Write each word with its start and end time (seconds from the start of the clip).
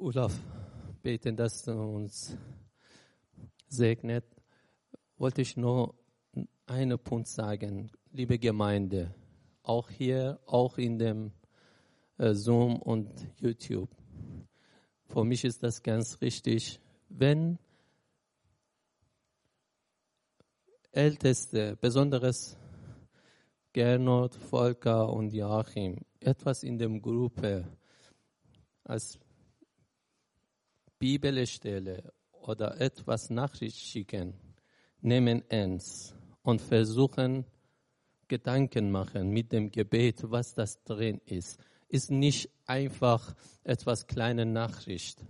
Olaf 0.00 0.32
beten, 1.02 1.34
dass 1.36 1.64
du 1.64 1.72
uns 1.72 2.36
segnet, 3.66 4.24
wollte 5.16 5.42
ich 5.42 5.56
nur 5.56 5.96
einen 6.66 6.98
Punkt 7.00 7.26
sagen, 7.26 7.90
liebe 8.12 8.38
Gemeinde, 8.38 9.12
auch 9.64 9.90
hier, 9.90 10.38
auch 10.46 10.78
in 10.78 11.00
dem 11.00 11.32
äh, 12.16 12.32
Zoom 12.32 12.76
und 12.76 13.10
YouTube. 13.40 13.90
Für 15.08 15.24
mich 15.24 15.44
ist 15.44 15.64
das 15.64 15.82
ganz 15.82 16.20
richtig, 16.20 16.78
wenn 17.08 17.58
Älteste, 20.92 21.76
besonders 21.80 22.56
Gernot, 23.72 24.36
Volker 24.36 25.12
und 25.12 25.34
Joachim, 25.34 26.04
etwas 26.20 26.62
in 26.62 26.78
der 26.78 26.88
Gruppe 26.88 27.66
als 28.84 29.18
Bibelstelle 30.98 32.12
oder 32.32 32.80
etwas 32.80 33.30
Nachricht 33.30 33.78
schicken, 33.78 34.34
nehmen 35.00 35.42
ernst 35.48 36.14
und 36.42 36.60
versuchen 36.60 37.44
Gedanken 38.26 38.90
machen 38.90 39.30
mit 39.30 39.52
dem 39.52 39.70
Gebet, 39.70 40.30
was 40.30 40.54
das 40.54 40.82
drin 40.84 41.20
ist. 41.24 41.58
Ist 41.88 42.10
nicht 42.10 42.50
einfach 42.66 43.34
etwas 43.64 44.06
kleine 44.06 44.44
Nachricht. 44.44 45.24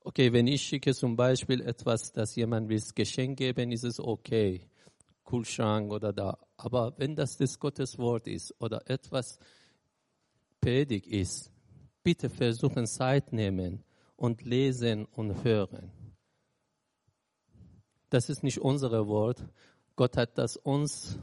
Okay, 0.00 0.32
wenn 0.32 0.46
ich 0.46 0.62
schicke 0.62 0.94
zum 0.94 1.14
Beispiel 1.14 1.60
etwas, 1.60 2.10
das 2.12 2.34
jemand 2.34 2.68
will 2.68 2.82
Geschenk 2.94 3.38
geben, 3.38 3.70
ist 3.70 3.84
es 3.84 4.00
okay. 4.00 4.66
Kühlschrank 5.24 5.92
oder 5.92 6.12
da. 6.12 6.38
Aber 6.56 6.94
wenn 6.96 7.14
das 7.14 7.36
das 7.36 7.58
Gottes 7.58 7.98
Wort 7.98 8.26
ist 8.26 8.54
oder 8.60 8.88
etwas 8.90 9.38
Predigt 10.60 11.06
ist, 11.06 11.52
bitte 12.02 12.28
versuchen 12.28 12.86
Zeit 12.86 13.32
nehmen 13.32 13.84
und 14.20 14.42
lesen 14.42 15.06
und 15.06 15.44
hören. 15.44 15.90
Das 18.10 18.28
ist 18.28 18.42
nicht 18.42 18.60
unser 18.60 19.06
Wort. 19.06 19.42
Gott 19.96 20.18
hat 20.18 20.36
das 20.36 20.58
uns 20.58 21.18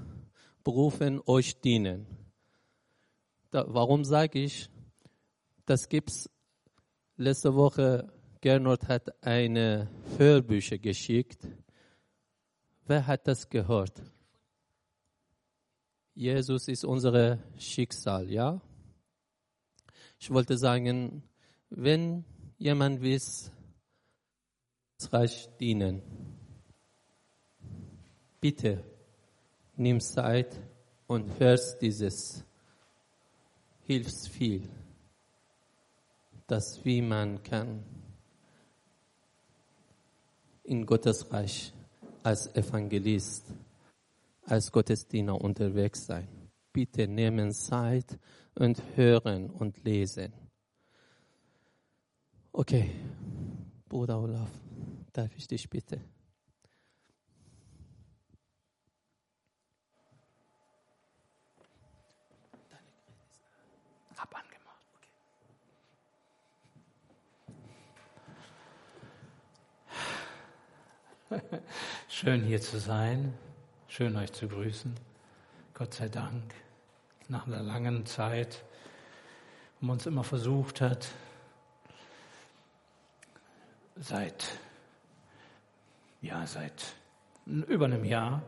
berufen, 0.63 1.21
euch 1.27 1.61
dienen. 1.61 2.07
Da, 3.51 3.65
warum 3.67 4.03
sage 4.03 4.39
ich, 4.39 4.67
das 5.67 5.89
gibt's 5.89 6.27
letzte 7.17 7.53
Woche, 7.53 8.11
Gernot 8.41 8.87
hat 8.87 9.23
eine 9.23 9.91
Hörbücher 10.17 10.79
geschickt. 10.79 11.47
Wer 12.87 13.05
hat 13.05 13.27
das 13.27 13.47
gehört? 13.47 14.01
Jesus 16.15 16.67
ist 16.67 16.83
unser 16.83 17.37
Schicksal, 17.57 18.31
ja? 18.31 18.59
Ich 20.17 20.31
wollte 20.31 20.57
sagen, 20.57 21.21
wenn 21.69 22.25
jemand 22.57 23.01
will, 23.01 23.21
das 24.97 25.13
Reich 25.13 25.49
dienen, 25.59 26.01
bitte 28.39 28.83
nimm 29.75 29.99
Zeit 29.99 30.59
und 31.07 31.39
hörst 31.39 31.81
dieses, 31.81 32.43
hilft 33.81 34.27
viel, 34.29 34.67
dass 36.47 36.83
wie 36.83 37.01
man 37.01 37.41
kann 37.43 37.83
in 40.63 40.85
Gottes 40.85 41.31
Reich 41.31 41.71
als 42.23 42.53
Evangelist, 42.55 43.45
als 44.45 44.71
Gottesdiener 44.71 45.39
unterwegs 45.39 46.05
sein. 46.05 46.27
Bitte 46.73 47.07
nehmen 47.07 47.53
Zeit 47.53 48.19
und 48.55 48.81
hören 48.95 49.49
und 49.49 49.83
lesen. 49.83 50.46
Okay, 52.59 52.89
Bruder 53.87 54.17
Olaf, 54.17 54.49
darf 55.13 55.29
ich 55.37 55.47
dich 55.47 55.69
bitte? 55.69 56.01
Hab 64.17 64.35
angemacht. 64.35 64.81
Schön 72.09 72.43
hier 72.43 72.59
zu 72.59 72.79
sein, 72.79 73.35
schön 73.87 74.15
euch 74.15 74.33
zu 74.33 74.47
grüßen. 74.47 74.95
Gott 75.75 75.93
sei 75.93 76.09
Dank 76.09 76.55
nach 77.27 77.45
einer 77.45 77.61
langen 77.61 78.07
Zeit, 78.07 78.63
wo 79.79 79.85
man 79.85 79.97
uns 79.97 80.07
immer 80.07 80.23
versucht 80.23 80.81
hat, 80.81 81.09
seit, 83.99 84.45
ja, 86.21 86.45
seit 86.45 86.93
über 87.45 87.85
einem 87.85 88.05
Jahr. 88.05 88.43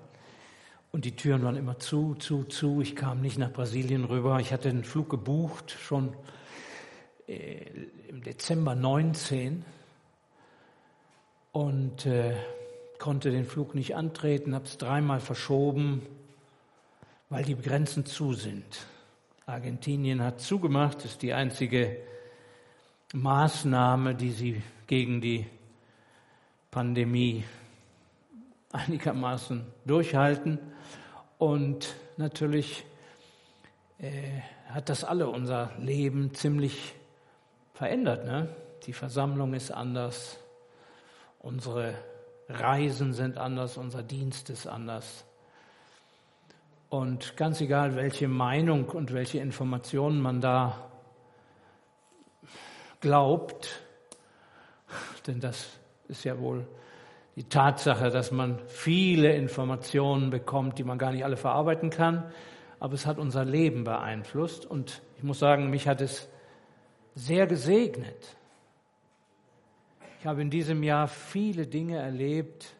Und 0.92 1.06
die 1.06 1.16
Türen 1.16 1.44
waren 1.44 1.56
immer 1.56 1.78
zu, 1.80 2.16
zu, 2.16 2.44
zu. 2.46 2.82
Ich 2.82 2.96
kam 2.96 3.22
nicht 3.22 3.38
nach 3.38 3.52
Brasilien 3.52 4.06
rüber. 4.06 4.40
Ich 4.40 4.52
hatte 4.52 4.70
den 4.70 4.84
Flug 4.84 5.09
gebucht, 5.09 5.72
schon 5.80 6.16
äh, 7.28 7.66
im 8.08 8.24
Dezember 8.24 8.76
19 8.76 9.64
und 11.52 12.06
äh, 12.06 12.36
konnte 12.98 13.32
den 13.32 13.46
Flug 13.46 13.76
nicht 13.76 13.96
antreten, 13.96 14.56
habe 14.56 14.66
es 14.66 14.78
dreimal 14.78 15.20
verschoben 15.20 16.02
weil 17.30 17.44
die 17.44 17.56
Grenzen 17.56 18.06
zu 18.06 18.34
sind. 18.34 18.66
Argentinien 19.46 20.22
hat 20.22 20.42
zugemacht, 20.42 21.06
ist 21.06 21.22
die 21.22 21.34
einzige 21.34 21.98
Maßnahme, 23.14 24.16
die 24.16 24.32
sie 24.32 24.62
gegen 24.90 25.22
die 25.22 25.46
Pandemie 26.72 27.44
einigermaßen 28.72 29.64
durchhalten. 29.86 30.58
Und 31.38 31.94
natürlich 32.18 32.84
äh, 34.00 34.42
hat 34.68 34.90
das 34.90 35.04
alle 35.04 35.30
unser 35.30 35.72
Leben 35.78 36.34
ziemlich 36.34 36.96
verändert. 37.76 38.26
Ne? 38.26 38.50
Die 38.88 38.94
Versammlung 38.94 39.54
ist 39.54 39.70
anders, 39.70 40.40
unsere 41.38 41.94
Reisen 42.48 43.14
sind 43.14 43.38
anders, 43.38 43.78
unser 43.78 44.02
Dienst 44.02 44.50
ist 44.50 44.66
anders. 44.66 45.24
Und 46.90 47.38
ganz 47.38 47.62
egal, 47.62 47.96
welche 47.96 48.28
Meinung 48.28 48.90
und 48.90 49.14
welche 49.14 49.38
Informationen 49.38 50.20
man 50.20 50.42
da 50.42 50.90
glaubt, 53.02 53.84
denn 55.29 55.40
das 55.40 55.79
ist 56.07 56.23
ja 56.25 56.38
wohl 56.40 56.67
die 57.35 57.44
Tatsache, 57.45 58.09
dass 58.09 58.31
man 58.31 58.59
viele 58.67 59.34
Informationen 59.34 60.29
bekommt, 60.29 60.78
die 60.78 60.84
man 60.84 60.97
gar 60.97 61.12
nicht 61.12 61.23
alle 61.23 61.38
verarbeiten 61.38 61.90
kann, 61.90 62.29
aber 62.79 62.95
es 62.95 63.06
hat 63.06 63.17
unser 63.17 63.45
Leben 63.45 63.84
beeinflusst 63.84 64.66
und 64.66 65.01
ich 65.17 65.23
muss 65.23 65.40
sagen, 65.40 65.69
mich 65.69 65.88
hat 65.88 66.01
es 66.01 66.28
sehr 67.16 67.47
gesegnet. 67.47 68.35
Ich 70.19 70.25
habe 70.25 70.41
in 70.41 70.50
diesem 70.50 70.84
Jahr 70.84 71.07
viele 71.07 71.66
Dinge 71.67 71.97
erlebt, 71.97 72.73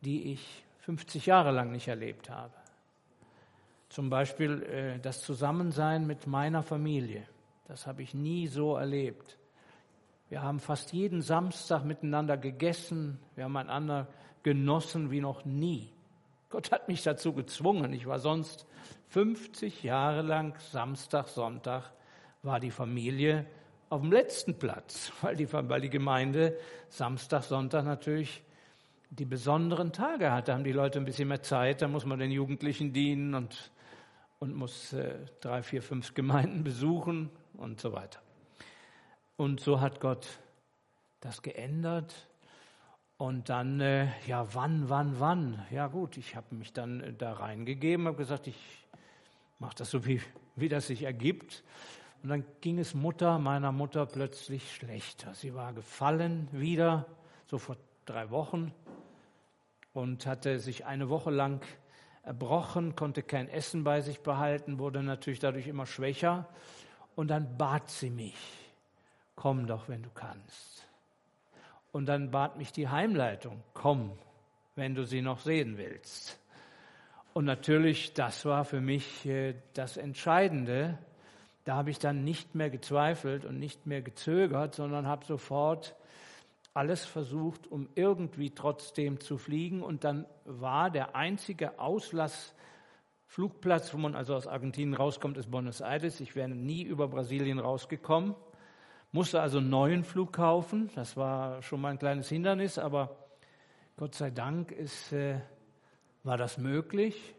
die 0.00 0.32
ich 0.32 0.64
50 0.80 1.26
Jahre 1.26 1.52
lang 1.52 1.70
nicht 1.70 1.86
erlebt 1.86 2.30
habe. 2.30 2.54
Zum 3.90 4.10
Beispiel 4.10 4.62
äh, 4.62 4.98
das 4.98 5.22
Zusammensein 5.22 6.06
mit 6.06 6.26
meiner 6.26 6.62
Familie. 6.62 7.24
Das 7.68 7.86
habe 7.86 8.02
ich 8.02 8.14
nie 8.14 8.48
so 8.48 8.76
erlebt. 8.76 9.37
Wir 10.28 10.42
haben 10.42 10.60
fast 10.60 10.92
jeden 10.92 11.22
Samstag 11.22 11.84
miteinander 11.84 12.36
gegessen. 12.36 13.18
Wir 13.34 13.44
haben 13.44 13.56
einander 13.56 14.08
genossen 14.42 15.10
wie 15.10 15.20
noch 15.20 15.44
nie. 15.44 15.90
Gott 16.50 16.72
hat 16.72 16.88
mich 16.88 17.02
dazu 17.02 17.32
gezwungen. 17.32 17.92
Ich 17.92 18.06
war 18.06 18.18
sonst 18.18 18.66
50 19.08 19.82
Jahre 19.82 20.22
lang 20.22 20.58
Samstag, 20.70 21.28
Sonntag 21.28 21.92
war 22.42 22.60
die 22.60 22.70
Familie 22.70 23.46
auf 23.90 24.02
dem 24.02 24.12
letzten 24.12 24.58
Platz, 24.58 25.12
weil 25.22 25.36
die, 25.36 25.52
weil 25.52 25.80
die 25.80 25.90
Gemeinde 25.90 26.58
Samstag, 26.88 27.42
Sonntag 27.42 27.84
natürlich 27.84 28.42
die 29.10 29.24
besonderen 29.24 29.92
Tage 29.92 30.30
hat. 30.30 30.48
Da 30.48 30.54
haben 30.54 30.64
die 30.64 30.72
Leute 30.72 30.98
ein 30.98 31.06
bisschen 31.06 31.28
mehr 31.28 31.42
Zeit, 31.42 31.80
da 31.80 31.88
muss 31.88 32.04
man 32.04 32.18
den 32.18 32.30
Jugendlichen 32.30 32.92
dienen 32.92 33.34
und 33.34 33.70
und 34.38 34.54
muss 34.54 34.92
äh, 34.92 35.14
drei, 35.40 35.62
vier, 35.62 35.82
fünf 35.82 36.14
Gemeinden 36.14 36.64
besuchen 36.64 37.30
und 37.54 37.80
so 37.80 37.92
weiter. 37.92 38.20
Und 39.38 39.60
so 39.60 39.80
hat 39.80 40.00
Gott 40.00 40.26
das 41.20 41.42
geändert. 41.42 42.12
Und 43.18 43.48
dann, 43.48 43.80
äh, 43.80 44.08
ja, 44.26 44.52
wann, 44.52 44.88
wann, 44.88 45.20
wann? 45.20 45.64
Ja 45.70 45.86
gut, 45.86 46.16
ich 46.16 46.34
habe 46.34 46.56
mich 46.56 46.72
dann 46.72 47.00
äh, 47.00 47.12
da 47.12 47.34
reingegeben, 47.34 48.08
habe 48.08 48.16
gesagt, 48.16 48.48
ich 48.48 48.58
mache 49.60 49.76
das 49.76 49.92
so, 49.92 50.04
wie, 50.04 50.20
wie 50.56 50.68
das 50.68 50.88
sich 50.88 51.04
ergibt. 51.04 51.62
Und 52.24 52.30
dann 52.30 52.44
ging 52.60 52.80
es 52.80 52.94
Mutter, 52.94 53.38
meiner 53.38 53.70
Mutter, 53.70 54.06
plötzlich 54.06 54.74
schlechter. 54.74 55.32
Sie 55.34 55.54
war 55.54 55.72
gefallen 55.72 56.48
wieder, 56.50 57.06
so 57.46 57.58
vor 57.58 57.76
drei 58.06 58.30
Wochen, 58.30 58.74
und 59.92 60.26
hatte 60.26 60.58
sich 60.58 60.84
eine 60.84 61.08
Woche 61.10 61.30
lang 61.30 61.64
erbrochen, 62.24 62.96
konnte 62.96 63.22
kein 63.22 63.48
Essen 63.48 63.84
bei 63.84 64.00
sich 64.00 64.18
behalten, 64.18 64.80
wurde 64.80 65.04
natürlich 65.04 65.38
dadurch 65.38 65.68
immer 65.68 65.86
schwächer. 65.86 66.48
Und 67.14 67.28
dann 67.28 67.56
bat 67.56 67.88
sie 67.88 68.10
mich 68.10 68.34
komm 69.38 69.66
doch, 69.68 69.88
wenn 69.88 70.02
du 70.02 70.10
kannst. 70.10 70.84
Und 71.92 72.06
dann 72.06 72.32
bat 72.32 72.58
mich 72.58 72.72
die 72.72 72.88
Heimleitung, 72.88 73.62
komm, 73.72 74.18
wenn 74.74 74.96
du 74.96 75.04
sie 75.04 75.22
noch 75.22 75.38
sehen 75.38 75.78
willst. 75.78 76.40
Und 77.34 77.44
natürlich, 77.44 78.14
das 78.14 78.44
war 78.44 78.64
für 78.64 78.80
mich 78.80 79.24
äh, 79.26 79.54
das 79.74 79.96
Entscheidende. 79.96 80.98
Da 81.64 81.76
habe 81.76 81.90
ich 81.90 82.00
dann 82.00 82.24
nicht 82.24 82.56
mehr 82.56 82.68
gezweifelt 82.68 83.44
und 83.44 83.60
nicht 83.60 83.86
mehr 83.86 84.02
gezögert, 84.02 84.74
sondern 84.74 85.06
habe 85.06 85.24
sofort 85.24 85.94
alles 86.74 87.04
versucht, 87.04 87.68
um 87.68 87.88
irgendwie 87.94 88.50
trotzdem 88.50 89.20
zu 89.20 89.38
fliegen. 89.38 89.84
Und 89.84 90.02
dann 90.02 90.26
war 90.46 90.90
der 90.90 91.14
einzige 91.14 91.78
Auslassflugplatz, 91.78 93.94
wo 93.94 93.98
man 93.98 94.16
also 94.16 94.34
aus 94.34 94.48
Argentinien 94.48 94.94
rauskommt, 94.94 95.36
ist 95.36 95.48
Buenos 95.48 95.80
Aires. 95.80 96.18
Ich 96.18 96.34
wäre 96.34 96.48
nie 96.48 96.82
über 96.82 97.06
Brasilien 97.06 97.60
rausgekommen, 97.60 98.34
musste 99.12 99.40
also 99.40 99.58
einen 99.58 99.70
neuen 99.70 100.04
Flug 100.04 100.32
kaufen. 100.32 100.90
Das 100.94 101.16
war 101.16 101.62
schon 101.62 101.80
mal 101.80 101.90
ein 101.90 101.98
kleines 101.98 102.28
Hindernis, 102.28 102.78
aber 102.78 103.16
Gott 103.96 104.14
sei 104.14 104.30
Dank 104.30 104.70
ist, 104.70 105.12
äh, 105.12 105.40
war 106.24 106.36
das 106.36 106.58
möglich. 106.58 107.34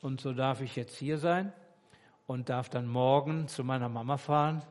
Und 0.00 0.20
so 0.20 0.32
darf 0.32 0.60
ich 0.60 0.76
jetzt 0.76 0.96
hier 0.96 1.18
sein 1.18 1.52
und 2.26 2.48
darf 2.48 2.68
dann 2.68 2.86
morgen 2.86 3.48
zu 3.48 3.64
meiner 3.64 3.88
Mama 3.88 4.16
fahren 4.16 4.62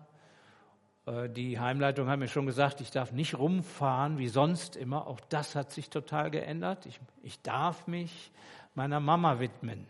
äh, 1.10 1.30
die 1.30 1.60
Heimleitung 1.60 2.08
hat 2.08 2.20
mir 2.20 2.28
schon 2.28 2.46
gesagt, 2.46 2.82
ich 2.82 2.92
darf 2.92 3.12
nicht 3.12 3.38
rumfahren 3.38 4.18
wie 4.18 4.28
sonst 4.28 4.76
immer. 4.76 5.08
Auch 5.08 5.20
das 5.30 5.56
hat 5.56 5.72
sich 5.72 5.90
total 5.90 6.32
geändert. 6.32 6.86
Ich, 6.86 7.00
ich 7.24 7.42
darf 7.42 7.88
mich 7.88 8.32
meiner 8.76 9.00
Mama 9.00 9.40
widmen. 9.40 9.88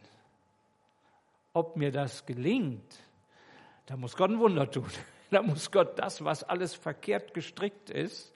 Ob 1.54 1.76
mir 1.76 1.92
das 1.92 2.26
gelingt, 2.26 3.00
da 3.88 3.98
muss 3.98 4.16
Gott 4.16 4.30
ein 4.30 4.40
Wunder 4.40 4.70
tun. 4.70 4.86
Da 5.32 5.42
muss 5.44 5.72
Gott 5.72 6.00
das, 6.00 6.24
was 6.24 6.44
alles 6.44 6.74
verkehrt 6.74 7.34
gestrickt 7.34 7.90
ist, 7.90 8.34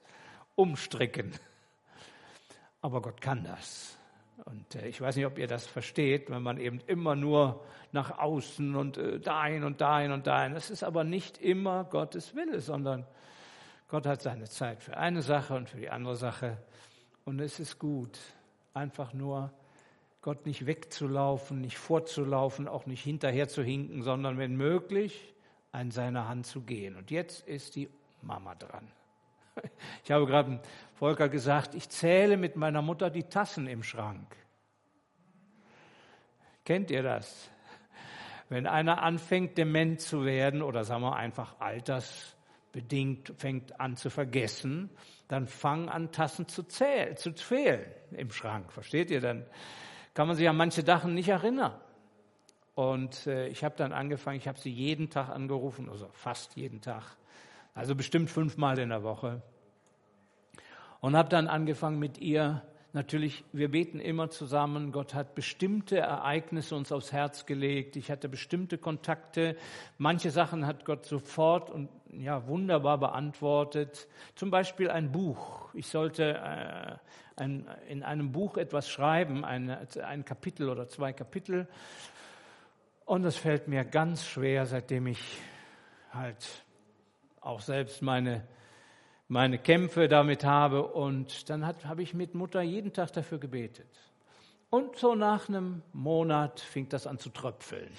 umstricken. 0.56 1.34
Aber 2.82 3.02
Gott 3.02 3.20
kann 3.20 3.44
das. 3.44 3.98
Und 4.46 4.76
äh, 4.76 4.88
ich 4.88 5.00
weiß 5.00 5.16
nicht, 5.16 5.26
ob 5.26 5.38
ihr 5.38 5.48
das 5.48 5.66
versteht, 5.66 6.30
wenn 6.30 6.44
man 6.44 6.60
eben 6.60 6.80
immer 6.88 7.16
nur 7.16 7.64
nach 7.92 8.20
außen 8.20 8.76
und 8.76 8.98
äh, 8.98 9.20
dahin 9.20 9.64
und 9.64 9.82
dahin 9.82 10.12
und 10.12 10.28
dahin. 10.28 10.54
Das 10.54 10.70
ist 10.70 10.84
aber 10.84 11.04
nicht 11.04 11.38
immer 11.38 11.86
Gottes 11.86 12.36
Wille, 12.36 12.60
sondern 12.60 13.06
Gott 13.88 14.06
hat 14.06 14.22
seine 14.22 14.46
Zeit 14.46 14.84
für 14.84 14.98
eine 14.98 15.22
Sache 15.22 15.56
und 15.56 15.70
für 15.70 15.78
die 15.78 15.90
andere 15.90 16.16
Sache. 16.16 16.58
Und 17.26 17.40
es 17.40 17.60
ist 17.60 17.80
gut, 17.80 18.20
einfach 18.74 19.14
nur 19.14 19.52
Gott 20.22 20.46
nicht 20.46 20.66
wegzulaufen, 20.66 21.62
nicht 21.62 21.78
vorzulaufen, 21.78 22.68
auch 22.68 22.86
nicht 22.86 23.04
hinterher 23.04 23.48
zu 23.48 23.64
hinken, 23.64 24.02
sondern 24.02 24.38
wenn 24.38 24.56
möglich 24.56 25.33
an 25.74 25.92
seiner 25.92 26.30
Hand 26.30 26.46
zu 26.46 26.62
gehen. 26.62 26.96
Und 26.96 27.12
jetzt 27.12 27.46
ist 27.46 27.76
die 27.76 27.90
Mama 28.22 28.56
dran. 28.56 28.88
Ich 30.04 30.12
habe 30.12 30.26
gerade 30.26 30.60
Volker 30.96 31.30
gesagt, 31.30 31.76
ich 31.76 31.90
zähle 31.90 32.38
mit 32.38 32.56
meiner 32.56 32.82
Mutter 32.82 33.10
die 33.10 33.24
Tassen 33.24 33.68
im 33.68 33.84
Schrank. 33.84 34.36
Kennt 36.66 36.90
ihr 36.90 37.04
das? 37.04 37.50
Wenn 38.50 38.68
einer 38.68 39.02
anfängt, 39.04 39.58
dement 39.58 40.02
zu 40.02 40.26
werden 40.26 40.62
oder 40.62 40.84
sagen 40.84 41.02
wir 41.02 41.16
einfach 41.16 41.60
altersbedingt 41.60 43.34
fängt 43.38 43.80
an 43.80 43.96
zu 43.96 44.10
vergessen, 44.10 44.90
dann 45.28 45.48
fangen 45.48 45.90
an, 45.90 46.12
Tassen 46.12 46.48
zu, 46.48 46.64
zählen, 46.64 47.18
zu 47.18 47.34
fehlen 47.34 47.86
im 48.12 48.32
Schrank. 48.32 48.72
Versteht 48.72 49.12
ihr? 49.12 49.22
Dann 49.22 49.46
kann 50.14 50.28
man 50.28 50.36
sich 50.36 50.48
an 50.48 50.58
manche 50.58 50.84
Sachen 50.84 51.14
nicht 51.16 51.30
erinnern. 51.30 51.80
Und 52.76 53.28
äh, 53.28 53.48
ich 53.48 53.64
habe 53.64 53.76
dann 53.78 53.92
angefangen, 53.92 54.38
ich 54.38 54.48
habe 54.48 54.60
sie 54.60 54.72
jeden 54.72 55.10
Tag 55.10 55.30
angerufen, 55.30 55.90
also 55.90 56.10
fast 56.14 56.56
jeden 56.56 56.82
Tag, 56.82 57.04
also 57.76 57.96
bestimmt 57.96 58.30
fünfmal 58.30 58.80
in 58.80 58.90
der 58.90 59.04
Woche. 59.04 59.42
Und 61.00 61.16
habe 61.16 61.30
dann 61.30 61.48
angefangen 61.48 62.00
mit 62.00 62.18
ihr, 62.18 62.64
natürlich, 62.94 63.44
wir 63.52 63.70
beten 63.70 64.00
immer 64.00 64.30
zusammen, 64.30 64.92
Gott 64.92 65.14
hat 65.14 65.36
bestimmte 65.36 65.98
Ereignisse 65.98 66.76
uns 66.76 66.92
aufs 66.92 67.12
Herz 67.12 67.46
gelegt, 67.46 67.96
ich 67.96 68.10
hatte 68.10 68.30
bestimmte 68.30 68.78
Kontakte, 68.78 69.56
manche 69.98 70.32
Sachen 70.32 70.66
hat 70.66 70.86
Gott 70.86 71.06
sofort 71.06 71.70
und 71.70 71.90
ja, 72.20 72.48
wunderbar 72.48 73.00
beantwortet. 73.00 74.08
Zum 74.36 74.52
Beispiel 74.52 74.90
ein 74.90 75.12
Buch. 75.12 75.74
Ich 75.74 75.88
sollte 75.88 76.36
äh, 76.38 77.42
ein, 77.42 77.68
in 77.88 78.04
einem 78.04 78.32
Buch 78.32 78.58
etwas 78.58 78.88
schreiben, 78.88 79.44
ein, 79.44 79.76
ein 80.04 80.26
Kapitel 80.26 80.70
oder 80.70 80.88
zwei 80.88 81.14
Kapitel. 81.14 81.68
Und 83.06 83.26
es 83.26 83.36
fällt 83.36 83.68
mir 83.68 83.84
ganz 83.84 84.26
schwer, 84.26 84.66
seitdem 84.66 85.08
ich 85.08 85.20
halt 86.12 86.64
auch 87.42 87.60
selbst 87.60 88.02
meine, 88.02 88.48
meine 89.28 89.58
Kämpfe 89.58 90.08
damit 90.08 90.46
habe. 90.46 90.84
Und 90.88 91.50
dann 91.50 91.66
habe 91.66 92.02
ich 92.02 92.14
mit 92.14 92.34
Mutter 92.34 92.62
jeden 92.62 92.94
Tag 92.94 93.12
dafür 93.12 93.40
gebetet. 93.40 93.90
Und 94.70 94.96
so 94.96 95.16
nach 95.16 95.50
einem 95.50 95.84
Monat 95.92 96.62
fing 96.62 96.88
das 96.90 97.06
an 97.06 97.20
zu 97.20 97.30
tröpfeln. 97.30 97.92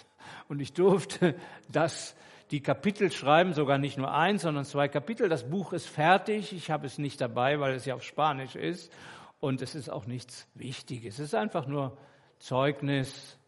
Und 0.48 0.60
ich 0.60 0.72
durfte 0.72 1.36
das, 1.70 2.16
die 2.50 2.62
Kapitel 2.62 3.12
schreiben, 3.12 3.52
sogar 3.52 3.78
nicht 3.78 3.98
nur 3.98 4.12
eins, 4.12 4.42
sondern 4.42 4.64
zwei 4.64 4.88
Kapitel. 4.88 5.28
Das 5.28 5.48
Buch 5.48 5.72
ist 5.74 5.86
fertig. 5.86 6.52
Ich 6.52 6.70
habe 6.70 6.86
es 6.86 6.98
nicht 6.98 7.20
dabei, 7.20 7.60
weil 7.60 7.74
es 7.74 7.84
ja 7.84 7.94
auf 7.94 8.02
Spanisch 8.02 8.56
ist. 8.56 8.90
Und 9.38 9.60
es 9.60 9.74
ist 9.74 9.90
auch 9.90 10.06
nichts 10.06 10.48
Wichtiges. 10.54 11.18
Es 11.18 11.26
ist 11.26 11.34
einfach 11.34 11.66
nur 11.66 11.96
Zeugnis 12.38 13.38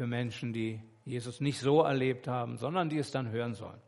für 0.00 0.06
Menschen, 0.06 0.54
die 0.54 0.80
Jesus 1.04 1.42
nicht 1.42 1.60
so 1.60 1.82
erlebt 1.82 2.26
haben, 2.26 2.56
sondern 2.56 2.88
die 2.88 2.96
es 2.96 3.10
dann 3.10 3.30
hören 3.30 3.52
sollen. 3.52 3.82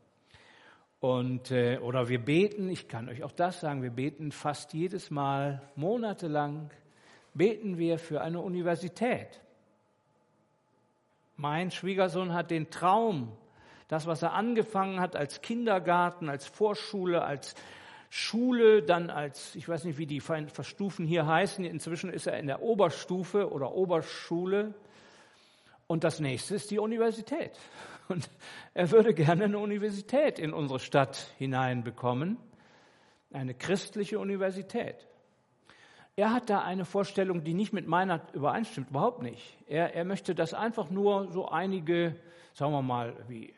Und, 1.01 1.51
äh, 1.51 1.79
oder 1.79 2.11
wir 2.11 2.23
beten, 2.23 2.69
ich 2.69 2.87
kann 2.87 3.09
euch 3.09 3.23
auch 3.23 3.33
das 3.33 3.61
sagen, 3.61 3.83
wir 3.83 3.93
beten 3.93 4.31
fast 4.31 4.75
jedes 4.75 5.11
Mal, 5.11 5.63
monatelang, 5.75 6.69
beten 7.33 7.79
wir 7.79 7.99
für 7.99 8.21
eine 8.21 8.43
Universität. 8.43 9.41
Mein 11.39 11.71
Schwiegersohn 11.71 12.35
hat 12.35 12.51
den 12.51 12.69
Traum, 12.69 13.33
das, 13.89 14.07
was 14.07 14.21
er 14.21 14.35
angefangen 14.35 15.01
hat 15.01 15.17
als 15.17 15.41
Kindergarten, 15.41 16.29
als 16.29 16.47
Vorschule, 16.47 17.25
als 17.25 17.55
Schule, 18.11 18.83
dann 18.83 19.09
als, 19.09 19.55
ich 19.55 19.67
weiß 19.67 19.85
nicht, 19.85 19.97
wie 19.97 20.05
die 20.07 20.21
Verstufen 20.21 21.07
hier 21.07 21.27
heißen, 21.27 21.65
inzwischen 21.65 22.13
ist 22.13 22.27
er 22.27 22.39
in 22.39 22.49
der 22.49 22.61
Oberstufe 22.61 23.51
oder 23.51 23.73
Oberschule. 23.73 24.75
Und 25.87 26.05
das 26.05 26.21
nächste 26.21 26.55
ist 26.55 26.71
die 26.71 26.79
Universität. 26.79 27.59
Und 28.09 28.29
er 28.75 28.91
würde 28.91 29.15
gerne 29.15 29.45
eine 29.45 29.59
Universität 29.59 30.39
in 30.39 30.53
unsere 30.53 30.81
Stadt 30.81 31.33
hineinbekommen, 31.39 32.37
eine 33.33 33.55
christliche 33.55 34.19
Universität. 34.19 35.07
Er 36.15 36.33
hat 36.33 36.51
da 36.51 36.61
eine 36.61 36.85
Vorstellung, 36.85 37.43
die 37.43 37.55
nicht 37.55 37.73
mit 37.73 37.87
meiner 37.87 38.21
übereinstimmt, 38.35 38.91
überhaupt 38.91 39.23
nicht. 39.23 39.57
Er, 39.67 39.95
er 39.95 40.05
möchte 40.05 40.35
das 40.35 40.53
einfach 40.53 40.91
nur 40.91 41.33
so 41.33 41.49
einige, 41.49 42.17
sagen 42.53 42.73
wir 42.73 42.83
mal, 42.83 43.15
wie 43.29 43.55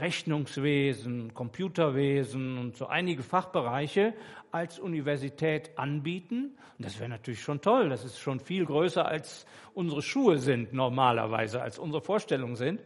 Rechnungswesen, 0.00 1.34
Computerwesen 1.34 2.58
und 2.58 2.76
so 2.76 2.86
einige 2.86 3.22
Fachbereiche 3.22 4.14
als 4.50 4.78
Universität 4.78 5.78
anbieten. 5.78 6.56
Und 6.78 6.84
das 6.84 6.98
wäre 6.98 7.08
natürlich 7.08 7.42
schon 7.42 7.60
toll. 7.60 7.88
Das 7.88 8.04
ist 8.04 8.18
schon 8.18 8.40
viel 8.40 8.64
größer 8.64 9.06
als 9.06 9.46
unsere 9.74 10.02
Schuhe 10.02 10.38
sind 10.38 10.72
normalerweise, 10.72 11.62
als 11.62 11.78
unsere 11.78 12.02
Vorstellungen 12.02 12.56
sind. 12.56 12.80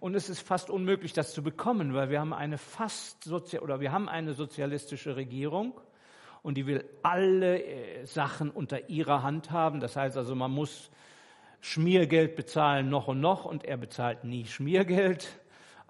Und 0.00 0.14
es 0.14 0.28
ist 0.28 0.40
fast 0.40 0.68
unmöglich, 0.70 1.12
das 1.12 1.32
zu 1.32 1.42
bekommen, 1.42 1.94
weil 1.94 2.10
wir 2.10 2.20
haben 2.20 2.34
eine 2.34 2.58
fast 2.58 3.24
sozial 3.24 3.62
oder 3.62 3.80
wir 3.80 3.92
haben 3.92 4.08
eine 4.08 4.34
sozialistische 4.34 5.16
Regierung 5.16 5.80
und 6.42 6.58
die 6.58 6.66
will 6.66 6.84
alle 7.02 7.64
äh, 7.64 8.04
Sachen 8.04 8.50
unter 8.50 8.90
ihrer 8.90 9.22
Hand 9.22 9.50
haben. 9.50 9.80
Das 9.80 9.96
heißt 9.96 10.16
also, 10.16 10.34
man 10.34 10.50
muss 10.50 10.90
Schmiergeld 11.62 12.36
bezahlen 12.36 12.90
noch 12.90 13.08
und 13.08 13.20
noch 13.20 13.46
und 13.46 13.64
er 13.64 13.78
bezahlt 13.78 14.24
nie 14.24 14.44
Schmiergeld. 14.44 15.40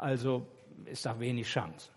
Also 0.05 0.47
ist 0.85 1.07
da 1.07 1.19
wenig 1.19 1.47
Chance. 1.47 1.89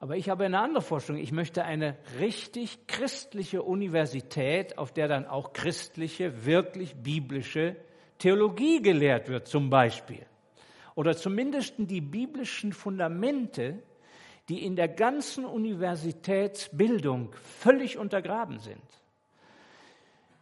Aber 0.00 0.16
ich 0.16 0.28
habe 0.28 0.44
eine 0.44 0.58
andere 0.58 0.82
Vorstellung. 0.82 1.22
Ich 1.22 1.30
möchte 1.30 1.62
eine 1.62 1.96
richtig 2.18 2.88
christliche 2.88 3.62
Universität, 3.62 4.76
auf 4.76 4.90
der 4.90 5.06
dann 5.06 5.28
auch 5.28 5.52
christliche, 5.52 6.44
wirklich 6.44 6.96
biblische 6.96 7.76
Theologie 8.18 8.82
gelehrt 8.82 9.28
wird, 9.28 9.46
zum 9.46 9.70
Beispiel. 9.70 10.26
Oder 10.96 11.16
zumindest 11.16 11.74
die 11.78 12.00
biblischen 12.00 12.72
Fundamente, 12.72 13.80
die 14.48 14.64
in 14.64 14.74
der 14.74 14.88
ganzen 14.88 15.44
Universitätsbildung 15.44 17.32
völlig 17.60 17.98
untergraben 17.98 18.58
sind. 18.58 18.82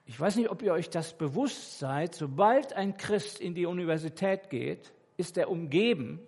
Ich 0.06 0.18
weiß 0.18 0.36
nicht, 0.36 0.48
ob 0.48 0.62
ihr 0.62 0.72
euch 0.72 0.88
das 0.88 1.12
bewusst 1.12 1.78
seid. 1.78 2.14
Sobald 2.14 2.72
ein 2.72 2.96
Christ 2.96 3.38
in 3.38 3.54
die 3.54 3.66
Universität 3.66 4.48
geht, 4.48 4.94
ist 5.18 5.36
er 5.36 5.50
umgeben 5.50 6.26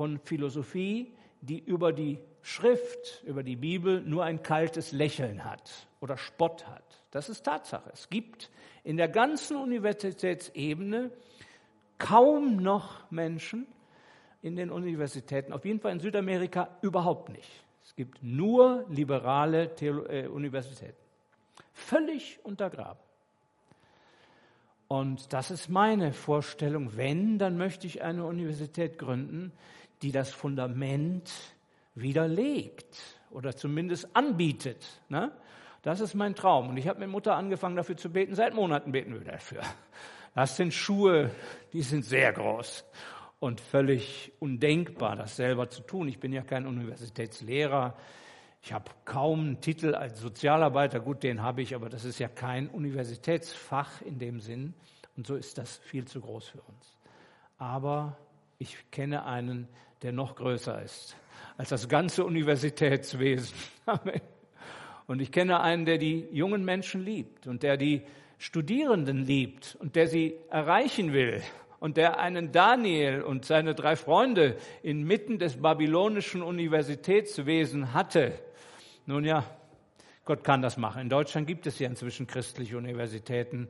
von 0.00 0.18
Philosophie, 0.24 1.12
die 1.42 1.58
über 1.58 1.92
die 1.92 2.18
Schrift, 2.40 3.22
über 3.26 3.42
die 3.42 3.56
Bibel 3.56 4.00
nur 4.00 4.24
ein 4.24 4.42
kaltes 4.42 4.92
Lächeln 4.92 5.44
hat 5.44 5.86
oder 6.00 6.16
Spott 6.16 6.66
hat. 6.68 7.02
Das 7.10 7.28
ist 7.28 7.42
Tatsache. 7.42 7.90
Es 7.92 8.08
gibt 8.08 8.48
in 8.82 8.96
der 8.96 9.08
ganzen 9.08 9.58
Universitätsebene 9.58 11.10
kaum 11.98 12.56
noch 12.62 13.10
Menschen, 13.10 13.66
in 14.40 14.56
den 14.56 14.70
Universitäten, 14.70 15.52
auf 15.52 15.66
jeden 15.66 15.80
Fall 15.80 15.92
in 15.92 16.00
Südamerika 16.00 16.78
überhaupt 16.80 17.28
nicht. 17.28 17.62
Es 17.84 17.94
gibt 17.94 18.22
nur 18.22 18.86
liberale 18.88 19.74
Theolo 19.74 20.06
äh, 20.06 20.28
Universitäten. 20.28 20.96
Völlig 21.74 22.38
untergraben. 22.42 23.02
Und 24.88 25.34
das 25.34 25.50
ist 25.50 25.68
meine 25.68 26.14
Vorstellung. 26.14 26.96
Wenn, 26.96 27.38
dann 27.38 27.58
möchte 27.58 27.86
ich 27.86 28.02
eine 28.02 28.24
Universität 28.24 28.98
gründen, 28.98 29.52
die 30.02 30.12
das 30.12 30.30
Fundament 30.30 31.30
widerlegt 31.94 33.00
oder 33.30 33.56
zumindest 33.56 34.14
anbietet. 34.14 34.86
Ne? 35.08 35.32
Das 35.82 36.00
ist 36.00 36.14
mein 36.14 36.34
Traum. 36.34 36.68
Und 36.68 36.76
ich 36.76 36.88
habe 36.88 37.00
mit 37.00 37.08
Mutter 37.08 37.36
angefangen, 37.36 37.76
dafür 37.76 37.96
zu 37.96 38.10
beten. 38.10 38.34
Seit 38.34 38.54
Monaten 38.54 38.92
beten 38.92 39.14
wir 39.14 39.24
dafür. 39.32 39.62
Das 40.34 40.56
sind 40.56 40.72
Schuhe, 40.72 41.30
die 41.72 41.82
sind 41.82 42.04
sehr 42.04 42.32
groß 42.32 42.84
und 43.40 43.60
völlig 43.60 44.32
undenkbar, 44.38 45.16
das 45.16 45.36
selber 45.36 45.70
zu 45.70 45.82
tun. 45.82 46.06
Ich 46.08 46.20
bin 46.20 46.32
ja 46.32 46.42
kein 46.42 46.66
Universitätslehrer. 46.66 47.96
Ich 48.62 48.72
habe 48.72 48.90
kaum 49.06 49.40
einen 49.40 49.60
Titel 49.60 49.94
als 49.94 50.20
Sozialarbeiter. 50.20 51.00
Gut, 51.00 51.22
den 51.22 51.42
habe 51.42 51.62
ich, 51.62 51.74
aber 51.74 51.88
das 51.88 52.04
ist 52.04 52.18
ja 52.18 52.28
kein 52.28 52.68
Universitätsfach 52.68 54.02
in 54.02 54.18
dem 54.18 54.40
Sinn. 54.40 54.74
Und 55.16 55.26
so 55.26 55.34
ist 55.34 55.58
das 55.58 55.78
viel 55.78 56.04
zu 56.04 56.20
groß 56.20 56.48
für 56.48 56.60
uns. 56.60 56.98
Aber 57.58 58.16
ich 58.58 58.90
kenne 58.90 59.24
einen, 59.24 59.66
der 60.02 60.12
noch 60.12 60.36
größer 60.36 60.82
ist 60.82 61.16
als 61.60 61.68
das 61.68 61.90
ganze 61.90 62.24
Universitätswesen. 62.24 63.54
Und 65.06 65.20
ich 65.20 65.30
kenne 65.30 65.60
einen, 65.60 65.84
der 65.84 65.98
die 65.98 66.26
jungen 66.32 66.64
Menschen 66.64 67.04
liebt 67.04 67.46
und 67.46 67.64
der 67.64 67.76
die 67.76 68.02
Studierenden 68.38 69.26
liebt 69.26 69.76
und 69.80 69.96
der 69.96 70.06
sie 70.06 70.36
erreichen 70.48 71.12
will 71.12 71.42
und 71.80 71.96
der 71.96 72.20
einen 72.20 72.52
Daniel 72.52 73.22
und 73.22 73.44
seine 73.44 73.74
drei 73.74 73.96
Freunde 73.96 74.56
inmitten 74.84 75.38
des 75.40 75.60
babylonischen 75.60 76.42
Universitätswesen 76.42 77.92
hatte. 77.92 78.38
Nun 79.04 79.24
ja, 79.24 79.44
Gott 80.24 80.44
kann 80.44 80.62
das 80.62 80.76
machen. 80.76 81.02
In 81.02 81.08
Deutschland 81.08 81.48
gibt 81.48 81.66
es 81.66 81.78
ja 81.80 81.88
inzwischen 81.88 82.28
christliche 82.28 82.78
Universitäten 82.78 83.68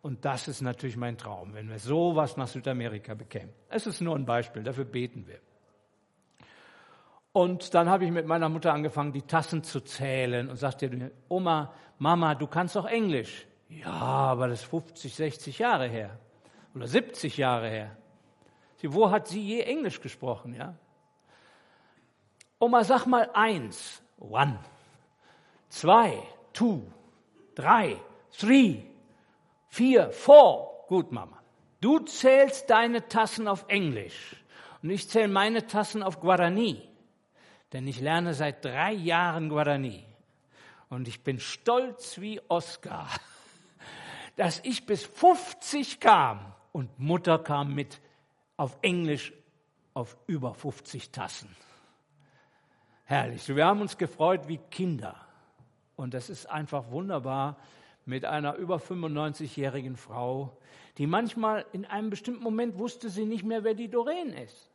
und 0.00 0.24
das 0.24 0.48
ist 0.48 0.62
natürlich 0.62 0.96
mein 0.96 1.18
Traum, 1.18 1.52
wenn 1.52 1.68
wir 1.68 1.78
sowas 1.78 2.36
nach 2.38 2.48
Südamerika 2.48 3.14
bekämen. 3.14 3.52
Es 3.68 3.86
ist 3.86 4.00
nur 4.00 4.16
ein 4.16 4.24
Beispiel, 4.24 4.62
dafür 4.62 4.86
beten 4.86 5.26
wir. 5.26 5.38
Und 7.38 7.72
dann 7.72 7.88
habe 7.88 8.04
ich 8.04 8.10
mit 8.10 8.26
meiner 8.26 8.48
Mutter 8.48 8.72
angefangen, 8.72 9.12
die 9.12 9.22
Tassen 9.22 9.62
zu 9.62 9.80
zählen 9.80 10.50
und 10.50 10.56
sagte, 10.56 11.12
Oma, 11.28 11.72
Mama, 11.98 12.34
du 12.34 12.48
kannst 12.48 12.74
doch 12.74 12.84
Englisch. 12.84 13.46
Ja, 13.68 13.92
aber 13.92 14.48
das 14.48 14.62
ist 14.62 14.70
50, 14.70 15.14
60 15.14 15.58
Jahre 15.60 15.86
her 15.86 16.18
oder 16.74 16.88
70 16.88 17.36
Jahre 17.36 17.68
her. 17.68 17.96
Sie, 18.78 18.92
wo 18.92 19.12
hat 19.12 19.28
sie 19.28 19.40
je 19.40 19.60
Englisch 19.60 20.00
gesprochen? 20.00 20.52
Ja? 20.52 20.74
Oma, 22.58 22.82
sag 22.82 23.06
mal 23.06 23.30
eins, 23.34 24.02
one, 24.18 24.58
zwei, 25.68 26.20
two, 26.52 26.82
drei, 27.54 27.98
three, 28.36 28.82
vier, 29.68 30.10
four. 30.10 30.86
Gut, 30.88 31.12
Mama. 31.12 31.38
Du 31.80 32.00
zählst 32.00 32.68
deine 32.68 33.06
Tassen 33.06 33.46
auf 33.46 33.64
Englisch 33.68 34.34
und 34.82 34.90
ich 34.90 35.08
zähle 35.08 35.28
meine 35.28 35.68
Tassen 35.68 36.02
auf 36.02 36.18
Guarani 36.18 36.88
denn 37.72 37.86
ich 37.86 38.00
lerne 38.00 38.34
seit 38.34 38.64
drei 38.64 38.92
Jahren 38.92 39.48
Guarani. 39.48 40.04
Und 40.88 41.06
ich 41.06 41.22
bin 41.22 41.38
stolz 41.38 42.20
wie 42.20 42.40
Oscar, 42.48 43.08
dass 44.36 44.60
ich 44.64 44.86
bis 44.86 45.04
50 45.04 46.00
kam 46.00 46.54
und 46.72 46.98
Mutter 46.98 47.38
kam 47.38 47.74
mit 47.74 48.00
auf 48.56 48.78
Englisch 48.82 49.32
auf 49.94 50.16
über 50.26 50.54
50 50.54 51.10
Tassen. 51.10 51.54
Herrlich. 53.04 53.48
Wir 53.48 53.66
haben 53.66 53.80
uns 53.80 53.98
gefreut 53.98 54.48
wie 54.48 54.58
Kinder. 54.70 55.16
Und 55.96 56.14
das 56.14 56.30
ist 56.30 56.46
einfach 56.46 56.90
wunderbar 56.90 57.56
mit 58.04 58.24
einer 58.24 58.54
über 58.54 58.76
95-jährigen 58.76 59.96
Frau, 59.96 60.56
die 60.98 61.06
manchmal 61.06 61.66
in 61.72 61.84
einem 61.84 62.10
bestimmten 62.10 62.42
Moment 62.42 62.78
wusste 62.78 63.10
sie 63.10 63.26
nicht 63.26 63.44
mehr, 63.44 63.64
wer 63.64 63.74
die 63.74 63.88
Doreen 63.88 64.32
ist. 64.32 64.70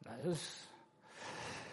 Das 0.00 0.24
ist 0.24 0.71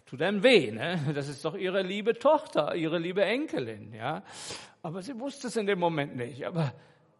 tut 0.09 0.21
einem 0.21 0.43
weh, 0.43 0.71
ne? 0.71 0.99
Das 1.13 1.27
ist 1.27 1.45
doch 1.45 1.55
ihre 1.55 1.83
liebe 1.83 2.17
Tochter, 2.17 2.75
ihre 2.75 2.97
liebe 2.97 3.23
Enkelin, 3.23 3.93
ja. 3.93 4.23
Aber 4.81 5.01
sie 5.01 5.19
wusste 5.19 5.47
es 5.47 5.55
in 5.55 5.67
dem 5.67 5.79
Moment 5.79 6.15
nicht. 6.15 6.45
Aber 6.45 6.73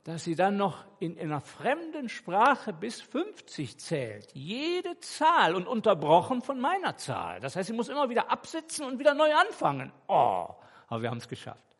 dass 0.04 0.24
sie 0.24 0.36
dann 0.36 0.58
noch 0.58 0.86
in 1.00 1.20
einer 1.20 1.42
fremden 1.42 2.10
Sprache 2.10 2.74
bis 2.74 3.00
50 3.02 3.80
zählt, 3.80 4.32
jede 4.34 5.00
Zahl 5.02 5.54
und 5.54 5.68
unterbrochen 5.68 6.42
von 6.42 6.60
meiner 6.60 6.98
Zahl. 6.98 7.40
Das 7.42 7.56
heißt, 7.56 7.68
sie 7.68 7.74
muss 7.74 7.90
immer 7.90 8.10
wieder 8.10 8.32
absitzen 8.32 8.86
und 8.86 8.98
wieder 8.98 9.14
neu 9.14 9.32
anfangen. 9.36 9.92
Oh, 10.08 10.48
aber 10.88 11.02
wir 11.02 11.12
haben 11.12 11.20
es 11.20 11.28
geschafft. 11.28 11.76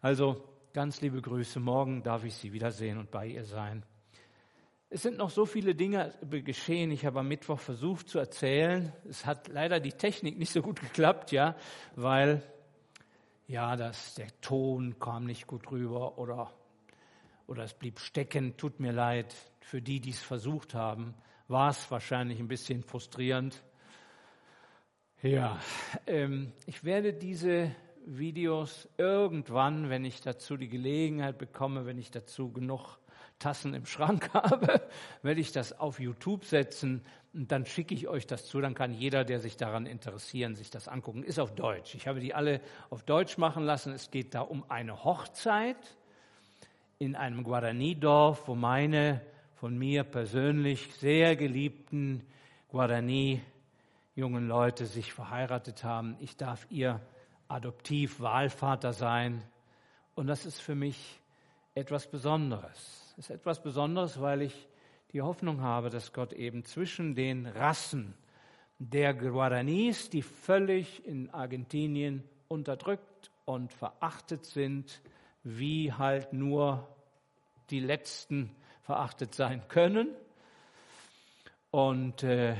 Also 0.00 0.42
ganz 0.72 1.00
liebe 1.00 1.22
Grüße. 1.22 1.60
Morgen 1.60 2.02
darf 2.02 2.24
ich 2.24 2.34
Sie 2.34 2.52
wiedersehen 2.52 2.98
und 2.98 3.10
bei 3.10 3.26
ihr 3.26 3.44
sein. 3.44 3.84
Es 4.90 5.02
sind 5.02 5.18
noch 5.18 5.28
so 5.28 5.44
viele 5.44 5.74
Dinge 5.74 6.14
geschehen. 6.30 6.90
Ich 6.90 7.04
habe 7.04 7.20
am 7.20 7.28
Mittwoch 7.28 7.58
versucht 7.58 8.08
zu 8.08 8.18
erzählen. 8.18 8.90
Es 9.06 9.26
hat 9.26 9.48
leider 9.48 9.80
die 9.80 9.92
Technik 9.92 10.38
nicht 10.38 10.50
so 10.50 10.62
gut 10.62 10.80
geklappt, 10.80 11.30
ja, 11.30 11.56
weil 11.94 12.42
ja, 13.48 13.76
das, 13.76 14.14
der 14.14 14.28
Ton 14.40 14.98
kam 14.98 15.24
nicht 15.24 15.46
gut 15.46 15.70
rüber 15.70 16.16
oder, 16.16 16.50
oder 17.46 17.64
es 17.64 17.74
blieb 17.74 18.00
stecken. 18.00 18.56
Tut 18.56 18.80
mir 18.80 18.92
leid. 18.92 19.34
Für 19.60 19.82
die, 19.82 20.00
die 20.00 20.10
es 20.10 20.22
versucht 20.22 20.72
haben, 20.72 21.14
war 21.48 21.68
es 21.68 21.90
wahrscheinlich 21.90 22.38
ein 22.38 22.48
bisschen 22.48 22.82
frustrierend. 22.82 23.62
Ja, 25.20 25.60
ähm, 26.06 26.52
ich 26.64 26.82
werde 26.84 27.12
diese 27.12 27.74
Videos 28.06 28.88
irgendwann, 28.96 29.90
wenn 29.90 30.06
ich 30.06 30.22
dazu 30.22 30.56
die 30.56 30.68
Gelegenheit 30.68 31.36
bekomme, 31.36 31.84
wenn 31.84 31.98
ich 31.98 32.10
dazu 32.10 32.50
genug 32.50 32.98
Tassen 33.38 33.74
im 33.74 33.86
Schrank 33.86 34.30
habe, 34.34 34.82
werde 35.22 35.40
ich 35.40 35.52
das 35.52 35.78
auf 35.78 36.00
YouTube 36.00 36.44
setzen 36.44 37.02
und 37.34 37.52
dann 37.52 37.66
schicke 37.66 37.94
ich 37.94 38.08
euch 38.08 38.26
das 38.26 38.46
zu. 38.46 38.60
Dann 38.60 38.74
kann 38.74 38.92
jeder, 38.92 39.24
der 39.24 39.40
sich 39.40 39.56
daran 39.56 39.86
interessieren, 39.86 40.56
sich 40.56 40.70
das 40.70 40.88
angucken. 40.88 41.22
Ist 41.22 41.38
auf 41.38 41.54
Deutsch. 41.54 41.94
Ich 41.94 42.08
habe 42.08 42.20
die 42.20 42.34
alle 42.34 42.60
auf 42.90 43.02
Deutsch 43.02 43.38
machen 43.38 43.64
lassen. 43.64 43.92
Es 43.92 44.10
geht 44.10 44.34
da 44.34 44.40
um 44.40 44.68
eine 44.70 45.04
Hochzeit 45.04 45.76
in 46.98 47.14
einem 47.14 47.44
Guarani-Dorf, 47.44 48.48
wo 48.48 48.54
meine 48.54 49.20
von 49.56 49.76
mir 49.76 50.04
persönlich 50.04 50.92
sehr 50.96 51.36
geliebten 51.36 52.24
Guarani 52.68 53.42
jungen 54.14 54.48
Leute 54.48 54.86
sich 54.86 55.12
verheiratet 55.12 55.84
haben. 55.84 56.16
Ich 56.20 56.36
darf 56.36 56.66
ihr 56.70 57.00
Adoptiv-Wahlvater 57.48 58.92
sein. 58.92 59.42
Und 60.14 60.26
das 60.26 60.44
ist 60.44 60.60
für 60.60 60.74
mich 60.74 61.20
etwas 61.74 62.08
Besonderes 62.10 63.07
ist 63.18 63.30
etwas 63.30 63.60
Besonderes, 63.60 64.20
weil 64.20 64.42
ich 64.42 64.68
die 65.12 65.22
Hoffnung 65.22 65.60
habe, 65.60 65.90
dass 65.90 66.12
Gott 66.12 66.32
eben 66.32 66.64
zwischen 66.64 67.16
den 67.16 67.46
Rassen 67.46 68.14
der 68.78 69.12
Guaranis, 69.12 70.08
die 70.08 70.22
völlig 70.22 71.04
in 71.04 71.28
Argentinien 71.30 72.22
unterdrückt 72.46 73.32
und 73.44 73.72
verachtet 73.72 74.44
sind, 74.46 75.00
wie 75.42 75.92
halt 75.92 76.32
nur 76.32 76.86
die 77.70 77.80
Letzten 77.80 78.54
verachtet 78.82 79.34
sein 79.34 79.66
können. 79.66 80.14
Und 81.72 82.22
äh, 82.22 82.54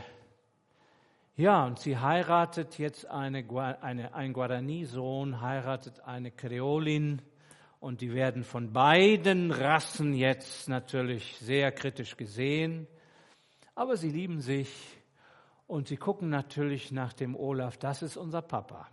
ja, 1.36 1.66
und 1.66 1.78
sie 1.78 1.98
heiratet 1.98 2.78
jetzt 2.78 3.06
eine, 3.06 3.44
eine, 3.80 4.12
ein 4.12 4.32
Guarani-Sohn, 4.32 5.40
heiratet 5.40 6.00
eine 6.00 6.32
Kreolin 6.32 7.22
und 7.80 8.00
die 8.00 8.12
werden 8.12 8.44
von 8.44 8.72
beiden 8.72 9.50
Rassen 9.50 10.14
jetzt 10.14 10.68
natürlich 10.68 11.36
sehr 11.40 11.70
kritisch 11.72 12.16
gesehen. 12.16 12.86
Aber 13.74 13.96
sie 13.96 14.10
lieben 14.10 14.40
sich 14.40 14.68
und 15.66 15.88
sie 15.88 15.96
gucken 15.96 16.28
natürlich 16.28 16.90
nach 16.90 17.12
dem 17.12 17.36
Olaf, 17.36 17.76
das 17.76 18.02
ist 18.02 18.16
unser 18.16 18.42
Papa. 18.42 18.88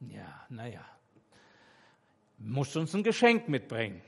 Ja, 0.00 0.46
naja, 0.48 0.84
muss 2.38 2.76
uns 2.76 2.94
ein 2.94 3.02
Geschenk 3.02 3.48
mitbringen. 3.48 4.02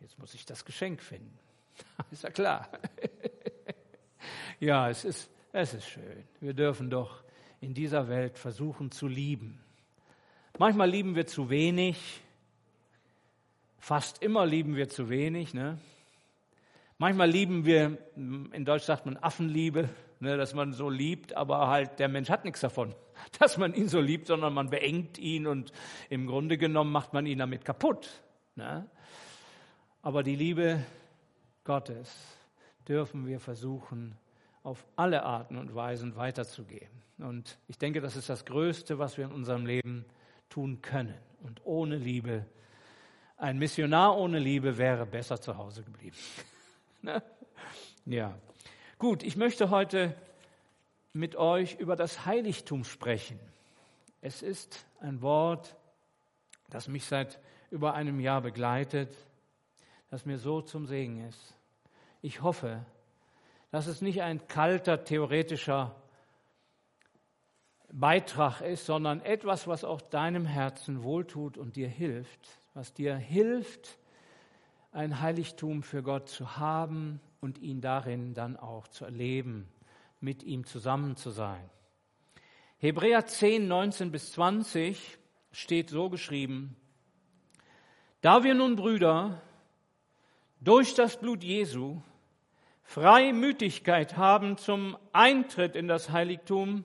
Jetzt 0.00 0.18
muss 0.18 0.34
ich 0.34 0.44
das 0.44 0.64
Geschenk 0.64 1.02
finden. 1.02 1.38
ist 2.10 2.24
ja 2.24 2.30
klar. 2.30 2.68
ja, 4.60 4.88
es 4.88 5.04
ist, 5.04 5.30
es 5.52 5.74
ist 5.74 5.88
schön. 5.88 6.24
Wir 6.40 6.54
dürfen 6.54 6.90
doch 6.90 7.22
in 7.60 7.74
dieser 7.74 8.08
Welt 8.08 8.38
versuchen 8.38 8.90
zu 8.90 9.06
lieben. 9.06 9.62
Manchmal 10.58 10.88
lieben 10.88 11.14
wir 11.14 11.26
zu 11.26 11.50
wenig, 11.50 12.22
Fast 13.84 14.22
immer 14.22 14.46
lieben 14.46 14.76
wir 14.76 14.88
zu 14.88 15.10
wenig. 15.10 15.52
Ne? 15.52 15.76
Manchmal 16.96 17.28
lieben 17.28 17.66
wir, 17.66 17.98
in 18.16 18.64
Deutsch 18.64 18.84
sagt 18.84 19.04
man 19.04 19.18
Affenliebe, 19.18 19.90
ne, 20.20 20.38
dass 20.38 20.54
man 20.54 20.72
so 20.72 20.88
liebt, 20.88 21.36
aber 21.36 21.68
halt 21.68 21.98
der 21.98 22.08
Mensch 22.08 22.30
hat 22.30 22.46
nichts 22.46 22.60
davon, 22.60 22.94
dass 23.38 23.58
man 23.58 23.74
ihn 23.74 23.88
so 23.88 24.00
liebt, 24.00 24.26
sondern 24.28 24.54
man 24.54 24.70
beengt 24.70 25.18
ihn 25.18 25.46
und 25.46 25.70
im 26.08 26.26
Grunde 26.26 26.56
genommen 26.56 26.92
macht 26.92 27.12
man 27.12 27.26
ihn 27.26 27.36
damit 27.36 27.66
kaputt. 27.66 28.08
Ne? 28.54 28.88
Aber 30.00 30.22
die 30.22 30.36
Liebe 30.36 30.82
Gottes 31.64 32.10
dürfen 32.88 33.26
wir 33.26 33.38
versuchen 33.38 34.16
auf 34.62 34.86
alle 34.96 35.24
Arten 35.24 35.58
und 35.58 35.74
Weisen 35.74 36.16
weiterzugehen. 36.16 37.02
Und 37.18 37.58
ich 37.68 37.76
denke, 37.76 38.00
das 38.00 38.16
ist 38.16 38.30
das 38.30 38.46
Größte, 38.46 38.98
was 38.98 39.18
wir 39.18 39.26
in 39.26 39.32
unserem 39.32 39.66
Leben 39.66 40.06
tun 40.48 40.80
können. 40.80 41.18
Und 41.42 41.60
ohne 41.66 41.98
Liebe, 41.98 42.46
ein 43.36 43.58
Missionar 43.58 44.16
ohne 44.16 44.38
Liebe 44.38 44.78
wäre 44.78 45.06
besser 45.06 45.40
zu 45.40 45.56
Hause 45.56 45.82
geblieben. 45.82 46.16
Ne? 47.02 47.22
ja. 48.06 48.34
Gut, 48.96 49.22
ich 49.22 49.36
möchte 49.36 49.68
heute 49.68 50.16
mit 51.12 51.36
euch 51.36 51.74
über 51.74 51.96
das 51.96 52.24
Heiligtum 52.24 52.84
sprechen. 52.84 53.38
Es 54.22 54.40
ist 54.40 54.86
ein 55.00 55.20
Wort, 55.20 55.76
das 56.70 56.88
mich 56.88 57.04
seit 57.04 57.40
über 57.70 57.92
einem 57.92 58.20
Jahr 58.20 58.40
begleitet, 58.40 59.14
das 60.08 60.24
mir 60.24 60.38
so 60.38 60.62
zum 60.62 60.86
Segen 60.86 61.28
ist. 61.28 61.54
Ich 62.22 62.40
hoffe, 62.40 62.86
dass 63.70 63.86
es 63.86 64.00
nicht 64.00 64.22
ein 64.22 64.48
kalter 64.48 65.04
theoretischer 65.04 65.94
Beitrag 67.92 68.62
ist, 68.62 68.86
sondern 68.86 69.20
etwas, 69.20 69.66
was 69.66 69.84
auch 69.84 70.00
deinem 70.00 70.46
Herzen 70.46 71.02
wohltut 71.02 71.58
und 71.58 71.76
dir 71.76 71.88
hilft, 71.88 72.60
was 72.74 72.92
dir 72.92 73.14
hilft, 73.14 73.98
ein 74.90 75.20
Heiligtum 75.20 75.84
für 75.84 76.02
Gott 76.02 76.28
zu 76.28 76.56
haben 76.56 77.20
und 77.40 77.58
ihn 77.58 77.80
darin 77.80 78.34
dann 78.34 78.56
auch 78.56 78.88
zu 78.88 79.04
erleben, 79.04 79.68
mit 80.20 80.42
ihm 80.42 80.66
zusammen 80.66 81.16
zu 81.16 81.30
sein. 81.30 81.70
Hebräer 82.78 83.26
10, 83.26 83.68
19 83.68 84.10
bis 84.10 84.32
20 84.32 85.18
steht 85.52 85.88
so 85.88 86.10
geschrieben, 86.10 86.76
da 88.20 88.42
wir 88.42 88.54
nun 88.54 88.74
Brüder 88.74 89.40
durch 90.60 90.94
das 90.94 91.20
Blut 91.20 91.44
Jesu 91.44 92.02
Freimütigkeit 92.82 94.16
haben 94.16 94.56
zum 94.56 94.96
Eintritt 95.12 95.76
in 95.76 95.88
das 95.88 96.10
Heiligtum, 96.10 96.84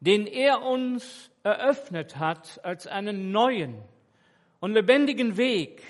den 0.00 0.26
er 0.26 0.62
uns 0.62 1.30
eröffnet 1.42 2.16
hat 2.16 2.64
als 2.64 2.86
einen 2.86 3.30
neuen 3.30 3.82
und 4.60 4.74
lebendigen 4.74 5.36
Weg 5.36 5.82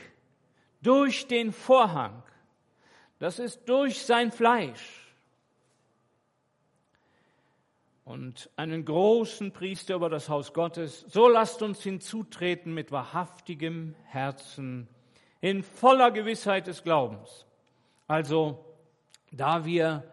durch 0.83 1.27
den 1.27 1.53
Vorhang, 1.53 2.23
das 3.19 3.39
ist 3.39 3.69
durch 3.69 4.03
sein 4.03 4.33
Fleisch. 4.33 5.15
Und 8.05 8.50
einen 8.57 8.85
großen 8.85 9.53
Priester 9.53 9.95
über 9.95 10.09
das 10.09 10.29
Haus 10.29 10.53
Gottes, 10.53 11.05
so 11.09 11.29
lasst 11.29 11.62
uns 11.62 11.83
hinzutreten 11.83 12.75
mit 12.75 12.91
wahrhaftigem 12.91 13.95
Herzen, 14.07 14.89
in 15.41 15.62
voller 15.62 16.11
Gewissheit 16.11 16.67
des 16.67 16.83
Glaubens. 16.83 17.47
Also, 18.09 18.65
da 19.31 19.65
wir 19.65 20.05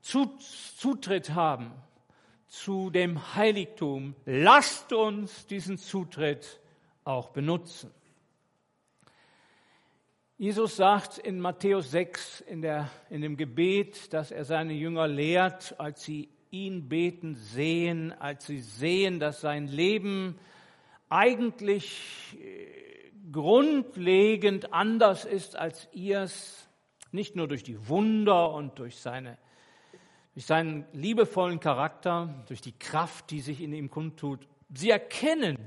Zutritt 0.00 1.34
haben 1.34 1.70
zu 2.48 2.90
dem 2.90 3.34
Heiligtum, 3.34 4.14
lasst 4.26 4.92
uns 4.92 5.46
diesen 5.46 5.78
Zutritt 5.78 6.60
auch 7.04 7.30
benutzen. 7.30 7.90
Jesus 10.36 10.76
sagt 10.76 11.18
in 11.18 11.38
Matthäus 11.38 11.92
6 11.92 12.40
in, 12.40 12.60
der, 12.60 12.90
in 13.08 13.20
dem 13.20 13.36
Gebet, 13.36 14.12
dass 14.12 14.32
er 14.32 14.44
seine 14.44 14.72
Jünger 14.72 15.06
lehrt, 15.06 15.78
als 15.78 16.02
sie 16.02 16.28
ihn 16.50 16.88
beten 16.88 17.34
sehen, 17.34 18.12
als 18.12 18.46
sie 18.46 18.58
sehen, 18.58 19.20
dass 19.20 19.40
sein 19.40 19.68
Leben 19.68 20.38
eigentlich 21.08 22.36
äh, 22.40 23.30
grundlegend 23.30 24.72
anders 24.72 25.24
ist 25.24 25.56
als 25.56 25.88
ihrs, 25.92 26.68
nicht 27.12 27.36
nur 27.36 27.46
durch 27.46 27.62
die 27.62 27.88
Wunder 27.88 28.52
und 28.52 28.78
durch, 28.78 28.96
seine, 28.96 29.38
durch 30.34 30.46
seinen 30.46 30.84
liebevollen 30.92 31.60
Charakter, 31.60 32.44
durch 32.48 32.60
die 32.60 32.76
Kraft, 32.76 33.30
die 33.30 33.40
sich 33.40 33.60
in 33.60 33.72
ihm 33.72 33.88
kundtut. 33.88 34.48
Sie 34.72 34.90
erkennen, 34.90 35.58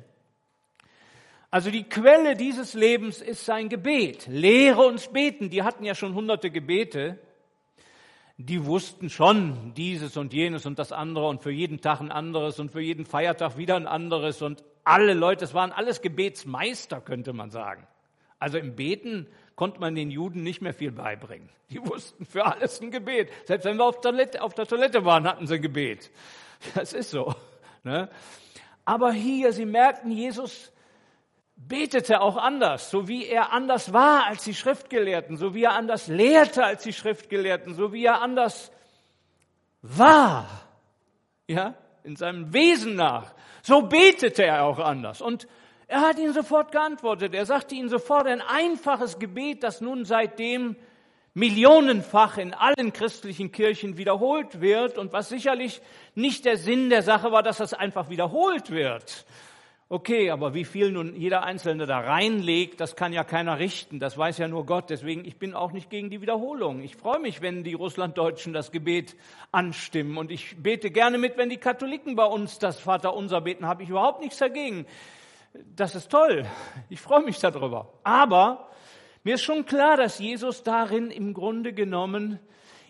also 1.49 1.71
die 1.71 1.83
Quelle 1.83 2.35
dieses 2.35 2.73
Lebens 2.73 3.21
ist 3.21 3.45
sein 3.45 3.69
Gebet. 3.69 4.27
Lehre 4.27 4.85
uns 4.85 5.07
beten. 5.07 5.49
Die 5.49 5.63
hatten 5.63 5.83
ja 5.83 5.95
schon 5.95 6.13
hunderte 6.13 6.51
Gebete. 6.51 7.17
Die 8.37 8.65
wussten 8.65 9.09
schon 9.09 9.73
dieses 9.75 10.17
und 10.17 10.33
jenes 10.33 10.65
und 10.65 10.77
das 10.77 10.91
andere 10.91 11.27
und 11.27 11.41
für 11.41 11.51
jeden 11.51 11.81
Tag 11.81 12.01
ein 12.01 12.11
anderes 12.11 12.59
und 12.59 12.71
für 12.71 12.81
jeden 12.81 13.05
Feiertag 13.05 13.57
wieder 13.57 13.75
ein 13.75 13.87
anderes 13.87 14.41
und 14.41 14.63
alle 14.83 15.13
Leute, 15.13 15.43
es 15.43 15.53
waren 15.53 15.71
alles 15.71 16.01
Gebetsmeister, 16.01 17.01
könnte 17.01 17.33
man 17.33 17.49
sagen. 17.49 17.87
Also 18.39 18.57
im 18.57 18.75
Beten 18.75 19.27
konnte 19.55 19.79
man 19.79 19.95
den 19.95 20.11
Juden 20.11 20.43
nicht 20.43 20.61
mehr 20.61 20.73
viel 20.73 20.91
beibringen. 20.91 21.49
Die 21.69 21.85
wussten 21.85 22.25
für 22.25 22.45
alles 22.45 22.79
ein 22.79 22.91
Gebet. 22.91 23.29
Selbst 23.45 23.65
wenn 23.65 23.77
wir 23.77 23.85
auf, 23.85 23.99
Toilette, 23.99 24.41
auf 24.41 24.53
der 24.53 24.67
Toilette 24.67 25.03
waren, 25.03 25.27
hatten 25.27 25.47
sie 25.47 25.55
ein 25.55 25.61
Gebet. 25.61 26.11
Das 26.75 26.93
ist 26.93 27.09
so. 27.09 27.35
Ne? 27.83 28.09
Aber 28.85 29.11
hier, 29.11 29.51
sie 29.51 29.65
merkten, 29.65 30.11
Jesus 30.11 30.71
betete 31.57 32.21
auch 32.21 32.37
anders, 32.37 32.89
so 32.89 33.07
wie 33.07 33.25
er 33.25 33.51
anders 33.51 33.91
war 33.91 34.25
als 34.25 34.43
die 34.43 34.53
Schriftgelehrten, 34.53 35.37
so 35.37 35.53
wie 35.53 35.63
er 35.63 35.73
anders 35.73 36.07
lehrte 36.07 36.63
als 36.63 36.83
die 36.83 36.93
Schriftgelehrten, 36.93 37.73
so 37.73 37.91
wie 37.91 38.05
er 38.05 38.21
anders 38.21 38.71
war, 39.81 40.47
ja, 41.47 41.73
in 42.03 42.15
seinem 42.15 42.53
Wesen 42.53 42.95
nach. 42.95 43.33
So 43.63 43.81
betete 43.81 44.43
er 44.45 44.63
auch 44.63 44.79
anders. 44.79 45.21
Und 45.21 45.47
er 45.87 46.01
hat 46.01 46.19
ihnen 46.19 46.33
sofort 46.33 46.71
geantwortet. 46.71 47.33
Er 47.33 47.45
sagte 47.45 47.75
ihnen 47.75 47.89
sofort 47.89 48.27
ein 48.27 48.41
einfaches 48.41 49.19
Gebet, 49.19 49.63
das 49.63 49.81
nun 49.81 50.05
seitdem 50.05 50.75
millionenfach 51.33 52.37
in 52.37 52.53
allen 52.53 52.93
christlichen 52.93 53.51
Kirchen 53.51 53.97
wiederholt 53.97 54.59
wird 54.59 54.97
und 54.97 55.13
was 55.13 55.29
sicherlich 55.29 55.81
nicht 56.15 56.45
der 56.45 56.57
Sinn 56.57 56.89
der 56.89 57.03
Sache 57.03 57.31
war, 57.31 57.43
dass 57.43 57.57
das 57.57 57.73
einfach 57.73 58.09
wiederholt 58.09 58.71
wird, 58.71 59.25
Okay, 59.89 60.31
aber 60.31 60.53
wie 60.53 60.65
viel 60.65 60.91
nun 60.91 61.15
jeder 61.15 61.43
Einzelne 61.43 61.85
da 61.85 61.99
reinlegt, 61.99 62.81
das 62.81 62.97
kann 62.97 63.13
ja 63.13 63.23
keiner 63.23 63.57
richten. 63.57 63.99
Das 63.99 64.17
weiß 64.17 64.37
ja 64.37 64.49
nur 64.49 64.65
Gott. 64.65 64.89
Deswegen, 64.89 65.23
ich 65.23 65.37
bin 65.37 65.53
auch 65.53 65.71
nicht 65.71 65.89
gegen 65.89 66.09
die 66.09 66.19
Wiederholung. 66.19 66.81
Ich 66.81 66.97
freue 66.97 67.19
mich, 67.19 67.41
wenn 67.41 67.63
die 67.63 67.73
Russlanddeutschen 67.73 68.51
das 68.51 68.73
Gebet 68.73 69.15
anstimmen. 69.53 70.17
Und 70.17 70.29
ich 70.29 70.61
bete 70.61 70.91
gerne 70.91 71.17
mit, 71.17 71.37
wenn 71.37 71.47
die 71.47 71.55
Katholiken 71.55 72.17
bei 72.17 72.25
uns 72.25 72.59
das 72.59 72.81
Vaterunser 72.81 73.39
beten. 73.39 73.65
Habe 73.65 73.83
ich 73.83 73.89
überhaupt 73.89 74.19
nichts 74.19 74.39
dagegen. 74.39 74.85
Das 75.73 75.95
ist 75.95 76.11
toll. 76.11 76.45
Ich 76.89 76.99
freue 76.99 77.23
mich 77.23 77.39
darüber. 77.39 77.93
Aber 78.03 78.69
mir 79.23 79.35
ist 79.35 79.43
schon 79.43 79.65
klar, 79.65 79.95
dass 79.95 80.19
Jesus 80.19 80.63
darin 80.63 81.11
im 81.11 81.33
Grunde 81.33 81.71
genommen 81.71 82.39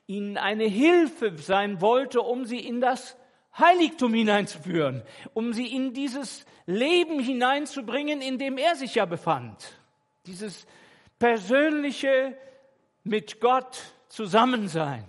ihnen 0.08 0.36
eine 0.38 0.66
Hilfe 0.66 1.38
sein 1.38 1.80
wollte, 1.80 2.22
um 2.22 2.46
sie 2.46 2.60
in 2.60 2.82
das 2.82 3.18
Heiligtum 3.60 4.14
hineinzuführen, 4.14 5.04
um 5.34 5.54
sie 5.54 5.68
in 5.68 5.94
dieses 5.94 6.46
Leben 6.66 7.20
hineinzubringen, 7.20 8.22
in 8.22 8.38
dem 8.38 8.58
er 8.58 8.76
sich 8.76 8.96
ja 8.96 9.06
befand. 9.06 9.80
Dieses 10.26 10.68
persönliche 11.18 12.38
mit 13.04 13.40
Gott 13.40 13.80
Zusammensein. 14.10 15.06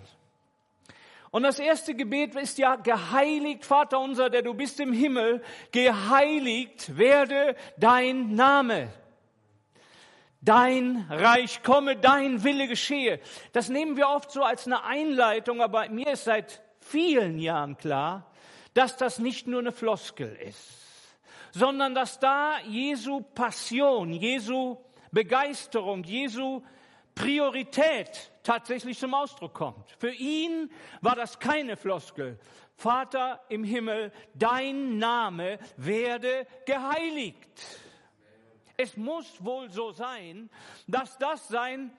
Und 1.31 1.43
das 1.43 1.59
erste 1.59 1.93
Gebet 1.93 2.35
ist 2.35 2.57
ja 2.57 2.75
geheiligt, 2.75 3.65
Vater 3.65 3.99
unser, 3.99 4.29
der 4.29 4.41
du 4.41 4.53
bist 4.53 4.79
im 4.79 4.93
Himmel, 4.93 5.43
geheiligt 5.71 6.97
werde 6.97 7.55
dein 7.77 8.33
Name. 8.33 8.89
Dein 10.41 11.05
Reich 11.09 11.61
komme, 11.61 11.97
dein 11.97 12.43
Wille 12.43 12.67
geschehe. 12.67 13.19
Das 13.51 13.69
nehmen 13.69 13.97
wir 13.97 14.07
oft 14.07 14.31
so 14.31 14.41
als 14.41 14.65
eine 14.65 14.83
Einleitung, 14.83 15.61
aber 15.61 15.87
mir 15.89 16.13
ist 16.13 16.23
seit 16.23 16.61
vielen 16.79 17.39
Jahren 17.39 17.77
klar, 17.77 18.25
dass 18.73 18.97
das 18.97 19.19
nicht 19.19 19.47
nur 19.47 19.59
eine 19.59 19.71
Floskel 19.71 20.35
ist, 20.35 21.17
sondern 21.51 21.95
dass 21.95 22.19
da 22.19 22.59
Jesu 22.67 23.21
Passion, 23.21 24.13
Jesu 24.13 24.77
Begeisterung, 25.11 26.03
Jesu 26.03 26.61
Priorität 27.15 28.31
tatsächlich 28.43 28.97
zum 28.97 29.13
Ausdruck 29.13 29.53
kommt. 29.53 29.91
Für 29.97 30.11
ihn 30.11 30.71
war 31.01 31.15
das 31.15 31.39
keine 31.39 31.75
Floskel. 31.75 32.39
Vater 32.75 33.41
im 33.49 33.65
Himmel, 33.65 34.13
dein 34.33 34.97
Name 34.97 35.59
werde 35.75 36.47
geheiligt. 36.65 37.49
Es 38.77 38.95
muss 38.95 39.43
wohl 39.43 39.69
so 39.69 39.91
sein, 39.91 40.49
dass 40.87 41.17
das 41.17 41.49
sein 41.49 41.91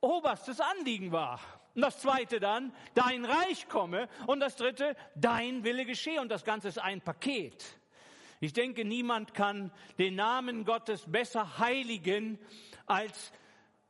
oberstes 0.00 0.58
Anliegen 0.60 1.12
war. 1.12 1.38
Und 1.74 1.82
das 1.82 2.00
zweite 2.00 2.40
dann, 2.40 2.72
dein 2.94 3.24
Reich 3.24 3.68
komme. 3.68 4.08
Und 4.26 4.40
das 4.40 4.56
dritte, 4.56 4.96
dein 5.14 5.64
Wille 5.64 5.84
geschehe. 5.84 6.20
Und 6.20 6.28
das 6.28 6.44
Ganze 6.44 6.68
ist 6.68 6.78
ein 6.78 7.00
Paket. 7.00 7.64
Ich 8.40 8.52
denke, 8.52 8.84
niemand 8.84 9.34
kann 9.34 9.70
den 9.98 10.14
Namen 10.14 10.64
Gottes 10.64 11.04
besser 11.06 11.58
heiligen 11.58 12.38
als 12.86 13.32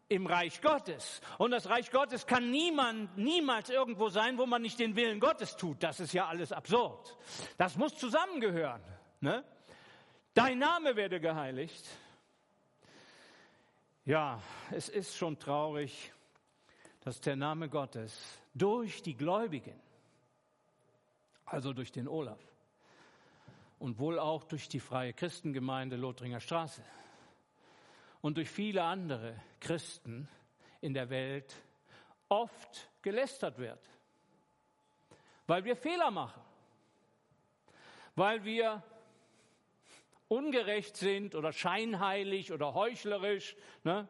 im 0.08 0.26
Reich 0.26 0.60
Gottes. 0.60 1.20
Und 1.38 1.52
das 1.52 1.68
Reich 1.68 1.90
Gottes 1.92 2.26
kann 2.26 2.50
niemand, 2.50 3.16
niemals 3.16 3.70
irgendwo 3.70 4.08
sein, 4.08 4.38
wo 4.38 4.46
man 4.46 4.60
nicht 4.60 4.80
den 4.80 4.96
Willen 4.96 5.20
Gottes 5.20 5.56
tut. 5.56 5.82
Das 5.82 6.00
ist 6.00 6.12
ja 6.12 6.26
alles 6.26 6.50
absurd. 6.50 7.16
Das 7.56 7.76
muss 7.76 7.96
zusammengehören. 7.96 8.82
Ne? 9.20 9.44
Dein 10.34 10.58
Name 10.58 10.96
werde 10.96 11.20
geheiligt. 11.20 11.86
Ja, 14.04 14.42
es 14.72 14.88
ist 14.88 15.16
schon 15.16 15.38
traurig, 15.38 16.12
dass 17.00 17.20
der 17.20 17.36
Name 17.36 17.68
Gottes 17.68 18.38
durch 18.54 19.02
die 19.02 19.16
Gläubigen, 19.16 19.78
also 21.44 21.72
durch 21.72 21.92
den 21.92 22.06
Olaf 22.08 22.40
und 23.78 23.98
wohl 23.98 24.18
auch 24.18 24.44
durch 24.44 24.68
die 24.68 24.80
Freie 24.80 25.12
Christengemeinde 25.12 25.96
Lothringer 25.96 26.40
Straße 26.40 26.84
und 28.20 28.36
durch 28.36 28.50
viele 28.50 28.84
andere 28.84 29.34
Christen 29.60 30.28
in 30.80 30.94
der 30.94 31.10
Welt 31.10 31.54
oft 32.28 32.90
gelästert 33.02 33.58
wird, 33.58 33.80
weil 35.46 35.64
wir 35.64 35.76
Fehler 35.76 36.10
machen, 36.10 36.40
weil 38.14 38.44
wir 38.44 38.82
ungerecht 40.28 40.96
sind 40.96 41.34
oder 41.34 41.52
scheinheilig 41.52 42.52
oder 42.52 42.74
heuchlerisch. 42.74 43.56
Ne? 43.82 44.06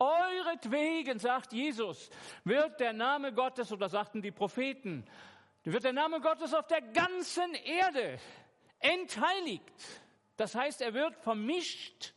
Euretwegen, 0.00 1.18
sagt 1.18 1.52
Jesus, 1.52 2.10
wird 2.44 2.80
der 2.80 2.94
Name 2.94 3.32
Gottes, 3.34 3.70
oder 3.70 3.88
sagten 3.88 4.22
die 4.22 4.30
Propheten, 4.30 5.04
wird 5.64 5.84
der 5.84 5.92
Name 5.92 6.20
Gottes 6.20 6.54
auf 6.54 6.66
der 6.66 6.80
ganzen 6.80 7.54
Erde 7.54 8.18
entheiligt. 8.78 9.62
Das 10.38 10.54
heißt, 10.54 10.80
er 10.80 10.94
wird 10.94 11.16
vermischt 11.16 12.14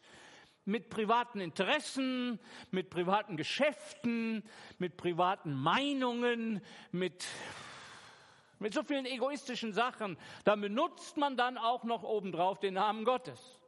mit 0.63 0.89
privaten 0.89 1.41
Interessen, 1.41 2.39
mit 2.71 2.89
privaten 2.89 3.35
Geschäften, 3.35 4.43
mit 4.77 4.95
privaten 4.95 5.53
Meinungen, 5.53 6.61
mit, 6.91 7.25
mit 8.59 8.73
so 8.73 8.81
vielen 8.83 9.05
egoistischen 9.05 9.73
Sachen. 9.73 10.17
Da 10.45 10.55
benutzt 10.55 11.17
man 11.17 11.35
dann 11.35 11.57
auch 11.57 11.83
noch 11.83 12.03
obendrauf 12.03 12.59
den 12.59 12.75
Namen 12.75 13.03
Gottes. 13.03 13.59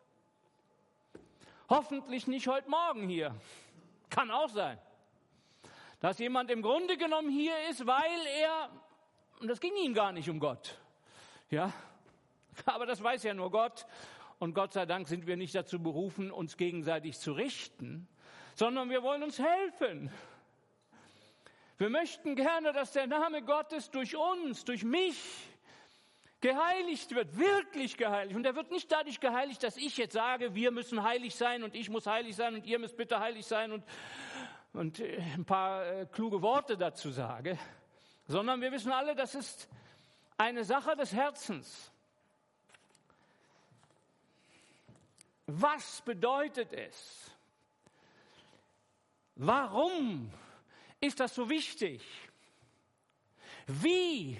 Hoffentlich 1.68 2.28
nicht 2.28 2.48
heute 2.48 2.70
Morgen 2.70 3.10
hier. 3.10 3.36
Kann 4.16 4.32
auch 4.32 4.48
sein. 4.48 4.80
Dass 6.00 6.20
jemand 6.20 6.50
im 6.50 6.62
Grunde 6.62 6.96
genommen 6.96 7.30
hier 7.30 7.54
ist, 7.70 7.86
weil 7.86 8.26
er, 8.40 8.70
und 9.42 9.50
das 9.50 9.60
ging 9.60 9.76
ihm 9.84 9.94
gar 9.94 10.14
nicht 10.14 10.30
um 10.30 10.40
Gott. 10.40 10.80
Ja, 11.50 11.74
aber 12.66 12.86
das 12.86 13.04
weiß 13.04 13.24
ja 13.24 13.34
nur 13.34 13.52
Gott. 13.52 13.86
Und 14.40 14.54
Gott 14.54 14.72
sei 14.72 14.86
Dank 14.86 15.10
sind 15.10 15.28
wir 15.28 15.36
nicht 15.36 15.54
dazu 15.54 15.84
berufen, 15.84 16.32
uns 16.32 16.56
gegenseitig 16.56 17.20
zu 17.20 17.34
richten, 17.34 18.08
sondern 18.54 18.90
wir 18.90 19.04
wollen 19.04 19.22
uns 19.22 19.38
helfen. 19.38 20.10
Wir 21.78 21.90
möchten 21.90 22.38
gerne, 22.38 22.72
dass 22.72 22.94
der 22.94 23.08
Name 23.08 23.42
Gottes 23.42 23.92
durch 23.92 24.16
uns, 24.16 24.64
durch 24.64 24.86
mich 24.86 25.50
geheiligt 26.46 27.16
wird, 27.16 27.38
wirklich 27.38 27.98
geheiligt. 27.98 28.36
Und 28.36 28.46
er 28.46 28.56
wird 28.56 28.70
nicht 28.70 28.92
dadurch 28.92 29.20
geheiligt, 29.20 29.64
dass 29.64 29.78
ich 29.78 29.98
jetzt 29.98 30.14
sage, 30.14 30.54
wir 30.54 30.70
müssen 30.70 31.02
heilig 31.02 31.34
sein 31.36 31.64
und 31.64 31.74
ich 31.74 31.90
muss 31.90 32.06
heilig 32.06 32.36
sein 32.36 32.54
und 32.54 32.68
ihr 32.68 32.78
müsst 32.78 32.96
bitte 32.96 33.20
heilig 33.20 33.48
sein 33.48 33.72
und, 33.72 33.84
und 34.74 35.00
äh, 35.00 35.20
ein 35.34 35.44
paar 35.44 35.84
äh, 35.88 36.06
kluge 36.06 36.44
Worte 36.44 36.78
dazu 36.78 37.10
sage, 37.10 37.58
sondern 38.28 38.62
wir 38.62 38.72
wissen 38.72 38.92
alle, 38.92 39.16
das 39.16 39.34
ist 39.34 39.68
eine 40.38 40.64
Sache 40.64 40.96
des 40.96 41.14
Herzens. 41.14 41.92
Was 45.48 46.02
bedeutet 46.04 46.74
es? 46.74 47.32
Warum 49.36 50.32
ist 51.02 51.20
das 51.20 51.34
so 51.34 51.50
wichtig? 51.50 52.04
Wie 53.66 54.40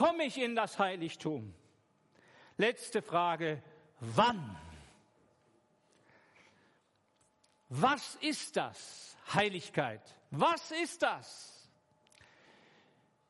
komme 0.00 0.24
ich 0.24 0.38
in 0.38 0.56
das 0.56 0.78
Heiligtum? 0.78 1.54
Letzte 2.56 3.02
Frage, 3.02 3.62
wann? 4.00 4.56
Was 7.68 8.14
ist 8.22 8.56
das? 8.56 9.14
Heiligkeit. 9.34 10.00
Was 10.30 10.70
ist 10.70 11.02
das? 11.02 11.68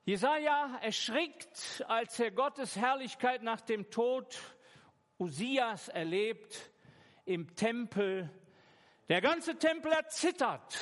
Jesaja 0.04 0.78
erschrickt, 0.80 1.85
als 1.88 2.20
er 2.20 2.30
Gottes 2.30 2.76
Herrlichkeit 2.76 3.42
nach 3.42 3.62
dem 3.62 3.90
Tod 3.90 4.38
Usias 5.18 5.88
erlebt 5.88 6.70
im 7.24 7.56
Tempel. 7.56 8.30
Der 9.09 9.20
ganze 9.20 9.59
Tempel 9.59 9.90
erzittert. 9.90 10.78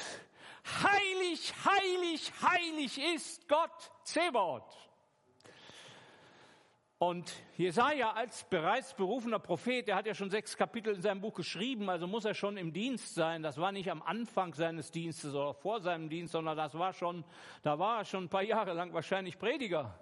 Heilig, 0.83 1.55
heilig, 1.65 2.31
heilig 2.43 2.99
ist 3.15 3.49
Gott 3.49 3.91
Zebaoth. 4.05 4.88
Und 6.99 7.33
Jesaja 7.57 8.11
als 8.11 8.43
bereits 8.43 8.93
berufener 8.93 9.39
Prophet, 9.39 9.87
der 9.87 9.95
hat 9.95 10.07
ja 10.07 10.15
schon 10.15 10.31
sechs 10.31 10.57
Kapitel 10.57 10.97
in 10.97 11.01
seinem 11.01 11.21
Buch 11.21 11.35
geschrieben, 11.35 11.89
also 11.89 12.09
muss 12.09 12.25
er 12.25 12.35
schon 12.35 12.57
im 12.57 12.73
Dienst 12.73 13.15
sein. 13.15 13.41
Das 13.41 13.57
war 13.57 13.71
nicht 13.71 13.89
am 13.89 14.03
Anfang 14.03 14.53
seines 14.53 14.91
Dienstes 14.91 15.33
oder 15.33 15.55
vor 15.55 15.81
seinem 15.81 16.09
Dienst, 16.09 16.33
sondern 16.33 16.57
das 16.57 16.75
war 16.75 16.93
schon, 16.93 17.25
da 17.63 17.79
war 17.79 17.99
er 17.99 18.05
schon 18.05 18.25
ein 18.25 18.29
paar 18.29 18.43
Jahre 18.43 18.73
lang 18.73 18.93
wahrscheinlich 18.93 19.39
Prediger. 19.39 19.97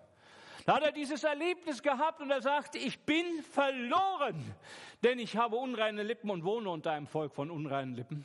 Da 0.65 0.77
hat 0.77 0.85
er 0.85 0.93
dieses 0.93 1.23
Erlebnis 1.23 1.83
gehabt 1.83 2.23
und 2.23 2.31
er 2.31 2.41
sagte, 2.41 2.79
ich 2.79 2.99
bin 3.01 3.43
verloren, 3.43 4.55
denn 5.05 5.19
ich 5.19 5.37
habe 5.37 5.57
unreine 5.57 6.03
Lippen 6.03 6.31
und 6.31 6.45
wohne 6.45 6.71
unter 6.71 6.93
einem 6.93 7.07
Volk 7.07 7.35
von 7.35 7.51
unreinen 7.51 7.95
Lippen. 7.95 8.25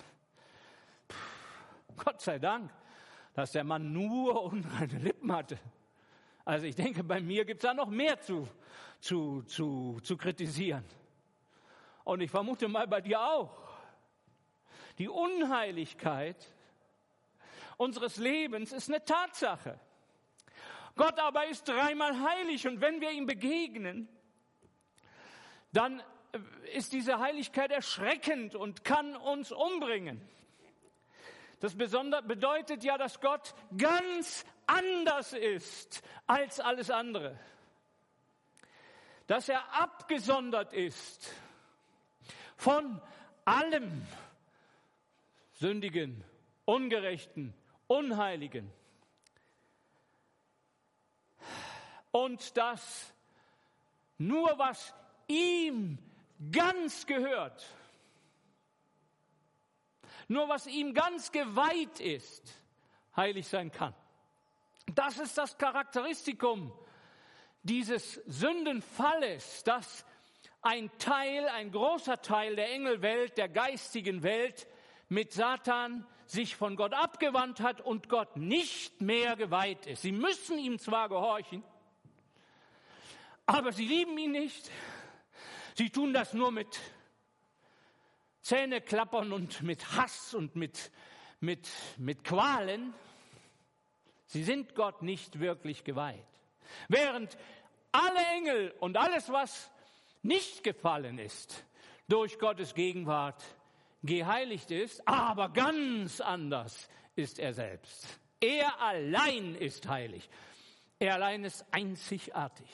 Puh, 1.09 1.15
Gott 2.05 2.21
sei 2.21 2.39
Dank, 2.39 2.71
dass 3.33 3.51
der 3.51 3.65
Mann 3.65 3.91
nur 3.91 4.41
unreine 4.51 4.97
Lippen 4.97 5.29
hatte. 5.33 5.59
Also 6.43 6.65
ich 6.65 6.75
denke, 6.75 7.03
bei 7.03 7.21
mir 7.21 7.45
gibt 7.45 7.63
es 7.63 7.69
da 7.69 7.73
noch 7.73 7.89
mehr 7.89 8.19
zu, 8.19 8.47
zu, 8.99 9.43
zu, 9.43 9.99
zu 10.03 10.17
kritisieren. 10.17 10.83
Und 12.03 12.21
ich 12.21 12.31
vermute 12.31 12.67
mal 12.67 12.87
bei 12.87 13.01
dir 13.01 13.21
auch. 13.21 13.57
Die 14.97 15.07
Unheiligkeit 15.07 16.51
unseres 17.77 18.17
Lebens 18.17 18.71
ist 18.71 18.89
eine 18.89 19.03
Tatsache. 19.03 19.79
Gott 20.95 21.19
aber 21.19 21.47
ist 21.47 21.67
dreimal 21.67 22.19
heilig 22.21 22.67
und 22.67 22.81
wenn 22.81 23.01
wir 23.01 23.11
ihm 23.11 23.25
begegnen, 23.25 24.07
dann 25.71 26.03
ist 26.73 26.93
diese 26.93 27.19
Heiligkeit 27.19 27.71
erschreckend 27.71 28.55
und 28.55 28.83
kann 28.83 29.15
uns 29.15 29.51
umbringen. 29.51 30.21
Das 31.59 31.75
bedeutet 31.75 32.83
ja, 32.83 32.97
dass 32.97 33.21
Gott 33.21 33.53
ganz 33.77 34.45
anders 34.71 35.33
ist 35.33 36.03
als 36.27 36.59
alles 36.59 36.89
andere. 36.89 37.37
Dass 39.27 39.49
er 39.49 39.73
abgesondert 39.73 40.73
ist 40.73 41.33
von 42.57 43.01
allem 43.45 44.05
Sündigen, 45.53 46.23
Ungerechten, 46.65 47.53
Unheiligen. 47.87 48.71
und 52.11 52.55
dass 52.57 53.13
nur 54.17 54.57
was 54.57 54.93
ihm 55.27 55.97
ganz 56.51 57.05
gehört, 57.05 57.65
nur 60.27 60.47
was 60.47 60.67
ihm 60.67 60.93
ganz 60.93 61.31
geweiht 61.31 61.99
ist, 61.99 62.53
heilig 63.15 63.47
sein 63.47 63.71
kann. 63.71 63.95
Das 64.95 65.19
ist 65.19 65.37
das 65.37 65.57
Charakteristikum 65.57 66.71
dieses 67.63 68.15
Sündenfalles, 68.25 69.63
dass 69.63 70.05
ein 70.61 70.91
Teil, 70.97 71.47
ein 71.49 71.71
großer 71.71 72.21
Teil 72.21 72.55
der 72.55 72.71
Engelwelt, 72.71 73.37
der 73.37 73.49
geistigen 73.49 74.23
Welt 74.23 74.67
mit 75.09 75.31
Satan 75.33 76.05
sich 76.25 76.55
von 76.55 76.75
Gott 76.75 76.93
abgewandt 76.93 77.59
hat 77.59 77.81
und 77.81 78.09
Gott 78.09 78.37
nicht 78.37 79.01
mehr 79.01 79.35
geweiht 79.35 79.85
ist. 79.85 80.01
Sie 80.01 80.11
müssen 80.11 80.57
ihm 80.57 80.79
zwar 80.79 81.09
gehorchen, 81.09 81.63
aber 83.45 83.71
sie 83.71 83.85
lieben 83.85 84.17
ihn 84.17 84.31
nicht. 84.31 84.69
Sie 85.75 85.89
tun 85.89 86.13
das 86.13 86.33
nur 86.33 86.51
mit 86.51 86.79
Zähneklappern 88.41 89.31
und 89.33 89.61
mit 89.61 89.95
Hass 89.95 90.33
und 90.33 90.55
mit, 90.55 90.91
mit, 91.39 91.69
mit 91.97 92.23
Qualen. 92.23 92.93
Sie 94.31 94.45
sind 94.45 94.75
Gott 94.75 95.01
nicht 95.01 95.41
wirklich 95.41 95.83
geweiht. 95.83 96.23
Während 96.87 97.37
alle 97.91 98.25
Engel 98.37 98.73
und 98.79 98.95
alles, 98.95 99.29
was 99.29 99.69
nicht 100.21 100.63
gefallen 100.63 101.19
ist, 101.19 101.65
durch 102.07 102.39
Gottes 102.39 102.73
Gegenwart 102.73 103.43
geheiligt 104.03 104.71
ist, 104.71 105.05
aber 105.05 105.49
ganz 105.49 106.21
anders 106.21 106.87
ist 107.17 107.39
er 107.39 107.53
selbst. 107.53 108.07
Er 108.39 108.79
allein 108.79 109.53
ist 109.55 109.89
heilig. 109.89 110.29
Er 110.97 111.15
allein 111.15 111.43
ist 111.43 111.65
einzigartig. 111.71 112.69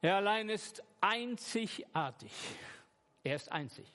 Er 0.00 0.18
allein 0.18 0.50
ist 0.50 0.84
einzigartig. 1.00 2.30
Er 3.24 3.34
ist 3.34 3.50
einzig. 3.50 3.90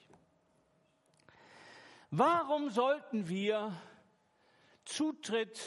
Warum 2.11 2.69
sollten 2.69 3.29
wir 3.29 3.71
Zutritt 4.83 5.61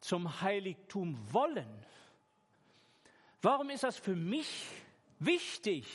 zum 0.00 0.40
Heiligtum 0.40 1.18
wollen? 1.32 1.68
Warum 3.42 3.70
ist 3.70 3.84
das 3.84 3.96
für 3.96 4.16
mich 4.16 4.66
wichtig? 5.18 5.86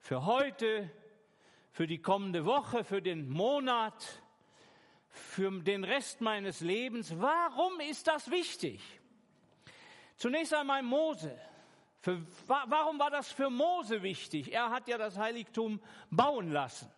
Für 0.00 0.24
heute, 0.24 0.90
für 1.70 1.86
die 1.86 2.00
kommende 2.00 2.44
Woche, 2.44 2.82
für 2.82 3.02
den 3.02 3.28
Monat, 3.28 4.22
für 5.08 5.50
den 5.50 5.84
Rest 5.84 6.20
meines 6.20 6.60
Lebens. 6.60 7.12
Warum 7.18 7.80
ist 7.80 8.06
das 8.06 8.30
wichtig? 8.30 8.80
Zunächst 10.16 10.54
einmal 10.54 10.82
Mose. 10.82 11.38
Für, 12.00 12.20
warum 12.46 12.98
war 12.98 13.10
das 13.10 13.30
für 13.30 13.50
Mose 13.50 14.02
wichtig? 14.02 14.52
Er 14.52 14.70
hat 14.70 14.88
ja 14.88 14.98
das 14.98 15.16
Heiligtum 15.16 15.80
bauen 16.10 16.52
lassen. 16.52 16.90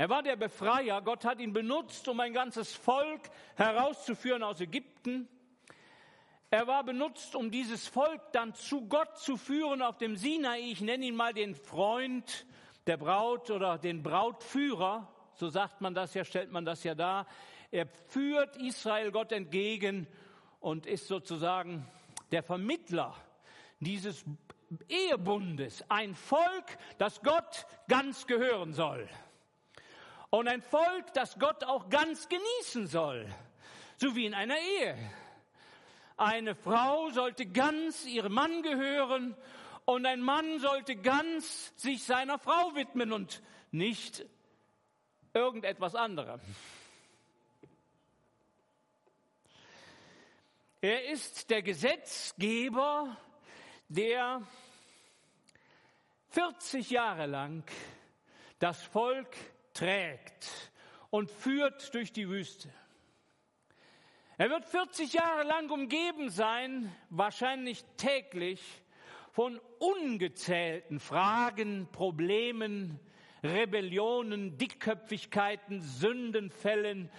Er 0.00 0.08
war 0.08 0.22
der 0.22 0.36
Befreier. 0.36 1.02
Gott 1.02 1.26
hat 1.26 1.40
ihn 1.40 1.52
benutzt, 1.52 2.08
um 2.08 2.20
ein 2.20 2.32
ganzes 2.32 2.72
Volk 2.72 3.20
herauszuführen 3.56 4.42
aus 4.42 4.58
Ägypten. 4.58 5.28
Er 6.48 6.66
war 6.66 6.84
benutzt, 6.84 7.36
um 7.36 7.50
dieses 7.50 7.86
Volk 7.86 8.32
dann 8.32 8.54
zu 8.54 8.88
Gott 8.88 9.18
zu 9.18 9.36
führen 9.36 9.82
auf 9.82 9.98
dem 9.98 10.16
Sinai. 10.16 10.60
Ich 10.60 10.80
nenne 10.80 11.04
ihn 11.04 11.14
mal 11.14 11.34
den 11.34 11.54
Freund 11.54 12.46
der 12.86 12.96
Braut 12.96 13.50
oder 13.50 13.76
den 13.76 14.02
Brautführer. 14.02 15.06
So 15.34 15.50
sagt 15.50 15.82
man 15.82 15.92
das 15.92 16.14
ja, 16.14 16.24
stellt 16.24 16.50
man 16.50 16.64
das 16.64 16.82
ja 16.82 16.94
dar. 16.94 17.26
Er 17.70 17.86
führt 18.08 18.56
Israel 18.56 19.12
Gott 19.12 19.32
entgegen 19.32 20.06
und 20.60 20.86
ist 20.86 21.08
sozusagen 21.08 21.86
der 22.32 22.42
Vermittler 22.42 23.14
dieses 23.80 24.24
Ehebundes. 24.88 25.84
Ein 25.90 26.14
Volk, 26.14 26.78
das 26.96 27.20
Gott 27.20 27.66
ganz 27.86 28.26
gehören 28.26 28.72
soll. 28.72 29.06
Und 30.30 30.46
ein 30.46 30.62
Volk, 30.62 31.12
das 31.14 31.38
Gott 31.38 31.64
auch 31.64 31.88
ganz 31.88 32.28
genießen 32.28 32.86
soll. 32.86 33.26
So 33.96 34.14
wie 34.14 34.26
in 34.26 34.34
einer 34.34 34.56
Ehe. 34.56 34.96
Eine 36.16 36.54
Frau 36.54 37.10
sollte 37.10 37.46
ganz 37.46 38.06
ihrem 38.06 38.34
Mann 38.34 38.62
gehören 38.62 39.36
und 39.86 40.06
ein 40.06 40.20
Mann 40.20 40.60
sollte 40.60 40.94
ganz 40.94 41.72
sich 41.76 42.04
seiner 42.04 42.38
Frau 42.38 42.74
widmen 42.76 43.12
und 43.12 43.42
nicht 43.72 44.24
irgendetwas 45.32 45.94
anderem. 45.94 46.40
Er 50.80 51.10
ist 51.10 51.50
der 51.50 51.62
Gesetzgeber, 51.62 53.16
der 53.88 54.42
40 56.30 56.90
Jahre 56.90 57.26
lang 57.26 57.64
das 58.60 58.82
Volk 58.82 59.36
trägt 59.80 60.70
und 61.08 61.30
führt 61.30 61.94
durch 61.94 62.12
die 62.12 62.28
Wüste. 62.28 62.68
Er 64.36 64.50
wird 64.50 64.66
40 64.66 65.14
Jahre 65.14 65.42
lang 65.44 65.70
umgeben 65.70 66.28
sein, 66.28 66.94
wahrscheinlich 67.08 67.82
täglich, 67.96 68.60
von 69.32 69.58
ungezählten 69.78 71.00
Fragen, 71.00 71.88
Problemen, 71.92 73.00
Rebellionen, 73.42 74.58
Dickköpfigkeiten, 74.58 75.80
Sündenfällen, 75.80 77.10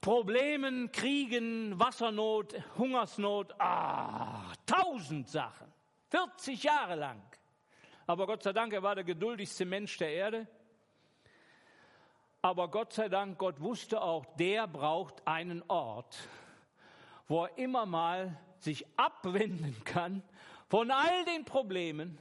Problemen, 0.00 0.90
Kriegen, 0.90 1.78
Wassernot, 1.78 2.54
Hungersnot, 2.76 3.54
ah, 3.60 4.52
tausend 4.66 5.28
Sachen. 5.28 5.72
40 6.08 6.62
Jahre 6.64 6.96
lang. 6.96 7.22
Aber 8.06 8.26
Gott 8.26 8.42
sei 8.42 8.52
Dank, 8.52 8.72
er 8.72 8.82
war 8.82 8.96
der 8.96 9.04
geduldigste 9.04 9.64
Mensch 9.64 9.96
der 9.98 10.12
Erde. 10.12 10.48
Aber 12.40 12.68
Gott 12.68 12.92
sei 12.92 13.08
Dank, 13.08 13.38
Gott 13.38 13.60
wusste 13.60 14.00
auch, 14.00 14.24
der 14.36 14.68
braucht 14.68 15.26
einen 15.26 15.62
Ort, 15.66 16.16
wo 17.26 17.44
er 17.44 17.58
immer 17.58 17.84
mal 17.84 18.38
sich 18.58 18.86
abwenden 18.96 19.76
kann 19.84 20.22
von 20.68 20.90
all 20.90 21.24
den 21.24 21.44
Problemen 21.44 22.18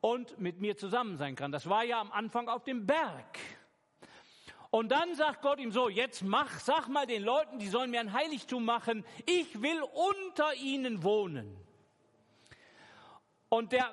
und 0.00 0.38
mit 0.38 0.60
mir 0.60 0.76
zusammen 0.76 1.16
sein 1.16 1.34
kann. 1.34 1.50
Das 1.50 1.68
war 1.68 1.82
ja 1.82 2.00
am 2.00 2.12
Anfang 2.12 2.48
auf 2.48 2.62
dem 2.62 2.86
Berg. 2.86 3.38
Und 4.70 4.90
dann 4.92 5.16
sagt 5.16 5.42
Gott 5.42 5.58
ihm 5.58 5.72
so, 5.72 5.88
jetzt 5.88 6.22
mach, 6.22 6.60
sag 6.60 6.86
mal 6.86 7.06
den 7.06 7.24
Leuten, 7.24 7.58
die 7.58 7.66
sollen 7.66 7.90
mir 7.90 7.98
ein 7.98 8.12
Heiligtum 8.12 8.64
machen. 8.64 9.04
Ich 9.26 9.60
will 9.60 9.82
unter 9.82 10.54
ihnen 10.54 11.02
wohnen. 11.02 11.56
Und 13.48 13.72
der 13.72 13.92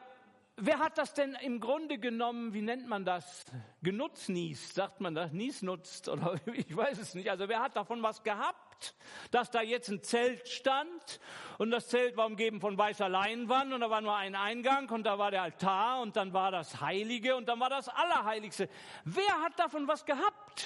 Wer 0.60 0.80
hat 0.80 0.98
das 0.98 1.14
denn 1.14 1.38
im 1.44 1.60
Grunde 1.60 2.00
genommen, 2.00 2.52
wie 2.52 2.64
nennt 2.64 2.88
man 2.88 3.06
das? 3.06 3.46
Genutzniest, 3.84 4.74
sagt 4.74 5.02
man 5.02 5.14
das? 5.14 5.32
Niesnutzt 5.32 6.10
oder 6.10 6.36
ich 6.48 6.76
weiß 6.76 6.98
es 6.98 7.14
nicht. 7.14 7.30
Also 7.30 7.48
wer 7.48 7.62
hat 7.62 7.76
davon 7.76 8.02
was 8.02 8.24
gehabt, 8.24 8.96
dass 9.30 9.52
da 9.52 9.62
jetzt 9.62 9.90
ein 9.90 10.02
Zelt 10.02 10.48
stand 10.48 11.20
und 11.60 11.70
das 11.70 11.90
Zelt 11.90 12.18
war 12.18 12.26
umgeben 12.26 12.60
von 12.60 12.76
weißer 12.76 13.08
Leinwand 13.08 13.72
und 13.72 13.82
da 13.82 13.92
war 13.92 14.02
nur 14.02 14.16
ein 14.16 14.34
Eingang 14.34 14.90
und 14.90 15.04
da 15.04 15.20
war 15.20 15.30
der 15.30 15.44
Altar 15.44 16.02
und 16.02 16.16
dann 16.16 16.34
war 16.34 16.50
das 16.50 16.82
Heilige 16.82 17.36
und 17.36 17.48
dann 17.48 17.60
war 17.60 17.70
das 17.70 17.88
Allerheiligste. 17.88 18.68
Wer 19.06 19.44
hat 19.44 19.60
davon 19.60 19.88
was 19.88 20.06
gehabt? 20.06 20.66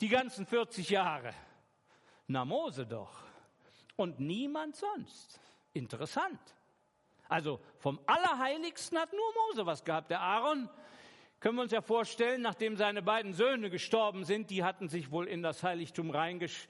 Die 0.00 0.08
ganzen 0.08 0.46
40 0.46 0.88
Jahre. 0.88 1.34
Na 2.26 2.46
Mose 2.46 2.86
doch. 2.86 3.22
Und 3.96 4.18
niemand 4.18 4.76
sonst. 4.76 5.38
Interessant. 5.74 6.40
Also 7.28 7.60
vom 7.78 7.98
Allerheiligsten 8.06 8.98
hat 8.98 9.12
nur 9.12 9.32
Mose 9.48 9.66
was 9.66 9.84
gehabt. 9.84 10.10
Der 10.10 10.20
Aaron, 10.20 10.68
können 11.40 11.56
wir 11.56 11.62
uns 11.62 11.72
ja 11.72 11.82
vorstellen, 11.82 12.42
nachdem 12.42 12.76
seine 12.76 13.02
beiden 13.02 13.34
Söhne 13.34 13.70
gestorben 13.70 14.24
sind, 14.24 14.50
die 14.50 14.64
hatten 14.64 14.88
sich 14.88 15.10
wohl 15.10 15.26
in 15.26 15.42
das 15.42 15.62
Heiligtum 15.62 16.10
reingesch 16.10 16.68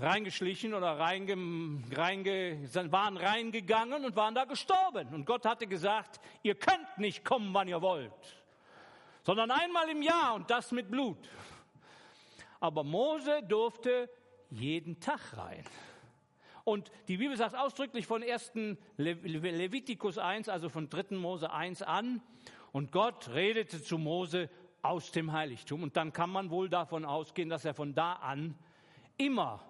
reingeschlichen 0.00 0.74
oder 0.74 0.98
reinge, 0.98 1.36
reinge, 1.94 2.58
waren 2.90 3.16
reingegangen 3.16 4.04
und 4.04 4.16
waren 4.16 4.34
da 4.34 4.44
gestorben. 4.44 5.08
Und 5.14 5.26
Gott 5.26 5.44
hatte 5.44 5.66
gesagt, 5.66 6.20
ihr 6.42 6.54
könnt 6.54 6.98
nicht 6.98 7.24
kommen, 7.24 7.52
wann 7.52 7.68
ihr 7.68 7.82
wollt, 7.82 8.12
sondern 9.22 9.50
einmal 9.50 9.88
im 9.90 10.02
Jahr 10.02 10.34
und 10.34 10.50
das 10.50 10.72
mit 10.72 10.90
Blut. 10.90 11.28
Aber 12.60 12.82
Mose 12.82 13.42
durfte 13.42 14.10
jeden 14.50 15.00
Tag 15.00 15.36
rein. 15.36 15.64
Und 16.70 16.92
die 17.08 17.16
Bibel 17.16 17.36
sagt 17.36 17.56
ausdrücklich 17.56 18.06
von 18.06 18.22
1. 18.22 18.52
Levitikus 18.96 20.18
1, 20.18 20.48
also 20.48 20.68
von 20.68 20.88
3. 20.88 21.16
Mose 21.16 21.50
1 21.50 21.82
an. 21.82 22.22
Und 22.70 22.92
Gott 22.92 23.28
redete 23.30 23.82
zu 23.82 23.98
Mose 23.98 24.48
aus 24.80 25.10
dem 25.10 25.32
Heiligtum. 25.32 25.82
Und 25.82 25.96
dann 25.96 26.12
kann 26.12 26.30
man 26.30 26.48
wohl 26.48 26.68
davon 26.68 27.04
ausgehen, 27.04 27.48
dass 27.48 27.64
er 27.64 27.74
von 27.74 27.92
da 27.92 28.12
an 28.12 28.54
immer 29.16 29.64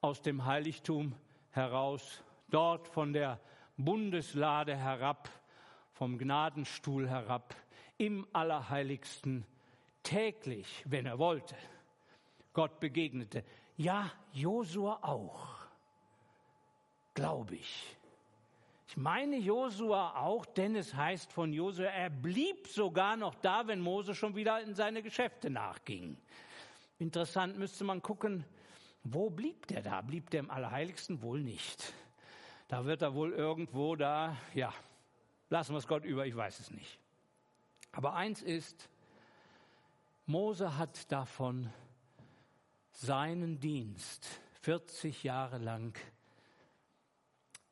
aus 0.00 0.22
dem 0.22 0.44
Heiligtum 0.44 1.12
heraus, 1.50 2.22
dort 2.50 2.86
von 2.86 3.12
der 3.12 3.40
Bundeslade 3.76 4.76
herab, 4.76 5.28
vom 5.90 6.18
Gnadenstuhl 6.18 7.08
herab, 7.08 7.56
im 7.96 8.24
Allerheiligsten 8.32 9.44
täglich, 10.04 10.84
wenn 10.86 11.04
er 11.04 11.18
wollte, 11.18 11.56
Gott 12.52 12.78
begegnete. 12.78 13.42
Ja, 13.76 14.12
Josua 14.32 15.00
auch 15.02 15.57
glaube 17.18 17.56
ich. 17.56 17.96
Ich 18.86 18.96
meine 18.96 19.36
Josua 19.36 20.20
auch, 20.20 20.46
denn 20.46 20.76
es 20.76 20.94
heißt 20.94 21.32
von 21.32 21.52
Josua, 21.52 21.86
er 21.86 22.10
blieb 22.10 22.68
sogar 22.68 23.16
noch 23.16 23.34
da, 23.34 23.66
wenn 23.66 23.80
Mose 23.80 24.14
schon 24.14 24.36
wieder 24.36 24.60
in 24.62 24.74
seine 24.74 25.02
Geschäfte 25.02 25.50
nachging. 25.50 26.16
Interessant 26.98 27.58
müsste 27.58 27.82
man 27.82 28.02
gucken, 28.02 28.44
wo 29.02 29.30
blieb 29.30 29.66
der 29.66 29.82
da? 29.82 30.00
Blieb 30.00 30.30
der 30.30 30.40
im 30.40 30.50
Allerheiligsten? 30.50 31.20
Wohl 31.20 31.40
nicht. 31.40 31.92
Da 32.68 32.84
wird 32.84 33.02
er 33.02 33.14
wohl 33.14 33.32
irgendwo 33.32 33.96
da, 33.96 34.36
ja, 34.54 34.72
lassen 35.50 35.72
wir 35.72 35.78
es 35.78 35.88
Gott 35.88 36.04
über, 36.04 36.24
ich 36.24 36.36
weiß 36.36 36.60
es 36.60 36.70
nicht. 36.70 36.98
Aber 37.92 38.14
eins 38.14 38.42
ist, 38.42 38.88
Mose 40.26 40.78
hat 40.78 41.10
davon 41.10 41.72
seinen 42.92 43.58
Dienst 43.58 44.40
40 44.62 45.24
Jahre 45.24 45.58
lang 45.58 45.98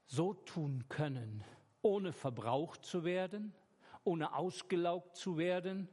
so 0.07 0.35
tun 0.35 0.85
können, 0.89 1.45
ohne 1.83 2.13
verbraucht 2.13 2.85
zu 2.85 3.05
werden, 3.05 3.53
ohne 4.05 4.35
ausgelaugt 4.35 5.17
zu 5.17 5.37
werden, 5.37 5.89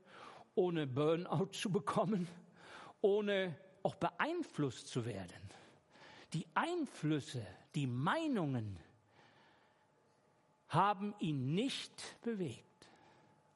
ohne 0.56 0.88
Burnout 0.88 1.48
zu 1.54 1.72
bekommen, 1.72 2.28
ohne 3.02 3.56
auch 3.82 3.96
beeinflusst 3.96 4.88
zu 4.88 5.06
werden. 5.06 5.50
Die 6.34 6.48
Einflüsse, 6.54 7.46
die 7.76 7.88
Meinungen 7.88 8.80
haben 10.70 11.14
ihn 11.20 11.54
nicht 11.54 12.22
bewegt. 12.22 12.64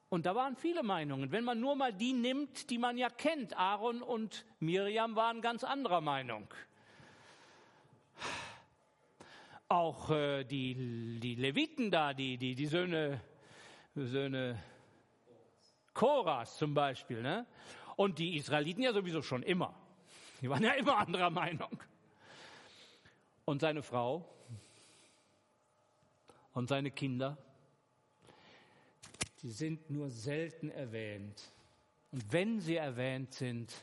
Und 0.10 0.26
da 0.26 0.36
waren 0.36 0.56
viele 0.56 0.84
Meinungen. 0.84 1.32
Wenn 1.32 1.44
man 1.44 1.60
nur 1.60 1.76
mal 1.76 1.92
die 1.92 2.14
nimmt, 2.14 2.70
die 2.70 2.78
man 2.78 2.98
ja 2.98 3.10
kennt, 3.10 3.58
Aaron 3.58 4.02
und 4.02 4.46
Miriam 4.60 5.16
waren 5.16 5.42
ganz 5.42 5.64
anderer 5.64 6.02
Meinung. 6.02 6.48
Auch 9.70 10.10
äh, 10.12 10.44
die, 10.46 11.20
die 11.20 11.36
Leviten 11.36 11.92
da, 11.92 12.14
die, 12.14 12.38
die, 12.38 12.56
die 12.56 12.66
Söhne, 12.68 13.22
Söhne 13.96 14.62
Koras 15.94 16.58
zum 16.58 16.74
Beispiel, 16.74 17.22
ne? 17.22 17.46
Und 17.96 18.20
die 18.20 18.38
Israeliten 18.38 18.84
ja 18.84 18.94
sowieso 18.94 19.22
schon 19.22 19.44
immer. 19.44 19.74
Die 20.42 20.50
waren 20.50 20.64
ja 20.64 20.74
immer 20.74 20.98
anderer 20.98 21.32
Meinung. 21.32 21.82
Und 23.46 23.62
seine 23.62 23.82
Frau 23.82 24.24
und 26.54 26.70
seine 26.70 26.92
Kinder, 26.92 27.38
die 29.42 29.50
sind 29.50 29.90
nur 29.90 30.10
selten 30.10 30.70
erwähnt. 30.70 31.52
Und 32.12 32.32
wenn 32.32 32.60
sie 32.60 32.76
erwähnt 32.76 33.34
sind, 33.34 33.74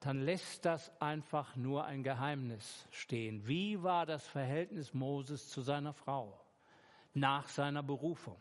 dann 0.00 0.22
lässt 0.22 0.64
das 0.64 0.90
einfach 1.00 1.56
nur 1.56 1.84
ein 1.84 2.02
Geheimnis 2.02 2.86
stehen. 2.90 3.46
Wie 3.46 3.82
war 3.82 4.06
das 4.06 4.26
Verhältnis 4.26 4.94
Moses 4.94 5.48
zu 5.50 5.60
seiner 5.60 5.92
Frau 5.92 6.40
nach 7.12 7.48
seiner 7.48 7.82
Berufung? 7.82 8.40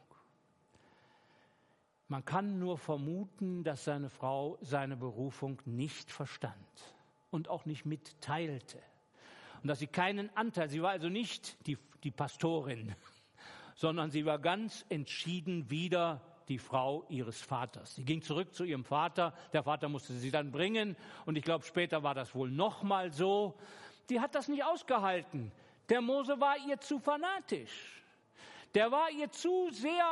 Man 2.07 2.23
kann 2.23 2.59
nur 2.59 2.77
vermuten, 2.77 3.63
dass 3.63 3.83
seine 3.83 4.09
Frau 4.09 4.57
seine 4.61 4.95
Berufung 4.95 5.61
nicht 5.65 6.11
verstand 6.11 6.55
und 7.29 7.49
auch 7.49 7.65
nicht 7.65 7.85
mitteilte. 7.85 8.81
Und 9.61 9.67
dass 9.67 9.79
sie 9.79 9.87
keinen 9.87 10.35
Anteil, 10.35 10.69
sie 10.69 10.81
war 10.81 10.91
also 10.91 11.09
nicht 11.09 11.67
die, 11.67 11.77
die 12.03 12.11
Pastorin, 12.11 12.95
sondern 13.75 14.11
sie 14.11 14.25
war 14.25 14.39
ganz 14.39 14.85
entschieden 14.89 15.69
wieder 15.69 16.21
die 16.49 16.57
Frau 16.57 17.05
ihres 17.09 17.39
Vaters. 17.41 17.95
Sie 17.95 18.03
ging 18.03 18.21
zurück 18.21 18.53
zu 18.53 18.63
ihrem 18.63 18.83
Vater. 18.83 19.33
Der 19.53 19.63
Vater 19.63 19.87
musste 19.87 20.13
sie 20.13 20.31
dann 20.31 20.51
bringen. 20.51 20.97
Und 21.25 21.37
ich 21.37 21.43
glaube, 21.43 21.63
später 21.63 22.03
war 22.03 22.15
das 22.15 22.33
wohl 22.33 22.49
nochmal 22.49 23.13
so. 23.13 23.57
Die 24.09 24.19
hat 24.19 24.33
das 24.33 24.47
nicht 24.47 24.63
ausgehalten. 24.63 25.51
Der 25.89 26.01
Mose 26.01 26.39
war 26.39 26.55
ihr 26.67 26.79
zu 26.79 26.99
fanatisch. 26.99 28.03
Der 28.73 28.91
war 28.91 29.09
ihr 29.11 29.31
zu 29.31 29.69
sehr 29.71 30.05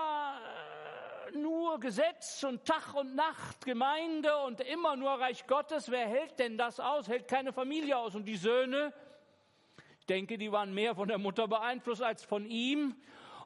äh, 1.34 1.38
nur 1.38 1.80
Gesetz 1.80 2.44
und 2.44 2.66
Tag 2.66 2.94
und 2.96 3.16
Nacht, 3.16 3.66
Gemeinde 3.66 4.36
und 4.38 4.62
immer 4.62 4.96
nur 4.96 5.12
Reich 5.12 5.46
Gottes. 5.46 5.92
Wer 5.92 6.08
hält 6.08 6.40
denn 6.40 6.58
das 6.58 6.80
aus? 6.80 7.08
Hält 7.08 7.28
keine 7.28 7.54
Familie 7.54 7.98
aus. 7.98 8.16
Und 8.16 8.26
die 8.26 8.38
Söhne, 8.38 8.94
ich 10.00 10.06
denke, 10.06 10.38
die 10.38 10.52
waren 10.52 10.74
mehr 10.74 10.96
von 10.96 11.08
der 11.08 11.18
Mutter 11.18 11.48
beeinflusst 11.48 12.02
als 12.02 12.24
von 12.24 12.46
ihm. 12.46 12.96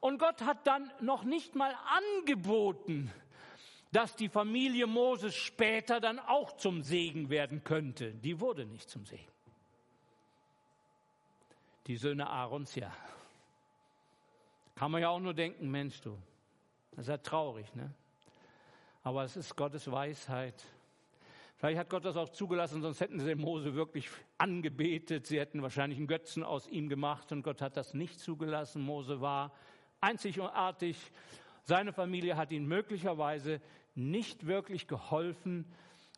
Und 0.01 0.17
Gott 0.17 0.41
hat 0.41 0.65
dann 0.67 0.91
noch 0.99 1.23
nicht 1.23 1.55
mal 1.55 1.73
angeboten, 2.17 3.11
dass 3.91 4.15
die 4.15 4.29
Familie 4.29 4.87
Moses 4.87 5.35
später 5.35 5.99
dann 5.99 6.19
auch 6.19 6.57
zum 6.57 6.81
Segen 6.81 7.29
werden 7.29 7.63
könnte. 7.63 8.11
Die 8.11 8.39
wurde 8.39 8.65
nicht 8.65 8.89
zum 8.89 9.05
Segen. 9.05 9.31
Die 11.87 11.97
Söhne 11.97 12.27
Aarons 12.29 12.73
ja. 12.75 12.91
Kann 14.75 14.91
man 14.91 15.01
ja 15.01 15.09
auch 15.09 15.19
nur 15.19 15.35
denken, 15.35 15.69
Mensch, 15.69 16.01
du, 16.01 16.17
das 16.91 17.01
ist 17.01 17.09
ja 17.09 17.17
traurig, 17.17 17.73
ne? 17.75 17.93
Aber 19.03 19.23
es 19.23 19.35
ist 19.35 19.55
Gottes 19.55 19.91
Weisheit. 19.91 20.63
Vielleicht 21.57 21.77
hat 21.77 21.89
Gott 21.89 22.05
das 22.05 22.17
auch 22.17 22.29
zugelassen, 22.29 22.81
sonst 22.81 23.01
hätten 23.01 23.19
sie 23.19 23.25
den 23.27 23.39
Mose 23.39 23.75
wirklich 23.75 24.09
angebetet. 24.39 25.27
Sie 25.27 25.39
hätten 25.39 25.61
wahrscheinlich 25.61 25.99
einen 25.99 26.07
Götzen 26.07 26.43
aus 26.43 26.67
ihm 26.67 26.89
gemacht 26.89 27.31
und 27.31 27.43
Gott 27.43 27.61
hat 27.61 27.77
das 27.77 27.93
nicht 27.93 28.19
zugelassen. 28.19 28.81
Mose 28.81 29.21
war 29.21 29.51
einzigartig. 30.01 30.97
Seine 31.63 31.93
Familie 31.93 32.35
hat 32.35 32.51
ihm 32.51 32.67
möglicherweise 32.67 33.61
nicht 33.95 34.47
wirklich 34.47 34.87
geholfen, 34.87 35.65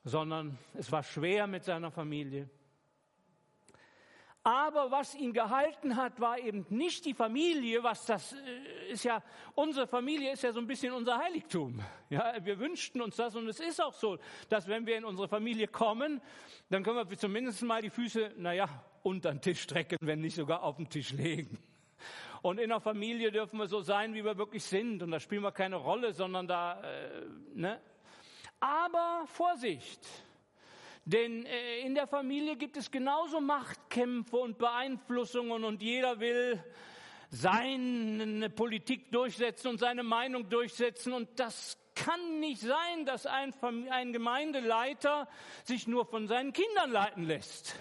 sondern 0.04 0.58
es 0.74 0.92
war 0.92 1.04
schwer 1.04 1.48
mit 1.48 1.64
seiner 1.64 1.92
Familie. 1.92 2.50
Aber 4.46 4.92
was 4.92 5.16
ihn 5.16 5.32
gehalten 5.32 5.96
hat, 5.96 6.20
war 6.20 6.38
eben 6.38 6.66
nicht 6.70 7.06
die 7.06 7.14
Familie, 7.14 7.82
was 7.82 8.06
das 8.06 8.34
äh, 8.34 8.92
ist 8.92 9.06
ja, 9.06 9.24
unsere 9.56 9.88
Familie 9.88 10.34
ist 10.34 10.44
ja 10.44 10.52
so 10.52 10.60
ein 10.60 10.68
bisschen 10.68 10.92
unser 10.92 11.18
Heiligtum. 11.18 11.82
Ja, 12.10 12.34
wir 12.44 12.60
wünschten 12.60 13.02
uns 13.02 13.16
das 13.16 13.36
und 13.38 13.48
es 13.48 13.62
ist 13.62 13.82
auch 13.82 13.94
so, 13.94 14.18
dass 14.50 14.68
wenn 14.68 14.86
wir 14.86 14.98
in 14.98 15.06
unsere 15.06 15.30
Familie 15.30 15.70
kommen, 15.70 16.22
dann 16.70 16.84
können 16.84 17.10
wir 17.10 17.18
zumindest 17.18 17.62
mal 17.62 17.82
die 17.82 17.90
Füße, 17.90 18.34
naja, 18.38 18.68
unter 19.02 19.32
den 19.32 19.40
Tisch 19.40 19.62
strecken, 19.62 19.98
wenn 20.02 20.20
nicht 20.20 20.36
sogar 20.36 20.62
auf 20.64 20.76
den 20.76 20.90
Tisch 20.90 21.14
legen. 21.14 21.58
Und 22.44 22.60
in 22.60 22.68
der 22.70 22.82
Familie 22.82 23.32
dürfen 23.32 23.58
wir 23.58 23.68
so 23.68 23.80
sein, 23.80 24.14
wie 24.14 24.26
wir 24.26 24.38
wirklich 24.38 24.66
sind. 24.66 25.02
Und 25.02 25.12
da 25.12 25.20
spielen 25.22 25.44
wir 25.44 25.54
keine 25.54 25.78
Rolle, 25.78 26.12
sondern 26.12 26.46
da, 26.46 26.82
äh, 26.82 27.26
ne? 27.56 27.80
Aber 28.60 29.24
Vorsicht! 29.28 30.02
Denn 31.06 31.46
äh, 31.46 31.80
in 31.80 31.96
der 31.96 32.06
Familie 32.06 32.58
gibt 32.58 32.76
es 32.76 32.92
genauso 32.92 33.40
Machtkämpfe 33.40 34.36
und 34.36 34.58
Beeinflussungen 34.58 35.64
und 35.64 35.82
jeder 35.82 36.20
will 36.20 36.62
seine 37.30 38.50
Politik 38.50 39.10
durchsetzen 39.10 39.70
und 39.70 39.80
seine 39.80 40.04
Meinung 40.04 40.50
durchsetzen 40.50 41.14
und 41.14 41.40
das 41.40 41.78
kann 41.96 42.42
nicht 42.42 42.60
sein, 42.62 43.06
dass 43.06 43.26
ein, 43.26 43.54
ein 43.90 44.12
Gemeindeleiter 44.12 45.30
sich 45.64 45.88
nur 45.88 46.06
von 46.06 46.28
seinen 46.28 46.52
Kindern 46.52 46.92
leiten 46.92 47.24
lässt 47.24 47.76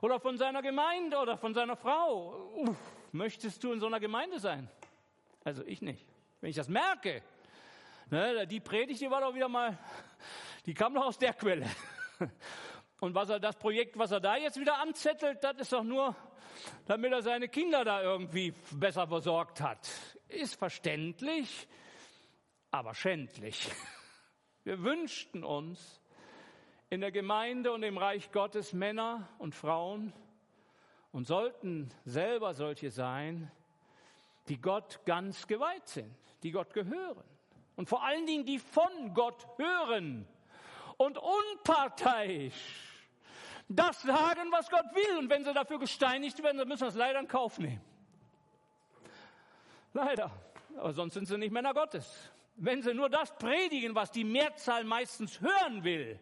oder 0.00 0.20
von 0.20 0.38
seiner 0.38 0.62
Gemeinde 0.62 1.18
oder 1.18 1.36
von 1.36 1.52
seiner 1.52 1.76
Frau. 1.76 2.50
Uff, 2.56 2.95
möchtest 3.16 3.62
du 3.64 3.72
in 3.72 3.80
so 3.80 3.86
einer 3.86 4.00
Gemeinde 4.00 4.38
sein? 4.38 4.68
Also 5.44 5.64
ich 5.64 5.82
nicht. 5.82 6.06
Wenn 6.40 6.50
ich 6.50 6.56
das 6.56 6.68
merke, 6.68 7.22
ne, 8.10 8.46
die 8.46 8.60
Predigt, 8.60 9.00
die 9.00 9.10
war 9.10 9.20
doch 9.20 9.34
wieder 9.34 9.48
mal, 9.48 9.78
die 10.66 10.74
kam 10.74 10.94
doch 10.94 11.06
aus 11.06 11.18
der 11.18 11.34
Quelle. 11.34 11.66
Und 13.00 13.14
was 13.14 13.28
er, 13.28 13.40
das 13.40 13.56
Projekt, 13.56 13.98
was 13.98 14.10
er 14.10 14.20
da 14.20 14.36
jetzt 14.36 14.58
wieder 14.58 14.78
anzettelt, 14.78 15.42
das 15.44 15.56
ist 15.58 15.72
doch 15.72 15.84
nur, 15.84 16.16
damit 16.86 17.12
er 17.12 17.22
seine 17.22 17.48
Kinder 17.48 17.84
da 17.84 18.02
irgendwie 18.02 18.54
besser 18.72 19.06
versorgt 19.06 19.60
hat. 19.60 19.90
Ist 20.28 20.54
verständlich, 20.54 21.68
aber 22.70 22.94
schändlich. 22.94 23.68
Wir 24.64 24.82
wünschten 24.82 25.44
uns, 25.44 26.00
in 26.88 27.00
der 27.00 27.10
Gemeinde 27.10 27.72
und 27.72 27.82
im 27.82 27.98
Reich 27.98 28.30
Gottes 28.30 28.72
Männer 28.72 29.28
und 29.38 29.54
Frauen 29.54 30.12
und 31.16 31.26
sollten 31.26 31.88
selber 32.04 32.52
solche 32.52 32.90
sein, 32.90 33.50
die 34.48 34.60
Gott 34.60 35.00
ganz 35.06 35.46
geweiht 35.46 35.88
sind, 35.88 36.14
die 36.42 36.50
Gott 36.50 36.74
gehören 36.74 37.24
und 37.74 37.88
vor 37.88 38.04
allen 38.04 38.26
Dingen 38.26 38.44
die 38.44 38.58
von 38.58 39.14
Gott 39.14 39.48
hören 39.56 40.28
und 40.98 41.16
unparteiisch 41.16 42.52
das 43.66 44.02
sagen, 44.02 44.52
was 44.52 44.68
Gott 44.68 44.84
will. 44.94 45.16
Und 45.18 45.30
wenn 45.30 45.42
sie 45.42 45.54
dafür 45.54 45.78
gesteinigt 45.78 46.42
werden, 46.42 46.58
dann 46.58 46.68
müssen 46.68 46.82
wir 46.82 46.88
es 46.88 46.94
leider 46.94 47.18
in 47.18 47.28
Kauf 47.28 47.58
nehmen. 47.58 47.80
Leider. 49.94 50.30
Aber 50.76 50.92
sonst 50.92 51.14
sind 51.14 51.28
sie 51.28 51.38
nicht 51.38 51.50
Männer 51.50 51.72
Gottes. 51.72 52.30
Wenn 52.56 52.82
sie 52.82 52.92
nur 52.92 53.08
das 53.08 53.34
predigen, 53.38 53.94
was 53.94 54.10
die 54.10 54.22
Mehrzahl 54.22 54.84
meistens 54.84 55.40
hören 55.40 55.82
will, 55.82 56.20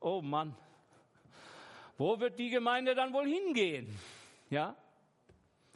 oh 0.00 0.20
Mann, 0.20 0.54
wo 1.96 2.20
wird 2.20 2.38
die 2.38 2.50
Gemeinde 2.50 2.94
dann 2.94 3.14
wohl 3.14 3.26
hingehen? 3.26 3.98
Ja? 4.50 4.76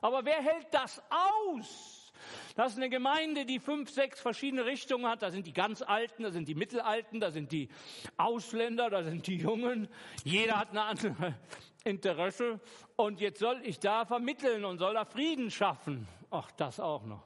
Aber 0.01 0.25
wer 0.25 0.43
hält 0.43 0.67
das 0.73 1.03
aus? 1.11 2.13
Das 2.55 2.73
ist 2.73 2.79
eine 2.79 2.91
Gemeinde, 2.91 3.45
die 3.47 3.59
fünf, 3.59 3.91
sechs 3.91 4.21
verschiedene 4.21 4.65
Richtungen 4.65 5.07
hat. 5.07 5.23
Da 5.23 5.31
sind 5.31 5.47
die 5.47 5.53
ganz 5.53 5.83
Alten, 5.83 6.23
da 6.23 6.31
sind 6.31 6.49
die 6.49 6.55
Mittelalten, 6.55 7.21
da 7.21 7.31
sind 7.31 7.51
die 7.53 7.69
Ausländer, 8.17 8.91
da 8.91 9.03
sind 9.03 9.27
die 9.27 9.37
Jungen. 9.37 9.89
Jeder 10.25 10.59
hat 10.59 10.71
eine 10.71 10.83
andere 10.83 11.35
Interesse. 11.85 12.61
Und 12.97 13.21
jetzt 13.21 13.41
soll 13.41 13.61
ich 13.65 13.81
da 13.81 14.05
vermitteln 14.05 14.65
und 14.65 14.79
soll 14.79 14.95
da 14.95 15.05
Frieden 15.05 15.51
schaffen. 15.51 16.07
Ach, 16.31 16.51
das 16.53 16.79
auch 16.81 17.05
noch. 17.05 17.25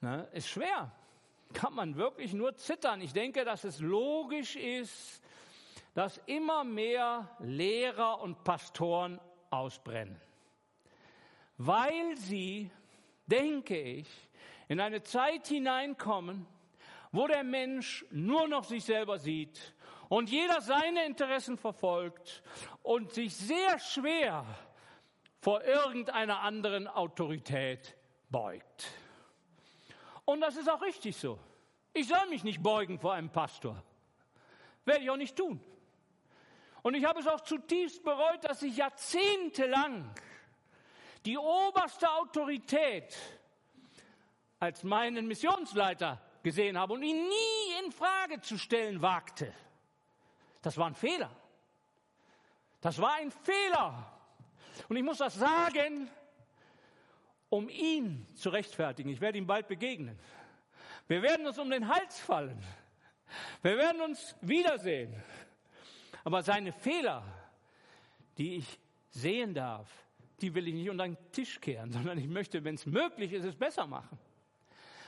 Ne? 0.00 0.28
Ist 0.32 0.48
schwer. 0.48 0.90
Kann 1.52 1.74
man 1.74 1.96
wirklich 1.96 2.32
nur 2.32 2.56
zittern. 2.56 3.00
Ich 3.00 3.12
denke, 3.12 3.44
dass 3.44 3.64
es 3.64 3.80
logisch 3.80 4.56
ist, 4.56 5.22
dass 5.94 6.18
immer 6.26 6.64
mehr 6.64 7.28
Lehrer 7.40 8.20
und 8.20 8.42
Pastoren 8.44 9.20
ausbrennen, 9.50 10.18
weil 11.66 12.16
sie, 12.16 12.70
denke 13.26 13.78
ich, 13.80 14.08
in 14.68 14.80
eine 14.80 15.02
Zeit 15.02 15.46
hineinkommen, 15.46 16.46
wo 17.12 17.26
der 17.26 17.44
Mensch 17.44 18.04
nur 18.10 18.48
noch 18.48 18.64
sich 18.64 18.84
selber 18.84 19.18
sieht 19.18 19.74
und 20.08 20.28
jeder 20.30 20.60
seine 20.60 21.04
Interessen 21.04 21.56
verfolgt 21.56 22.42
und 22.82 23.12
sich 23.12 23.36
sehr 23.36 23.78
schwer 23.78 24.44
vor 25.40 25.62
irgendeiner 25.62 26.40
anderen 26.40 26.88
Autorität 26.88 27.96
beugt. 28.28 28.90
Und 30.24 30.40
das 30.40 30.56
ist 30.56 30.68
auch 30.68 30.82
richtig 30.82 31.16
so. 31.16 31.38
Ich 31.92 32.08
soll 32.08 32.26
mich 32.28 32.42
nicht 32.42 32.62
beugen 32.62 32.98
vor 32.98 33.12
einem 33.12 33.30
Pastor. 33.30 33.82
Werde 34.84 35.02
ich 35.04 35.10
auch 35.10 35.16
nicht 35.16 35.36
tun. 35.36 35.60
Und 36.82 36.94
ich 36.94 37.04
habe 37.04 37.20
es 37.20 37.28
auch 37.28 37.40
zutiefst 37.40 38.02
bereut, 38.02 38.42
dass 38.42 38.62
ich 38.62 38.76
jahrzehntelang 38.76 40.12
die 41.24 41.38
oberste 41.38 42.10
Autorität 42.10 43.16
als 44.58 44.82
meinen 44.82 45.26
Missionsleiter 45.26 46.20
gesehen 46.42 46.78
habe 46.78 46.94
und 46.94 47.02
ihn 47.02 47.28
nie 47.28 47.84
in 47.84 47.92
Frage 47.92 48.40
zu 48.40 48.58
stellen 48.58 49.02
wagte. 49.02 49.52
Das 50.62 50.76
war 50.76 50.86
ein 50.86 50.94
Fehler. 50.94 51.30
Das 52.80 53.00
war 53.00 53.14
ein 53.14 53.30
Fehler. 53.30 54.12
Und 54.88 54.96
ich 54.96 55.02
muss 55.02 55.18
das 55.18 55.34
sagen, 55.34 56.10
um 57.48 57.68
ihn 57.68 58.26
zu 58.34 58.50
rechtfertigen. 58.50 59.10
Ich 59.10 59.20
werde 59.20 59.38
ihm 59.38 59.46
bald 59.46 59.68
begegnen. 59.68 60.18
Wir 61.06 61.22
werden 61.22 61.46
uns 61.46 61.58
um 61.58 61.70
den 61.70 61.88
Hals 61.88 62.18
fallen. 62.18 62.62
Wir 63.62 63.76
werden 63.76 64.00
uns 64.00 64.34
wiedersehen. 64.40 65.14
Aber 66.24 66.42
seine 66.42 66.72
Fehler, 66.72 67.24
die 68.38 68.56
ich 68.56 68.78
sehen 69.10 69.54
darf, 69.54 69.88
die 70.42 70.54
will 70.54 70.68
ich 70.68 70.74
nicht 70.74 70.90
unter 70.90 71.04
den 71.04 71.16
Tisch 71.32 71.60
kehren, 71.60 71.92
sondern 71.92 72.18
ich 72.18 72.28
möchte, 72.28 72.62
wenn 72.64 72.74
es 72.74 72.86
möglich 72.86 73.32
ist, 73.32 73.44
es 73.44 73.56
besser 73.56 73.86
machen. 73.86 74.18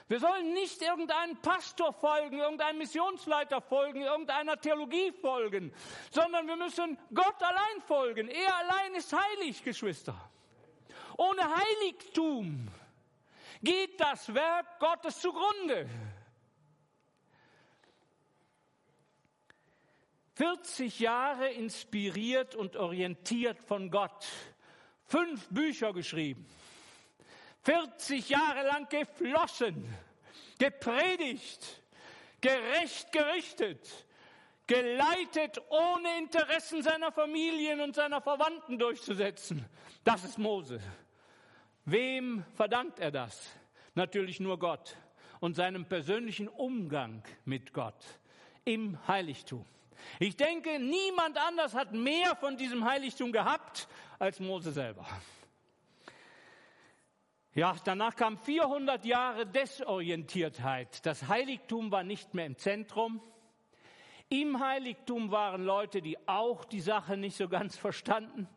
Wir 0.07 0.20
sollen 0.20 0.53
nicht 0.53 0.82
irgendeinem 0.82 1.37
Pastor 1.39 1.93
folgen, 1.95 2.39
irgendeinem 2.39 2.78
Missionsleiter 2.78 3.62
folgen, 3.62 4.03
irgendeiner 4.03 4.61
Theologie 4.61 5.12
folgen, 5.12 5.72
sondern 6.11 6.47
wir 6.47 6.57
müssen 6.57 6.99
Gott 7.14 7.43
allein 7.43 7.80
folgen. 7.87 8.28
Er 8.28 8.55
allein 8.55 8.95
ist 8.95 9.14
heilig, 9.14 9.64
Geschwister. 9.64 10.14
Ohne 11.16 11.43
Heiligtum 11.43 12.68
geht 13.62 13.99
das 13.99 14.32
Werk 14.35 14.78
Gottes 14.78 15.20
zugrunde. 15.20 15.89
40 20.35 20.99
Jahre 20.99 21.49
inspiriert 21.49 22.55
und 22.55 22.76
orientiert 22.76 23.62
von 23.62 23.91
Gott. 23.91 24.26
Fünf 25.07 25.48
Bücher 25.48 25.92
geschrieben. 25.92 26.46
40 27.62 28.28
Jahre 28.28 28.66
lang 28.66 28.88
geflossen, 28.88 29.88
gepredigt, 30.59 31.82
gerecht 32.40 33.11
gerichtet, 33.11 34.07
geleitet, 34.66 35.61
ohne 35.70 36.18
Interessen 36.18 36.82
seiner 36.82 37.11
Familien 37.11 37.80
und 37.80 37.94
seiner 37.94 38.20
Verwandten 38.20 38.78
durchzusetzen. 38.78 39.64
Das 40.05 40.24
ist 40.24 40.38
Mose. 40.38 40.80
Wem 41.86 42.44
verdankt 42.55 42.98
er 42.98 43.11
das? 43.11 43.50
Natürlich 43.94 44.40
nur 44.40 44.59
Gott 44.59 44.96
und 45.40 45.57
seinem 45.57 45.86
persönlichen 45.86 46.48
Umgang 46.48 47.22
mit 47.44 47.72
Gott 47.72 48.02
im 48.64 48.98
Heiligtum. 49.07 49.64
Ich 50.18 50.36
denke, 50.36 50.78
niemand 50.78 51.38
anders 51.38 51.74
hat 51.74 51.92
mehr 51.92 52.36
von 52.36 52.57
diesem 52.57 52.84
Heiligtum 52.84 53.32
gehabt 53.32 53.88
als 54.18 54.40
Mose 54.40 54.72
selber. 54.72 55.07
Ja, 57.55 57.76
danach 57.84 58.16
kam 58.16 58.36
400 58.36 59.05
Jahre 59.05 59.47
Desorientiertheit. 59.47 61.07
Das 61.07 61.28
Heiligtum 61.28 61.92
war 61.92 62.03
nicht 62.03 62.34
mehr 62.34 62.47
im 62.47 62.57
Zentrum. 62.57 63.20
Im 64.28 64.59
Heiligtum 64.59 65.30
waren 65.30 65.64
Leute, 65.64 66.03
die 66.03 66.18
auch 66.26 66.64
die 66.64 66.80
Sache 66.80 67.16
nicht 67.16 67.36
so 67.36 67.49
ganz 67.49 67.76
verstanden. 67.76 68.49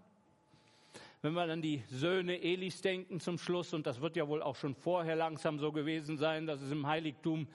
Wenn 1.21 1.33
wir 1.33 1.43
an 1.43 1.61
die 1.61 1.83
Söhne 1.89 2.41
Elis 2.41 2.81
denken 2.81 3.19
zum 3.19 3.37
Schluss, 3.37 3.73
und 3.73 3.85
das 3.85 4.01
wird 4.01 4.15
ja 4.15 4.27
wohl 4.27 4.41
auch 4.41 4.55
schon 4.55 4.73
vorher 4.73 5.15
langsam 5.15 5.59
so 5.59 5.71
gewesen 5.71 6.17
sein, 6.17 6.47
dass 6.47 6.61
es 6.61 6.71
im 6.71 6.87
Heiligtum 6.87 7.47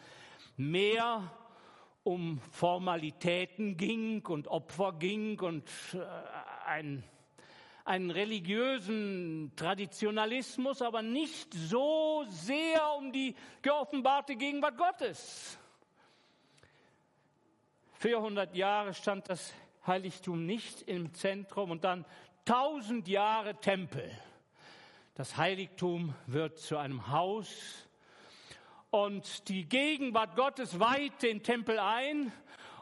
mehr 0.56 1.28
um 2.04 2.40
Formalitäten 2.50 3.76
ging 3.76 4.24
und 4.26 4.48
Opfer 4.48 4.92
ging 4.94 5.38
und 5.40 5.68
äh, 5.94 5.98
ein 6.66 7.04
einen 7.84 8.10
religiösen 8.10 9.52
Traditionalismus, 9.56 10.82
aber 10.82 11.02
nicht 11.02 11.52
so 11.52 12.24
sehr 12.28 12.94
um 12.96 13.12
die 13.12 13.34
geoffenbarte 13.60 14.36
Gegenwart 14.36 14.78
Gottes. 14.78 15.58
400 17.94 18.54
Jahre 18.54 18.94
stand 18.94 19.28
das 19.28 19.52
Heiligtum 19.86 20.46
nicht 20.46 20.82
im 20.82 21.12
Zentrum 21.14 21.70
und 21.70 21.84
dann 21.84 22.04
1000 22.46 23.08
Jahre 23.08 23.54
Tempel. 23.56 24.10
Das 25.14 25.36
Heiligtum 25.36 26.14
wird 26.26 26.58
zu 26.58 26.76
einem 26.76 27.08
Haus 27.08 27.86
und 28.92 29.48
die 29.48 29.66
Gegenwart 29.66 30.36
Gottes 30.36 30.78
weiht 30.78 31.22
den 31.22 31.42
Tempel 31.42 31.78
ein 31.78 32.30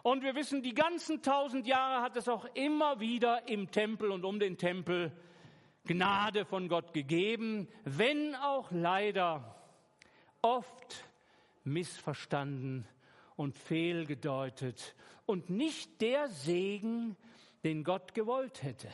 und 0.03 0.25
wir 0.25 0.35
wissen, 0.35 0.61
die 0.61 0.75
ganzen 0.75 1.23
tausend 1.23 1.69
Jahre 1.69 2.03
hat 2.03 2.17
es 2.17 2.29
auch 2.29 2.47
immer 2.55 2.99
wieder 2.99 3.49
im 3.49 3.71
Tempel 3.71 4.11
und 4.11 4.25
um 4.25 4.41
den 4.41 4.59
Tempel 4.59 5.13
Gnade 5.85 6.45
von 6.45 6.69
Gott 6.69 6.93
gegeben, 6.93 7.69
wenn 7.85 8.35
auch 8.35 8.73
leider 8.73 9.55
oft 10.43 11.05
missverstanden 11.63 12.89
und 13.37 13.57
fehlgedeutet 13.57 14.97
und 15.27 15.49
nicht 15.49 16.01
der 16.01 16.29
Segen, 16.29 17.17
den 17.63 17.85
Gott 17.85 18.15
gewollt 18.15 18.65
hätte. 18.65 18.89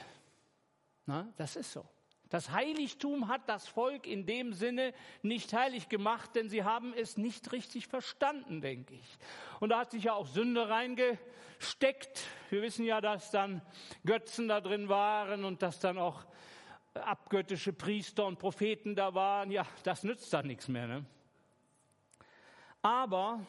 Na, 1.06 1.32
das 1.38 1.56
ist 1.56 1.72
so. 1.72 1.86
Das 2.28 2.50
Heiligtum 2.50 3.28
hat 3.28 3.48
das 3.48 3.68
Volk 3.68 4.06
in 4.06 4.26
dem 4.26 4.52
Sinne 4.52 4.92
nicht 5.22 5.52
heilig 5.52 5.88
gemacht, 5.88 6.34
denn 6.34 6.48
sie 6.48 6.64
haben 6.64 6.92
es 6.92 7.16
nicht 7.16 7.52
richtig 7.52 7.86
verstanden, 7.86 8.60
denke 8.60 8.94
ich. 8.94 9.18
Und 9.60 9.68
da 9.68 9.78
hat 9.78 9.92
sich 9.92 10.04
ja 10.04 10.14
auch 10.14 10.26
Sünde 10.26 10.68
reingesteckt. 10.68 12.24
Wir 12.50 12.62
wissen 12.62 12.84
ja, 12.84 13.00
dass 13.00 13.30
dann 13.30 13.62
Götzen 14.04 14.48
da 14.48 14.60
drin 14.60 14.88
waren 14.88 15.44
und 15.44 15.62
dass 15.62 15.78
dann 15.78 15.98
auch 15.98 16.26
abgöttische 16.94 17.72
Priester 17.72 18.26
und 18.26 18.38
Propheten 18.38 18.96
da 18.96 19.14
waren. 19.14 19.52
Ja, 19.52 19.64
das 19.84 20.02
nützt 20.02 20.32
dann 20.32 20.48
nichts 20.48 20.66
mehr. 20.66 20.88
Ne? 20.88 21.04
Aber 22.82 23.40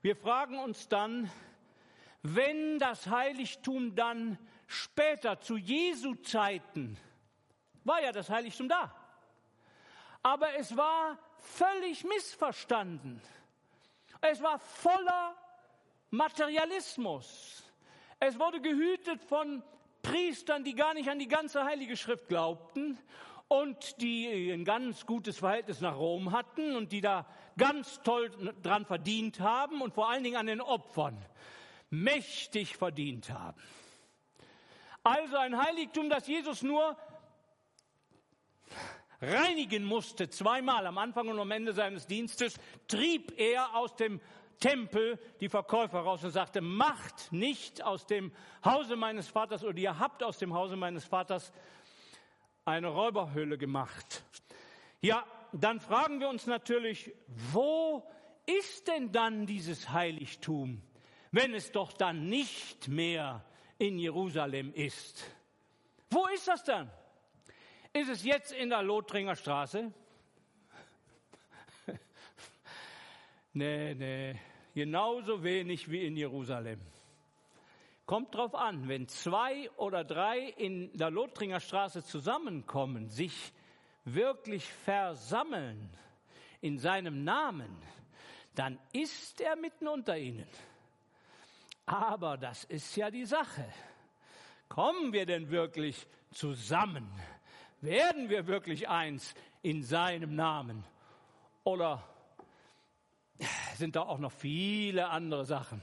wir 0.00 0.16
fragen 0.16 0.58
uns 0.58 0.88
dann, 0.88 1.30
wenn 2.22 2.78
das 2.80 3.06
Heiligtum 3.08 3.94
dann 3.94 4.38
später 4.66 5.40
zu 5.40 5.56
Jesu 5.56 6.14
Zeiten 6.16 6.96
war 7.84 8.02
ja 8.02 8.12
das 8.12 8.30
Heiligtum 8.30 8.68
da. 8.68 8.94
Aber 10.22 10.54
es 10.56 10.76
war 10.76 11.18
völlig 11.38 12.04
missverstanden. 12.04 13.20
Es 14.20 14.42
war 14.42 14.58
voller 14.58 15.34
Materialismus. 16.10 17.64
Es 18.20 18.38
wurde 18.38 18.60
gehütet 18.60 19.22
von 19.24 19.62
Priestern, 20.02 20.62
die 20.62 20.74
gar 20.74 20.94
nicht 20.94 21.08
an 21.08 21.18
die 21.18 21.28
ganze 21.28 21.64
Heilige 21.64 21.96
Schrift 21.96 22.28
glaubten 22.28 22.98
und 23.48 24.00
die 24.00 24.50
ein 24.50 24.64
ganz 24.64 25.06
gutes 25.06 25.38
Verhältnis 25.38 25.80
nach 25.80 25.96
Rom 25.96 26.32
hatten 26.32 26.76
und 26.76 26.92
die 26.92 27.00
da 27.00 27.26
ganz 27.58 28.00
toll 28.02 28.30
dran 28.62 28.86
verdient 28.86 29.40
haben 29.40 29.82
und 29.82 29.92
vor 29.92 30.08
allen 30.08 30.24
Dingen 30.24 30.36
an 30.36 30.46
den 30.46 30.60
Opfern 30.60 31.16
mächtig 31.90 32.76
verdient 32.76 33.30
haben. 33.30 33.60
Also 35.02 35.36
ein 35.36 35.60
Heiligtum, 35.60 36.08
das 36.08 36.26
Jesus 36.26 36.62
nur 36.62 36.96
reinigen 39.20 39.84
musste, 39.84 40.28
zweimal 40.28 40.86
am 40.86 40.98
Anfang 40.98 41.28
und 41.28 41.38
am 41.38 41.50
Ende 41.50 41.72
seines 41.72 42.06
Dienstes, 42.06 42.58
trieb 42.88 43.38
er 43.38 43.74
aus 43.76 43.94
dem 43.96 44.20
Tempel 44.58 45.18
die 45.40 45.48
Verkäufer 45.48 46.00
raus 46.00 46.22
und 46.24 46.30
sagte, 46.30 46.60
macht 46.60 47.32
nicht 47.32 47.82
aus 47.82 48.06
dem 48.06 48.32
Hause 48.64 48.96
meines 48.96 49.28
Vaters 49.28 49.64
oder 49.64 49.78
ihr 49.78 49.98
habt 49.98 50.22
aus 50.22 50.38
dem 50.38 50.54
Hause 50.54 50.76
meines 50.76 51.04
Vaters 51.04 51.52
eine 52.64 52.88
Räuberhöhle 52.88 53.58
gemacht. 53.58 54.24
Ja, 55.00 55.26
dann 55.52 55.80
fragen 55.80 56.20
wir 56.20 56.28
uns 56.28 56.46
natürlich, 56.46 57.12
wo 57.26 58.08
ist 58.46 58.88
denn 58.88 59.12
dann 59.12 59.46
dieses 59.46 59.90
Heiligtum, 59.90 60.80
wenn 61.32 61.54
es 61.54 61.72
doch 61.72 61.92
dann 61.92 62.26
nicht 62.26 62.88
mehr 62.88 63.44
in 63.78 63.98
Jerusalem 63.98 64.72
ist? 64.74 65.24
Wo 66.10 66.26
ist 66.26 66.46
das 66.46 66.62
dann? 66.64 66.90
Ist 67.94 68.08
es 68.08 68.24
jetzt 68.24 68.52
in 68.52 68.70
der 68.70 68.82
Lothringer 68.82 69.36
Straße? 69.36 69.92
nee, 73.52 73.94
nee, 73.94 74.40
genauso 74.74 75.42
wenig 75.42 75.90
wie 75.90 76.06
in 76.06 76.16
Jerusalem. 76.16 76.80
Kommt 78.06 78.34
drauf 78.34 78.54
an, 78.54 78.88
wenn 78.88 79.08
zwei 79.08 79.70
oder 79.76 80.04
drei 80.04 80.38
in 80.56 80.96
der 80.96 81.10
Lothringer 81.10 81.60
Straße 81.60 82.02
zusammenkommen, 82.02 83.10
sich 83.10 83.52
wirklich 84.04 84.64
versammeln 84.64 85.90
in 86.62 86.78
seinem 86.78 87.24
Namen, 87.24 87.76
dann 88.54 88.78
ist 88.94 89.38
er 89.42 89.54
mitten 89.56 89.86
unter 89.86 90.16
ihnen. 90.16 90.48
Aber 91.84 92.38
das 92.38 92.64
ist 92.64 92.96
ja 92.96 93.10
die 93.10 93.26
Sache. 93.26 93.66
Kommen 94.70 95.12
wir 95.12 95.26
denn 95.26 95.50
wirklich 95.50 96.06
zusammen? 96.30 97.06
Werden 97.82 98.30
wir 98.30 98.46
wirklich 98.46 98.88
eins 98.88 99.34
in 99.60 99.82
seinem 99.82 100.36
Namen? 100.36 100.84
Oder 101.64 102.02
sind 103.74 103.96
da 103.96 104.02
auch 104.02 104.18
noch 104.18 104.30
viele 104.30 105.08
andere 105.08 105.44
Sachen? 105.44 105.82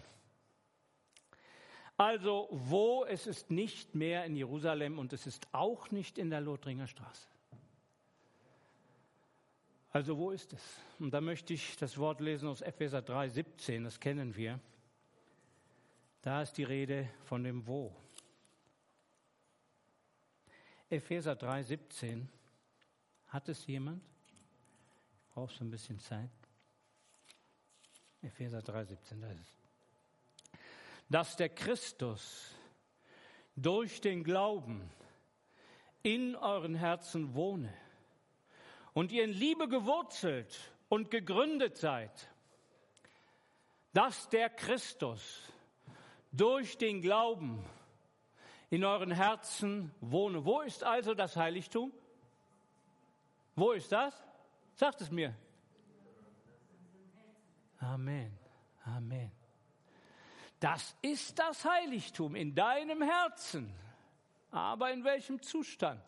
Also, 1.97 2.47
wo 2.51 3.03
es 3.03 3.27
ist 3.27 3.51
nicht 3.51 3.95
mehr 3.95 4.23
in 4.23 4.37
Jerusalem 4.37 4.97
und 4.97 5.11
es 5.11 5.27
ist 5.27 5.49
auch 5.51 5.91
nicht 5.91 6.17
in 6.17 6.29
der 6.29 6.39
Lothringer 6.39 6.87
Straße. 6.87 7.27
Also, 9.91 10.17
wo 10.17 10.31
ist 10.31 10.53
es? 10.53 10.63
Und 10.99 11.13
da 11.13 11.19
möchte 11.19 11.53
ich 11.53 11.75
das 11.75 11.97
Wort 11.97 12.21
lesen 12.21 12.47
aus 12.47 12.61
Epheser 12.61 13.01
3, 13.01 13.27
17, 13.27 13.83
das 13.83 13.99
kennen 13.99 14.37
wir. 14.37 14.61
Da 16.21 16.41
ist 16.41 16.53
die 16.53 16.63
Rede 16.63 17.09
von 17.25 17.43
dem 17.43 17.67
Wo. 17.67 17.93
Epheser 20.89 21.35
3, 21.35 21.63
17. 21.63 22.29
Hat 23.27 23.47
es 23.47 23.67
jemand? 23.67 24.01
Brauchst 25.33 25.59
du 25.59 25.65
ein 25.65 25.69
bisschen 25.69 25.99
Zeit? 25.99 26.31
Epheser 28.21 28.61
3, 28.61 28.85
17, 28.85 29.21
da 29.21 29.31
ist 29.31 29.39
es. 29.39 30.59
Dass 31.09 31.35
der 31.37 31.49
Christus 31.49 32.51
durch 33.55 34.01
den 34.01 34.23
Glauben 34.23 34.89
in 36.01 36.35
euren 36.35 36.75
Herzen 36.75 37.33
wohne 37.35 37.73
und 38.93 39.11
ihr 39.11 39.23
in 39.23 39.31
Liebe 39.31 39.67
gewurzelt 39.67 40.59
und 40.87 41.11
gegründet 41.11 41.77
seid, 41.77 42.29
dass 43.93 44.29
der 44.29 44.49
Christus 44.49 45.51
durch 46.31 46.77
den 46.77 47.01
Glauben 47.01 47.63
in 48.69 48.83
euren 48.83 49.11
Herzen 49.11 49.91
wohne. 49.99 50.45
Wo 50.45 50.61
ist 50.61 50.83
also 50.83 51.13
das 51.13 51.35
Heiligtum? 51.35 51.91
Wo 53.55 53.71
ist 53.71 53.91
das? 53.91 54.13
Sagt 54.73 55.01
es 55.01 55.11
mir. 55.11 55.35
Amen. 57.79 58.37
Amen. 58.85 59.31
Das 60.59 60.95
ist 61.01 61.39
das 61.39 61.65
Heiligtum 61.65 62.35
in 62.35 62.53
deinem 62.53 63.01
Herzen. 63.01 63.73
Aber 64.51 64.91
in 64.91 65.03
welchem 65.03 65.41
Zustand? 65.41 66.03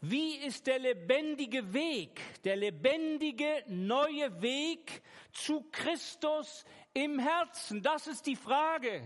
Wie 0.00 0.36
ist 0.36 0.66
der 0.66 0.78
lebendige 0.78 1.72
Weg, 1.72 2.20
der 2.44 2.56
lebendige 2.56 3.64
neue 3.66 4.40
Weg 4.40 5.02
zu 5.32 5.62
Christus 5.72 6.64
im 6.96 7.18
Herzen? 7.18 7.82
Das 7.82 8.06
ist 8.06 8.26
die 8.26 8.36
Frage 8.36 9.02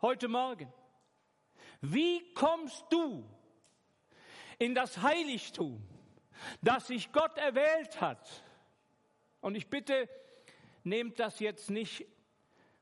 heute 0.00 0.28
Morgen. 0.28 0.72
Wie 1.80 2.22
kommst 2.34 2.84
du 2.88 3.28
in 4.60 4.76
das 4.76 5.02
Heiligtum, 5.02 5.82
das 6.62 6.86
sich 6.86 7.10
Gott 7.10 7.36
erwählt 7.38 8.00
hat? 8.00 8.44
Und 9.40 9.56
ich 9.56 9.66
bitte, 9.66 10.08
nehmt 10.84 11.18
das 11.18 11.40
jetzt 11.40 11.68
nicht 11.68 12.06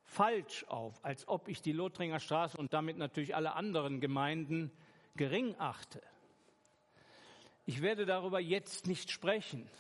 falsch 0.04 0.64
auf, 0.64 1.02
als 1.02 1.26
ob 1.26 1.48
ich 1.48 1.62
die 1.62 1.72
Lothringer 1.72 2.20
Straße 2.20 2.58
und 2.58 2.74
damit 2.74 2.98
natürlich 2.98 3.34
alle 3.34 3.54
anderen 3.54 3.98
Gemeinden 4.00 4.70
gering 5.16 5.54
achte. 5.58 6.02
Ich 7.64 7.80
werde 7.80 8.04
darüber 8.04 8.40
jetzt 8.40 8.86
nicht 8.86 9.10
sprechen. 9.10 9.70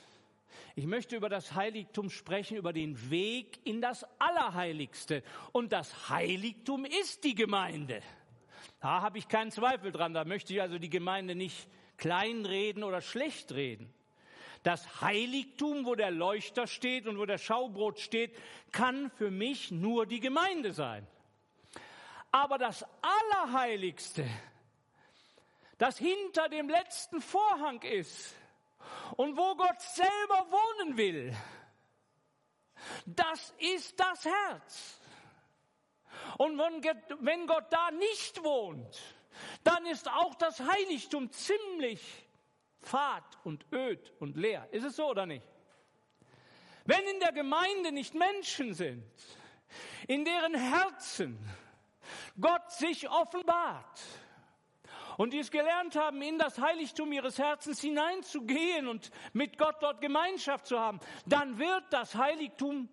Ich 0.74 0.86
möchte 0.86 1.16
über 1.16 1.28
das 1.28 1.54
Heiligtum 1.54 2.10
sprechen, 2.10 2.56
über 2.56 2.72
den 2.72 3.10
Weg 3.10 3.60
in 3.64 3.80
das 3.80 4.06
Allerheiligste. 4.18 5.22
Und 5.52 5.72
das 5.72 6.08
Heiligtum 6.08 6.84
ist 6.84 7.24
die 7.24 7.34
Gemeinde. 7.34 8.02
Da 8.80 9.02
habe 9.02 9.18
ich 9.18 9.28
keinen 9.28 9.50
Zweifel 9.50 9.92
dran. 9.92 10.14
Da 10.14 10.24
möchte 10.24 10.52
ich 10.52 10.62
also 10.62 10.78
die 10.78 10.90
Gemeinde 10.90 11.34
nicht 11.34 11.68
kleinreden 11.98 12.82
oder 12.82 13.00
schlecht 13.00 13.52
reden. 13.52 13.92
Das 14.62 15.00
Heiligtum, 15.00 15.86
wo 15.86 15.94
der 15.94 16.10
Leuchter 16.10 16.66
steht 16.66 17.06
und 17.06 17.18
wo 17.18 17.24
der 17.24 17.38
Schaubrot 17.38 17.98
steht, 17.98 18.36
kann 18.72 19.10
für 19.10 19.30
mich 19.30 19.70
nur 19.70 20.06
die 20.06 20.20
Gemeinde 20.20 20.72
sein. 20.72 21.06
Aber 22.30 22.58
das 22.58 22.84
Allerheiligste, 23.02 24.26
das 25.78 25.98
hinter 25.98 26.48
dem 26.48 26.68
letzten 26.68 27.20
Vorhang 27.20 27.82
ist 27.82 28.34
und 29.16 29.36
wo 29.36 29.54
Gott 29.54 29.80
selber 29.80 30.46
wohnen 30.50 30.96
will, 30.96 31.36
das 33.06 33.54
ist 33.58 33.98
das 33.98 34.24
Herz. 34.24 35.00
Und 36.38 36.58
wenn 36.58 37.46
Gott 37.46 37.66
da 37.70 37.90
nicht 37.90 38.42
wohnt, 38.42 39.00
dann 39.64 39.86
ist 39.86 40.08
auch 40.08 40.34
das 40.34 40.60
Heiligtum 40.60 41.30
ziemlich 41.30 42.26
fad 42.80 43.24
und 43.44 43.66
öd 43.72 44.12
und 44.20 44.36
leer. 44.36 44.68
Ist 44.72 44.84
es 44.84 44.96
so 44.96 45.08
oder 45.08 45.26
nicht? 45.26 45.44
Wenn 46.84 47.06
in 47.06 47.20
der 47.20 47.32
Gemeinde 47.32 47.92
nicht 47.92 48.14
Menschen 48.14 48.74
sind, 48.74 49.04
in 50.08 50.24
deren 50.24 50.54
Herzen 50.54 51.38
Gott 52.40 52.72
sich 52.72 53.08
offenbart 53.08 54.00
und 55.16 55.32
die 55.32 55.38
es 55.38 55.50
gelernt 55.50 55.96
haben, 55.96 56.20
in 56.22 56.38
das 56.38 56.58
Heiligtum 56.58 57.12
ihres 57.12 57.38
Herzens 57.38 57.80
hineinzugehen 57.80 58.88
und 58.88 59.10
mit 59.32 59.58
Gott 59.58 59.76
dort 59.80 60.00
Gemeinschaft 60.00 60.66
zu 60.66 60.78
haben, 60.78 61.00
dann 61.26 61.58
wird 61.58 61.84
das 61.90 62.14
Heiligtum 62.14 62.88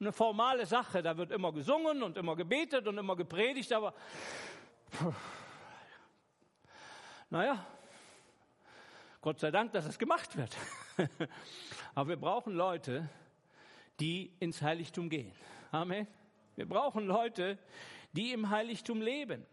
eine 0.00 0.12
formale 0.12 0.66
Sache. 0.66 1.02
Da 1.02 1.16
wird 1.16 1.30
immer 1.30 1.52
gesungen 1.52 2.02
und 2.02 2.16
immer 2.16 2.36
gebetet 2.36 2.86
und 2.86 2.98
immer 2.98 3.16
gepredigt, 3.16 3.72
aber 3.72 3.94
naja, 7.30 7.64
Gott 9.20 9.40
sei 9.40 9.50
Dank, 9.50 9.72
dass 9.72 9.86
es 9.86 9.98
gemacht 9.98 10.36
wird. 10.36 10.56
Aber 11.94 12.10
wir 12.10 12.16
brauchen 12.16 12.54
Leute, 12.54 13.08
die 13.98 14.32
ins 14.38 14.60
Heiligtum 14.60 15.08
gehen. 15.08 15.32
Amen. 15.72 16.06
Wir 16.56 16.68
brauchen 16.68 17.06
Leute, 17.06 17.58
die 18.12 18.32
im 18.32 18.50
Heiligtum 18.50 19.00
leben. 19.00 19.46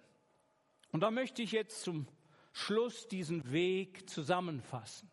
Und 0.91 1.01
da 1.01 1.11
möchte 1.11 1.41
ich 1.41 1.51
jetzt 1.51 1.81
zum 1.81 2.07
Schluss 2.53 3.07
diesen 3.07 3.51
Weg 3.51 4.09
zusammenfassen. 4.09 5.09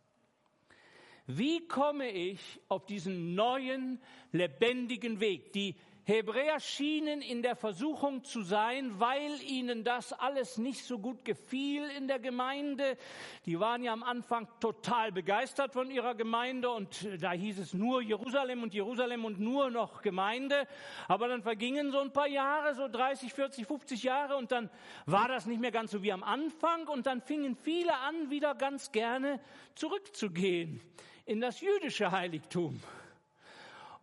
Wie 1.26 1.66
komme 1.68 2.10
ich 2.10 2.40
auf 2.68 2.86
diesen 2.86 3.34
neuen, 3.34 4.00
lebendigen 4.32 5.20
Weg? 5.20 5.52
Die 5.52 5.76
Hebräer 6.08 6.58
schienen 6.58 7.20
in 7.20 7.42
der 7.42 7.54
Versuchung 7.54 8.24
zu 8.24 8.40
sein, 8.40 8.98
weil 8.98 9.42
ihnen 9.42 9.84
das 9.84 10.14
alles 10.14 10.56
nicht 10.56 10.86
so 10.86 10.98
gut 10.98 11.22
gefiel 11.22 11.84
in 11.98 12.08
der 12.08 12.18
Gemeinde. 12.18 12.96
Die 13.44 13.60
waren 13.60 13.82
ja 13.82 13.92
am 13.92 14.02
Anfang 14.02 14.48
total 14.58 15.12
begeistert 15.12 15.74
von 15.74 15.90
ihrer 15.90 16.14
Gemeinde 16.14 16.70
und 16.70 17.06
da 17.20 17.32
hieß 17.32 17.58
es 17.58 17.74
nur 17.74 18.00
Jerusalem 18.00 18.62
und 18.62 18.72
Jerusalem 18.72 19.26
und 19.26 19.38
nur 19.38 19.68
noch 19.68 20.00
Gemeinde. 20.00 20.66
Aber 21.08 21.28
dann 21.28 21.42
vergingen 21.42 21.92
so 21.92 21.98
ein 21.98 22.10
paar 22.10 22.26
Jahre, 22.28 22.74
so 22.74 22.88
30, 22.88 23.34
40, 23.34 23.66
50 23.66 24.02
Jahre 24.02 24.36
und 24.36 24.50
dann 24.50 24.70
war 25.04 25.28
das 25.28 25.44
nicht 25.44 25.60
mehr 25.60 25.72
ganz 25.72 25.90
so 25.90 26.02
wie 26.02 26.12
am 26.12 26.22
Anfang 26.22 26.88
und 26.88 27.04
dann 27.04 27.20
fingen 27.20 27.54
viele 27.54 27.94
an, 27.94 28.30
wieder 28.30 28.54
ganz 28.54 28.92
gerne 28.92 29.40
zurückzugehen 29.74 30.80
in 31.26 31.42
das 31.42 31.60
jüdische 31.60 32.10
Heiligtum. 32.10 32.80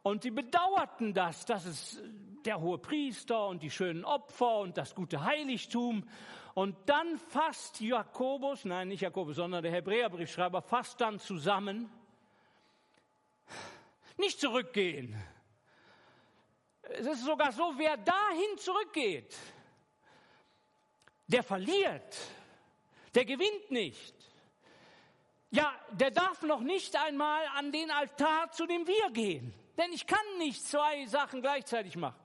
Und 0.05 0.21
sie 0.21 0.29
bedauerten 0.29 1.15
das, 1.15 1.45
dass 1.45 1.65
es 1.65 1.99
der 2.45 2.61
hohe 2.61 2.77
Priester 2.77 3.47
und 3.47 3.63
die 3.63 3.71
schönen 3.71 4.05
Opfer 4.05 4.59
und 4.59 4.77
das 4.77 4.93
gute 4.93 5.25
Heiligtum. 5.25 6.07
Und 6.53 6.77
dann 6.85 7.17
fasst 7.17 7.81
Jakobus, 7.81 8.65
nein, 8.65 8.89
nicht 8.89 9.01
Jakobus, 9.01 9.37
sondern 9.37 9.63
der 9.63 9.71
Hebräerbriefschreiber 9.71 10.61
fasst 10.61 11.01
dann 11.01 11.17
zusammen, 11.17 11.89
nicht 14.17 14.39
zurückgehen. 14.39 15.19
Es 16.83 17.07
ist 17.07 17.25
sogar 17.25 17.51
so, 17.51 17.73
wer 17.75 17.97
dahin 17.97 18.57
zurückgeht, 18.59 19.35
der 21.25 21.41
verliert, 21.41 22.15
der 23.15 23.25
gewinnt 23.25 23.71
nicht. 23.71 24.13
Ja, 25.49 25.73
der 25.93 26.11
darf 26.11 26.43
noch 26.43 26.61
nicht 26.61 26.95
einmal 26.95 27.43
an 27.55 27.71
den 27.71 27.89
Altar, 27.89 28.51
zu 28.51 28.67
dem 28.67 28.85
wir 28.85 29.09
gehen. 29.09 29.64
Denn 29.77 29.91
ich 29.91 30.07
kann 30.07 30.19
nicht 30.37 30.65
zwei 30.65 31.05
Sachen 31.05 31.41
gleichzeitig 31.41 31.95
machen. 31.97 32.19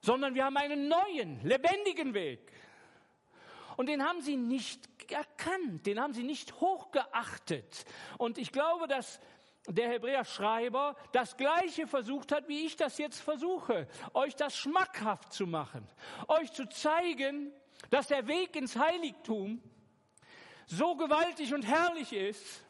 Sondern 0.00 0.34
wir 0.34 0.44
haben 0.44 0.56
einen 0.56 0.88
neuen, 0.88 1.42
lebendigen 1.42 2.14
Weg. 2.14 2.52
Und 3.76 3.86
den 3.86 4.02
haben 4.02 4.22
sie 4.22 4.36
nicht 4.36 4.88
erkannt, 5.10 5.86
den 5.86 6.00
haben 6.00 6.14
sie 6.14 6.22
nicht 6.22 6.60
hochgeachtet. 6.60 7.84
Und 8.16 8.38
ich 8.38 8.52
glaube, 8.52 8.88
dass 8.88 9.20
der 9.68 9.90
Hebräer-Schreiber 9.90 10.96
das 11.12 11.36
Gleiche 11.36 11.86
versucht 11.86 12.32
hat, 12.32 12.48
wie 12.48 12.66
ich 12.66 12.76
das 12.76 12.98
jetzt 12.98 13.20
versuche, 13.20 13.88
euch 14.14 14.34
das 14.36 14.56
schmackhaft 14.56 15.32
zu 15.32 15.46
machen, 15.46 15.86
euch 16.28 16.52
zu 16.52 16.68
zeigen, 16.68 17.52
dass 17.90 18.08
der 18.08 18.26
Weg 18.26 18.56
ins 18.56 18.76
Heiligtum 18.76 19.62
so 20.66 20.96
gewaltig 20.96 21.52
und 21.52 21.62
herrlich 21.62 22.12
ist, 22.12 22.64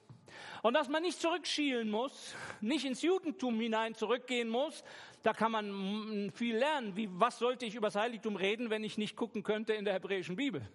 und 0.66 0.74
dass 0.74 0.88
man 0.88 1.00
nicht 1.00 1.20
zurückschielen 1.20 1.88
muss, 1.88 2.34
nicht 2.60 2.84
ins 2.84 3.00
Judentum 3.00 3.60
hinein 3.60 3.94
zurückgehen 3.94 4.48
muss, 4.48 4.82
da 5.22 5.32
kann 5.32 5.52
man 5.52 6.32
viel 6.34 6.56
lernen. 6.56 6.96
Wie, 6.96 7.08
was 7.12 7.38
sollte 7.38 7.66
ich 7.66 7.76
über 7.76 7.86
das 7.86 7.94
Heiligtum 7.94 8.34
reden, 8.34 8.68
wenn 8.68 8.82
ich 8.82 8.98
nicht 8.98 9.14
gucken 9.14 9.44
könnte 9.44 9.74
in 9.74 9.84
der 9.84 9.94
hebräischen 9.94 10.34
Bibel? 10.34 10.68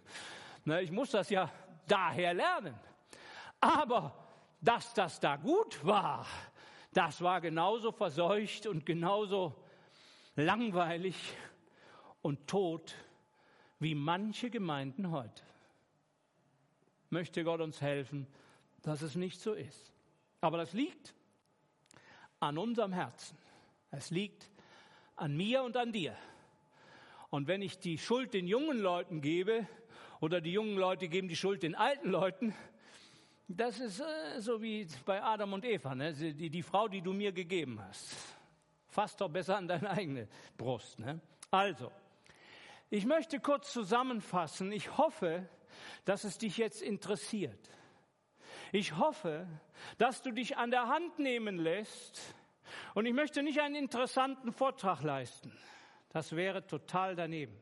Na, 0.63 0.79
ich 0.79 0.91
muss 0.91 1.11
das 1.11 1.29
ja 1.29 1.51
daher 1.89 2.33
lernen. 2.33 2.73
Aber 3.59 4.15
dass 4.61 4.93
das 4.93 5.19
da 5.19 5.35
gut 5.35 5.85
war, 5.85 6.25
das 6.93 7.21
war 7.21 7.41
genauso 7.41 7.91
verseucht 7.91 8.67
und 8.67 8.85
genauso 8.85 9.53
langweilig 10.37 11.17
und 12.21 12.47
tot 12.47 12.95
wie 13.79 13.93
manche 13.93 14.49
Gemeinden 14.49 15.11
heute. 15.11 15.43
Möchte 17.09 17.43
Gott 17.43 17.59
uns 17.59 17.81
helfen, 17.81 18.25
dass 18.82 19.01
es 19.01 19.15
nicht 19.15 19.39
so 19.39 19.53
ist. 19.53 19.93
Aber 20.41 20.57
das 20.57 20.73
liegt 20.73 21.13
an 22.39 22.57
unserem 22.57 22.93
Herzen. 22.93 23.38
Es 23.91 24.09
liegt 24.09 24.49
an 25.15 25.36
mir 25.36 25.63
und 25.63 25.77
an 25.77 25.91
dir. 25.91 26.15
Und 27.29 27.47
wenn 27.47 27.61
ich 27.61 27.79
die 27.79 27.97
Schuld 27.97 28.34
den 28.34 28.47
jungen 28.47 28.79
Leuten 28.79 29.21
gebe 29.21 29.67
oder 30.19 30.41
die 30.41 30.51
jungen 30.51 30.77
Leute 30.77 31.07
geben 31.07 31.27
die 31.27 31.36
Schuld 31.36 31.63
den 31.63 31.75
alten 31.75 32.09
Leuten, 32.09 32.53
das 33.47 33.79
ist 33.79 33.99
äh, 33.99 34.39
so 34.39 34.61
wie 34.61 34.88
bei 35.05 35.21
Adam 35.21 35.53
und 35.53 35.65
Eva, 35.65 35.93
ne? 35.93 36.13
die, 36.13 36.49
die 36.49 36.63
Frau, 36.63 36.88
die 36.88 37.01
du 37.01 37.13
mir 37.13 37.32
gegeben 37.32 37.82
hast. 37.82 38.15
Fass 38.88 39.15
doch 39.15 39.29
besser 39.29 39.57
an 39.57 39.67
deine 39.67 39.89
eigene 39.89 40.27
Brust. 40.57 40.99
Ne? 40.99 41.19
Also, 41.49 41.91
ich 42.89 43.05
möchte 43.05 43.39
kurz 43.39 43.71
zusammenfassen. 43.71 44.71
Ich 44.71 44.97
hoffe, 44.97 45.47
dass 46.05 46.23
es 46.23 46.38
dich 46.38 46.57
jetzt 46.57 46.82
interessiert. 46.82 47.69
Ich 48.72 48.97
hoffe, 48.97 49.47
dass 49.97 50.22
du 50.22 50.32
dich 50.32 50.57
an 50.57 50.72
der 50.72 50.88
Hand 50.88 51.19
nehmen 51.19 51.57
lässt. 51.57 52.36
Und 52.93 53.05
ich 53.05 53.13
möchte 53.13 53.43
nicht 53.43 53.59
einen 53.59 53.76
interessanten 53.76 54.53
Vortrag 54.53 55.01
leisten. 55.01 55.51
Das 56.09 56.36
wäre 56.36 56.65
total 56.65 57.15
daneben. 57.15 57.57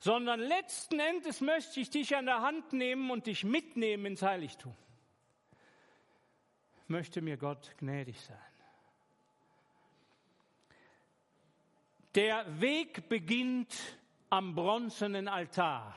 Sondern 0.00 0.40
letzten 0.40 1.00
Endes 1.00 1.40
möchte 1.40 1.80
ich 1.80 1.90
dich 1.90 2.16
an 2.16 2.26
der 2.26 2.40
Hand 2.40 2.72
nehmen 2.72 3.10
und 3.10 3.26
dich 3.26 3.44
mitnehmen 3.44 4.06
ins 4.06 4.22
Heiligtum. 4.22 4.74
Möchte 6.86 7.20
mir 7.20 7.36
Gott 7.36 7.74
gnädig 7.78 8.20
sein. 8.20 8.38
Der 12.14 12.60
Weg 12.60 13.08
beginnt 13.08 13.74
am 14.30 14.54
bronzenen 14.54 15.28
Altar. 15.28 15.94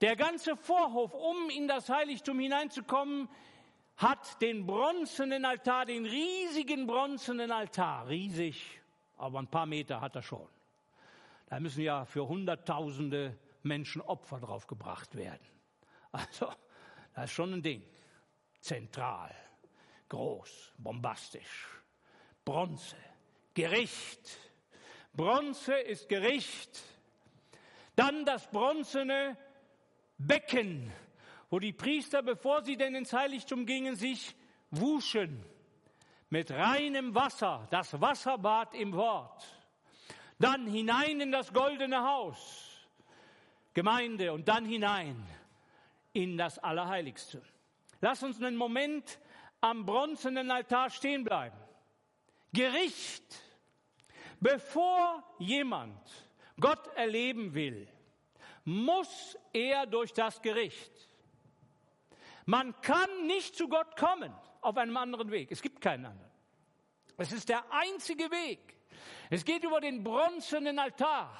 Der 0.00 0.14
ganze 0.14 0.56
Vorhof, 0.56 1.14
um 1.14 1.48
in 1.48 1.68
das 1.68 1.88
Heiligtum 1.88 2.38
hineinzukommen, 2.38 3.28
hat 3.96 4.42
den 4.42 4.66
bronzenen 4.66 5.46
Altar, 5.46 5.86
den 5.86 6.04
riesigen 6.04 6.86
bronzenen 6.86 7.50
Altar. 7.50 8.08
Riesig, 8.08 8.80
aber 9.16 9.38
ein 9.38 9.48
paar 9.48 9.64
Meter 9.64 10.02
hat 10.02 10.14
er 10.16 10.22
schon. 10.22 10.46
Da 11.46 11.60
müssen 11.60 11.82
ja 11.82 12.04
für 12.04 12.28
Hunderttausende 12.28 13.38
Menschen 13.62 14.02
Opfer 14.02 14.38
drauf 14.38 14.66
gebracht 14.66 15.14
werden. 15.14 15.46
Also, 16.12 16.52
das 17.14 17.26
ist 17.26 17.32
schon 17.32 17.54
ein 17.54 17.62
Ding. 17.62 17.82
Zentral, 18.60 19.34
groß, 20.08 20.74
bombastisch. 20.76 21.68
Bronze, 22.44 22.96
Gericht. 23.54 24.38
Bronze 25.14 25.74
ist 25.74 26.08
Gericht. 26.08 26.82
Dann 27.94 28.26
das 28.26 28.50
bronzene 28.50 29.38
Becken, 30.18 30.92
wo 31.50 31.58
die 31.58 31.72
Priester, 31.72 32.22
bevor 32.22 32.62
sie 32.62 32.76
denn 32.76 32.94
ins 32.94 33.12
Heiligtum 33.12 33.66
gingen, 33.66 33.96
sich 33.96 34.34
wuschen 34.70 35.44
mit 36.30 36.50
reinem 36.50 37.14
Wasser, 37.14 37.66
das 37.70 38.00
Wasserbad 38.00 38.74
im 38.74 38.92
Wort. 38.94 39.44
Dann 40.38 40.66
hinein 40.66 41.20
in 41.20 41.32
das 41.32 41.52
goldene 41.52 42.02
Haus, 42.02 42.88
Gemeinde, 43.74 44.32
und 44.32 44.48
dann 44.48 44.64
hinein 44.64 45.24
in 46.12 46.36
das 46.36 46.58
Allerheiligste. 46.58 47.42
Lass 48.00 48.22
uns 48.22 48.42
einen 48.42 48.56
Moment 48.56 49.18
am 49.60 49.86
bronzenen 49.86 50.50
Altar 50.50 50.90
stehen 50.90 51.24
bleiben. 51.24 51.56
Gericht. 52.52 53.24
Bevor 54.40 55.22
jemand 55.38 55.98
Gott 56.60 56.86
erleben 56.94 57.54
will, 57.54 57.88
muss 58.66 59.38
er 59.52 59.86
durch 59.86 60.12
das 60.12 60.42
Gericht. 60.42 60.92
Man 62.46 62.78
kann 62.80 63.26
nicht 63.26 63.56
zu 63.56 63.68
Gott 63.68 63.96
kommen 63.96 64.34
auf 64.60 64.76
einem 64.76 64.96
anderen 64.96 65.30
Weg. 65.30 65.50
Es 65.52 65.62
gibt 65.62 65.80
keinen 65.80 66.06
anderen. 66.06 66.30
Es 67.16 67.32
ist 67.32 67.48
der 67.48 67.64
einzige 67.72 68.30
Weg. 68.30 68.58
Es 69.30 69.44
geht 69.44 69.62
über 69.64 69.80
den 69.80 70.02
bronzenen 70.02 70.78
Altar. 70.78 71.32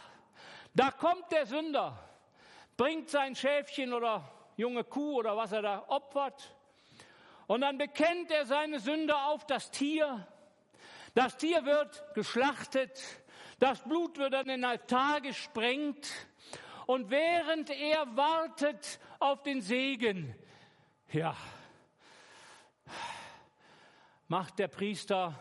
Da 0.72 0.92
kommt 0.92 1.30
der 1.32 1.46
Sünder, 1.46 1.98
bringt 2.76 3.10
sein 3.10 3.34
Schäfchen 3.34 3.92
oder 3.92 4.30
junge 4.56 4.84
Kuh 4.84 5.16
oder 5.16 5.36
was 5.36 5.50
er 5.50 5.62
da 5.62 5.84
opfert. 5.88 6.54
Und 7.48 7.62
dann 7.62 7.76
bekennt 7.76 8.30
er 8.30 8.46
seine 8.46 8.78
Sünde 8.78 9.16
auf 9.16 9.46
das 9.46 9.70
Tier. 9.72 10.26
Das 11.14 11.36
Tier 11.36 11.64
wird 11.64 12.14
geschlachtet. 12.14 13.02
Das 13.58 13.82
Blut 13.82 14.18
wird 14.18 14.34
an 14.34 14.46
den 14.46 14.64
Altar 14.64 15.20
gesprengt. 15.20 16.08
Und 16.86 17.10
während 17.10 17.68
er 17.70 18.16
wartet 18.16 19.00
auf 19.18 19.42
den 19.42 19.60
Segen, 19.60 20.34
ja, 21.12 21.36
macht 24.28 24.58
der 24.60 24.68
Priester 24.68 25.34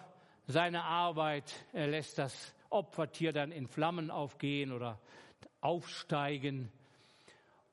seine 0.47 0.83
Arbeit. 0.83 1.53
Er 1.71 1.87
lässt 1.87 2.17
das 2.17 2.53
Opfertier 2.69 3.31
dann 3.31 3.51
in 3.51 3.67
Flammen 3.67 4.09
aufgehen 4.09 4.71
oder 4.71 4.99
aufsteigen. 5.61 6.71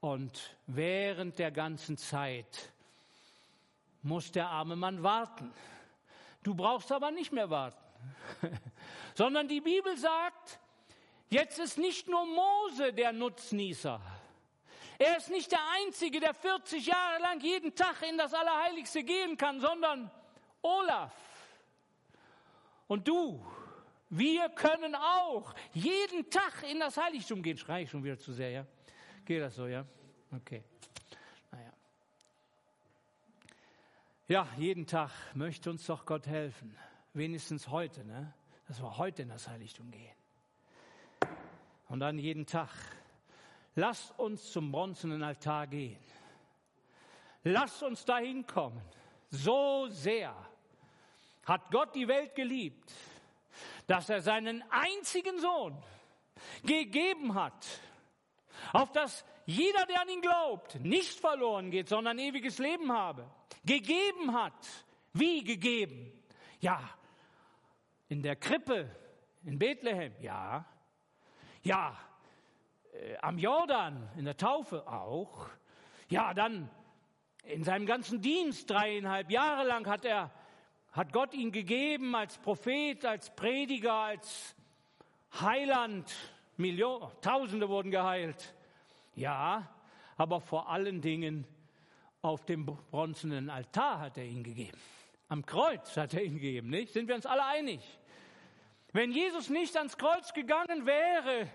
Und 0.00 0.56
während 0.66 1.38
der 1.38 1.50
ganzen 1.50 1.96
Zeit 1.96 2.72
muss 4.02 4.32
der 4.32 4.48
arme 4.48 4.76
Mann 4.76 5.02
warten. 5.02 5.50
Du 6.42 6.54
brauchst 6.54 6.92
aber 6.92 7.10
nicht 7.10 7.32
mehr 7.32 7.48
warten, 7.50 7.78
sondern 9.14 9.48
die 9.48 9.60
Bibel 9.60 9.96
sagt, 9.96 10.58
Jetzt 11.32 11.58
ist 11.58 11.78
nicht 11.78 12.08
nur 12.08 12.26
Mose 12.26 12.92
der 12.92 13.10
Nutznießer. 13.10 13.98
Er 14.98 15.16
ist 15.16 15.30
nicht 15.30 15.50
der 15.50 15.60
Einzige, 15.80 16.20
der 16.20 16.34
40 16.34 16.84
Jahre 16.84 17.22
lang 17.22 17.40
jeden 17.40 17.74
Tag 17.74 18.02
in 18.02 18.18
das 18.18 18.34
Allerheiligste 18.34 19.02
gehen 19.02 19.38
kann, 19.38 19.58
sondern 19.58 20.10
Olaf 20.60 21.14
und 22.86 23.08
du. 23.08 23.42
Wir 24.10 24.50
können 24.50 24.94
auch 24.94 25.54
jeden 25.72 26.28
Tag 26.28 26.64
in 26.70 26.80
das 26.80 26.98
Heiligtum 26.98 27.42
gehen. 27.42 27.56
Schrei 27.56 27.84
ich 27.84 27.90
schon 27.90 28.04
wieder 28.04 28.18
zu 28.18 28.34
sehr, 28.34 28.50
ja? 28.50 28.66
Geht 29.24 29.40
das 29.40 29.54
so, 29.54 29.66
ja? 29.66 29.86
Okay. 30.36 30.62
Naja. 31.50 31.72
Ja, 34.28 34.48
jeden 34.58 34.86
Tag 34.86 35.10
möchte 35.32 35.70
uns 35.70 35.86
doch 35.86 36.04
Gott 36.04 36.26
helfen. 36.26 36.76
Wenigstens 37.14 37.68
heute, 37.68 38.04
ne? 38.04 38.34
Dass 38.68 38.82
wir 38.82 38.98
heute 38.98 39.22
in 39.22 39.30
das 39.30 39.48
Heiligtum 39.48 39.90
gehen 39.90 40.21
und 41.92 42.00
dann 42.00 42.18
jeden 42.18 42.46
Tag. 42.46 42.70
Lasst 43.74 44.18
uns 44.18 44.50
zum 44.50 44.72
bronzenen 44.72 45.22
Altar 45.22 45.66
gehen. 45.66 45.98
Lasst 47.44 47.82
uns 47.82 48.06
dahin 48.06 48.46
kommen. 48.46 48.80
So 49.28 49.88
sehr 49.88 50.34
hat 51.44 51.70
Gott 51.70 51.94
die 51.94 52.08
Welt 52.08 52.34
geliebt, 52.34 52.94
dass 53.86 54.08
er 54.08 54.22
seinen 54.22 54.64
einzigen 54.70 55.38
Sohn 55.38 55.76
gegeben 56.64 57.34
hat, 57.34 57.66
auf 58.72 58.90
dass 58.92 59.22
jeder, 59.44 59.84
der 59.84 60.00
an 60.00 60.08
ihn 60.08 60.22
glaubt, 60.22 60.80
nicht 60.80 61.20
verloren 61.20 61.70
geht, 61.70 61.90
sondern 61.90 62.18
ewiges 62.18 62.58
Leben 62.58 62.90
habe. 62.90 63.28
Gegeben 63.66 64.32
hat. 64.32 64.66
Wie 65.12 65.44
gegeben? 65.44 66.10
Ja, 66.60 66.80
in 68.08 68.22
der 68.22 68.36
Krippe 68.36 68.88
in 69.44 69.58
Bethlehem, 69.58 70.14
ja. 70.22 70.64
Ja, 71.64 71.96
äh, 72.92 73.16
am 73.18 73.38
Jordan, 73.38 74.08
in 74.16 74.24
der 74.24 74.36
Taufe 74.36 74.84
auch. 74.88 75.48
Ja, 76.08 76.34
dann 76.34 76.68
in 77.44 77.62
seinem 77.62 77.86
ganzen 77.86 78.20
Dienst, 78.20 78.68
dreieinhalb 78.68 79.30
Jahre 79.30 79.66
lang 79.68 79.86
hat 79.86 80.04
er, 80.04 80.32
hat 80.90 81.12
Gott 81.12 81.34
ihn 81.34 81.52
gegeben 81.52 82.16
als 82.16 82.36
Prophet, 82.38 83.04
als 83.04 83.32
Prediger, 83.34 83.94
als 83.94 84.56
Heiland. 85.40 86.12
Millionen, 86.56 87.10
Tausende 87.20 87.68
wurden 87.68 87.92
geheilt. 87.92 88.54
Ja, 89.14 89.68
aber 90.16 90.40
vor 90.40 90.68
allen 90.68 91.00
Dingen 91.00 91.46
auf 92.22 92.44
dem 92.44 92.66
bronzenen 92.66 93.50
Altar 93.50 94.00
hat 94.00 94.18
er 94.18 94.24
ihn 94.24 94.42
gegeben. 94.42 94.78
Am 95.28 95.46
Kreuz 95.46 95.96
hat 95.96 96.14
er 96.14 96.24
ihn 96.24 96.34
gegeben, 96.34 96.70
nicht? 96.70 96.92
Sind 96.92 97.06
wir 97.06 97.14
uns 97.14 97.26
alle 97.26 97.44
einig? 97.44 97.80
Wenn 98.92 99.10
Jesus 99.10 99.48
nicht 99.48 99.76
ans 99.76 99.96
Kreuz 99.96 100.34
gegangen 100.34 100.84
wäre, 100.84 101.48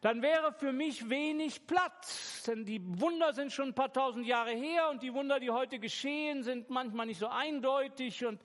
dann 0.00 0.22
wäre 0.22 0.52
für 0.52 0.72
mich 0.72 1.08
wenig 1.10 1.66
Platz. 1.66 2.44
Denn 2.46 2.64
die 2.64 2.80
Wunder 3.00 3.32
sind 3.32 3.52
schon 3.52 3.68
ein 3.68 3.74
paar 3.74 3.92
tausend 3.92 4.26
Jahre 4.26 4.52
her 4.52 4.90
und 4.90 5.02
die 5.02 5.12
Wunder, 5.12 5.40
die 5.40 5.50
heute 5.50 5.80
geschehen, 5.80 6.44
sind 6.44 6.70
manchmal 6.70 7.06
nicht 7.06 7.18
so 7.18 7.26
eindeutig 7.26 8.24
und 8.24 8.40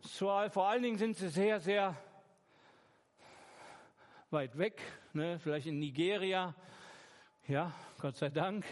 vor 0.00 0.68
allen 0.68 0.82
Dingen 0.82 0.96
sind 0.96 1.16
sie 1.16 1.28
sehr, 1.28 1.60
sehr 1.60 1.96
weit 4.30 4.56
weg, 4.56 4.80
ne? 5.12 5.38
vielleicht 5.38 5.66
in 5.66 5.78
Nigeria, 5.80 6.54
ja, 7.46 7.72
Gott 8.00 8.16
sei 8.16 8.28
Dank. 8.28 8.64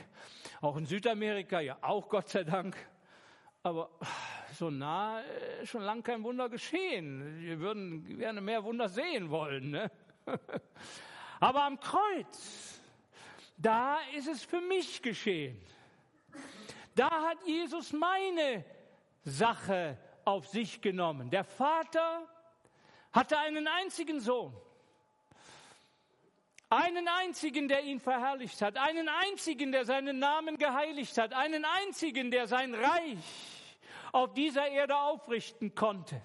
Auch 0.60 0.76
in 0.76 0.86
Südamerika, 0.86 1.60
ja, 1.60 1.76
auch 1.82 2.08
Gott 2.08 2.28
sei 2.28 2.44
Dank. 2.44 2.76
Aber 3.62 3.90
so 4.56 4.70
nah 4.70 5.20
äh, 5.20 5.66
schon 5.66 5.82
lang 5.82 6.02
kein 6.02 6.22
Wunder 6.22 6.48
geschehen. 6.48 7.40
Wir 7.40 7.60
würden 7.60 8.18
gerne 8.18 8.40
mehr 8.40 8.64
Wunder 8.64 8.88
sehen 8.88 9.30
wollen. 9.30 9.70
Ne? 9.70 9.90
Aber 11.40 11.64
am 11.64 11.78
Kreuz, 11.78 12.80
da 13.56 13.98
ist 14.16 14.28
es 14.28 14.42
für 14.42 14.60
mich 14.60 15.02
geschehen. 15.02 15.60
Da 16.94 17.10
hat 17.10 17.38
Jesus 17.46 17.92
meine 17.92 18.64
Sache 19.24 19.98
auf 20.24 20.48
sich 20.48 20.80
genommen. 20.80 21.30
Der 21.30 21.44
Vater 21.44 22.26
hatte 23.12 23.38
einen 23.38 23.68
einzigen 23.68 24.20
Sohn. 24.20 24.56
Einen 26.68 27.06
einzigen, 27.06 27.68
der 27.68 27.84
ihn 27.84 28.00
verherrlicht 28.00 28.60
hat. 28.60 28.76
Einen 28.76 29.08
einzigen, 29.08 29.70
der 29.70 29.84
seinen 29.84 30.18
Namen 30.18 30.58
geheiligt 30.58 31.16
hat. 31.16 31.32
Einen 31.32 31.64
einzigen, 31.64 32.30
der 32.30 32.48
sein 32.48 32.74
Reich 32.74 33.55
auf 34.16 34.32
dieser 34.32 34.66
Erde 34.68 34.96
aufrichten 34.96 35.74
konnte. 35.74 36.22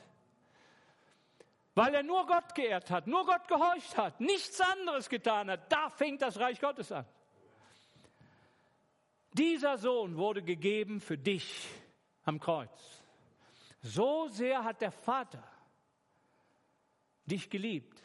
Weil 1.76 1.94
er 1.94 2.04
nur 2.04 2.26
Gott 2.26 2.56
geehrt 2.56 2.90
hat, 2.90 3.06
nur 3.06 3.26
Gott 3.26 3.48
gehorcht 3.50 3.98
hat, 3.98 4.22
nichts 4.22 4.62
anderes 4.62 5.10
getan 5.10 5.52
hat. 5.52 5.70
Da 5.70 5.90
fängt 5.90 6.22
das 6.22 6.40
Reich 6.40 6.62
Gottes 6.62 6.92
an. 6.94 7.06
Dieser 9.34 9.78
Sohn 9.78 10.16
wurde 10.16 10.42
gegeben 10.42 11.02
für 11.02 11.18
dich 11.18 11.68
am 12.24 12.40
Kreuz. 12.40 13.04
So 13.82 14.30
sehr 14.30 14.64
hat 14.64 14.80
der 14.80 14.92
Vater 14.92 15.44
dich 17.26 17.50
geliebt, 17.50 18.02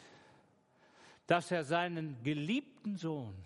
dass 1.29 1.53
er 1.53 1.63
seinen 1.63 2.21
geliebten 2.25 2.97
Sohn 2.97 3.37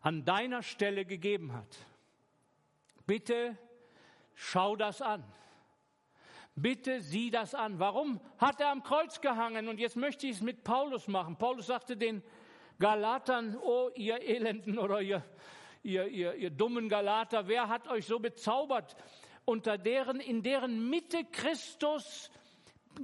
an 0.00 0.24
deiner 0.24 0.62
Stelle 0.62 1.04
gegeben 1.04 1.52
hat. 1.52 1.76
Bitte 3.06 3.58
schau 4.34 4.74
das 4.74 5.02
an. 5.02 5.24
Bitte 6.60 7.00
sieh 7.00 7.30
das 7.30 7.54
an. 7.54 7.78
Warum 7.78 8.20
hat 8.38 8.60
er 8.60 8.70
am 8.70 8.82
Kreuz 8.82 9.20
gehangen? 9.20 9.68
Und 9.68 9.78
jetzt 9.78 9.94
möchte 9.94 10.26
ich 10.26 10.36
es 10.36 10.40
mit 10.40 10.64
Paulus 10.64 11.06
machen. 11.06 11.36
Paulus 11.36 11.66
sagte 11.66 11.96
den 11.96 12.20
Galatern, 12.80 13.56
oh 13.62 13.90
ihr 13.94 14.20
Elenden 14.20 14.76
oder 14.84 15.00
ihr, 15.00 15.22
ihr, 15.84 16.08
ihr, 16.08 16.34
ihr 16.34 16.50
dummen 16.50 16.88
Galater, 16.88 17.46
wer 17.46 17.68
hat 17.68 17.86
euch 17.86 18.06
so 18.06 18.18
bezaubert, 18.18 18.96
unter 19.44 19.78
deren, 19.78 20.18
in 20.18 20.42
deren 20.42 20.90
Mitte 20.90 21.24
Christus 21.30 22.28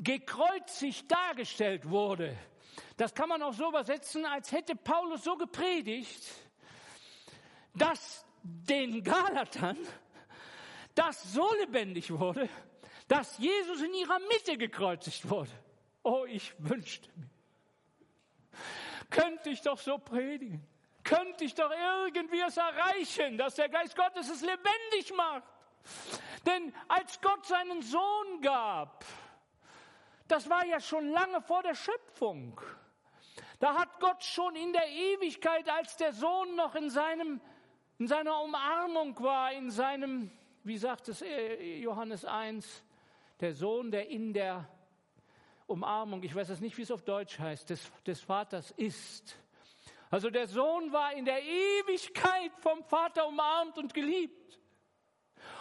gekreuzigt 0.02 1.08
dargestellt 1.10 1.88
wurde? 1.88 2.36
Das 2.96 3.14
kann 3.14 3.28
man 3.28 3.40
auch 3.40 3.54
so 3.54 3.68
übersetzen, 3.68 4.26
als 4.26 4.50
hätte 4.50 4.74
Paulus 4.74 5.22
so 5.22 5.36
gepredigt, 5.36 6.24
dass 7.72 8.26
den 8.42 9.04
Galatern 9.04 9.78
das 10.96 11.32
so 11.32 11.48
lebendig 11.60 12.10
wurde, 12.10 12.48
dass 13.14 13.38
Jesus 13.38 13.80
in 13.80 13.94
ihrer 13.94 14.18
Mitte 14.18 14.58
gekreuzigt 14.58 15.30
wurde. 15.30 15.52
Oh, 16.02 16.24
ich 16.26 16.52
wünschte 16.58 17.08
mir, 17.14 17.30
könnte 19.08 19.50
ich 19.50 19.62
doch 19.62 19.78
so 19.78 19.98
predigen, 19.98 20.66
könnte 21.04 21.44
ich 21.44 21.54
doch 21.54 21.70
irgendwie 21.70 22.40
es 22.40 22.56
erreichen, 22.56 23.38
dass 23.38 23.54
der 23.54 23.68
Geist 23.68 23.94
Gottes 23.94 24.28
es 24.28 24.40
lebendig 24.40 25.14
macht. 25.16 25.44
Denn 26.44 26.74
als 26.88 27.20
Gott 27.20 27.46
seinen 27.46 27.82
Sohn 27.82 28.40
gab, 28.40 29.04
das 30.26 30.50
war 30.50 30.66
ja 30.66 30.80
schon 30.80 31.08
lange 31.10 31.40
vor 31.40 31.62
der 31.62 31.76
Schöpfung. 31.76 32.60
Da 33.60 33.74
hat 33.74 34.00
Gott 34.00 34.24
schon 34.24 34.56
in 34.56 34.72
der 34.72 34.88
Ewigkeit, 34.88 35.68
als 35.68 35.96
der 35.98 36.12
Sohn 36.12 36.56
noch 36.56 36.74
in 36.74 36.90
seinem, 36.90 37.40
in 38.00 38.08
seiner 38.08 38.42
Umarmung 38.42 39.16
war, 39.22 39.52
in 39.52 39.70
seinem, 39.70 40.32
wie 40.64 40.78
sagt 40.78 41.06
es 41.10 41.22
äh, 41.22 41.78
Johannes 41.78 42.24
1, 42.24 42.83
der 43.44 43.52
Sohn, 43.52 43.90
der 43.90 44.08
in 44.08 44.32
der 44.32 44.66
Umarmung, 45.66 46.22
ich 46.22 46.34
weiß 46.34 46.48
jetzt 46.48 46.62
nicht, 46.62 46.78
wie 46.78 46.82
es 46.82 46.90
auf 46.90 47.02
Deutsch 47.02 47.38
heißt, 47.38 47.68
des, 47.68 47.92
des 48.06 48.22
Vaters 48.22 48.70
ist. 48.70 49.36
Also 50.10 50.30
der 50.30 50.46
Sohn 50.46 50.90
war 50.92 51.12
in 51.12 51.26
der 51.26 51.42
Ewigkeit 51.42 52.52
vom 52.60 52.82
Vater 52.84 53.26
umarmt 53.26 53.76
und 53.76 53.92
geliebt. 53.92 54.58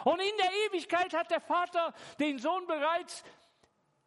Und 0.06 0.22
in 0.22 0.38
der 0.38 0.50
Ewigkeit 0.66 1.14
hat 1.14 1.30
der 1.30 1.42
Vater 1.42 1.94
den 2.22 2.40
Sohn 2.40 2.66
bereits 2.68 3.22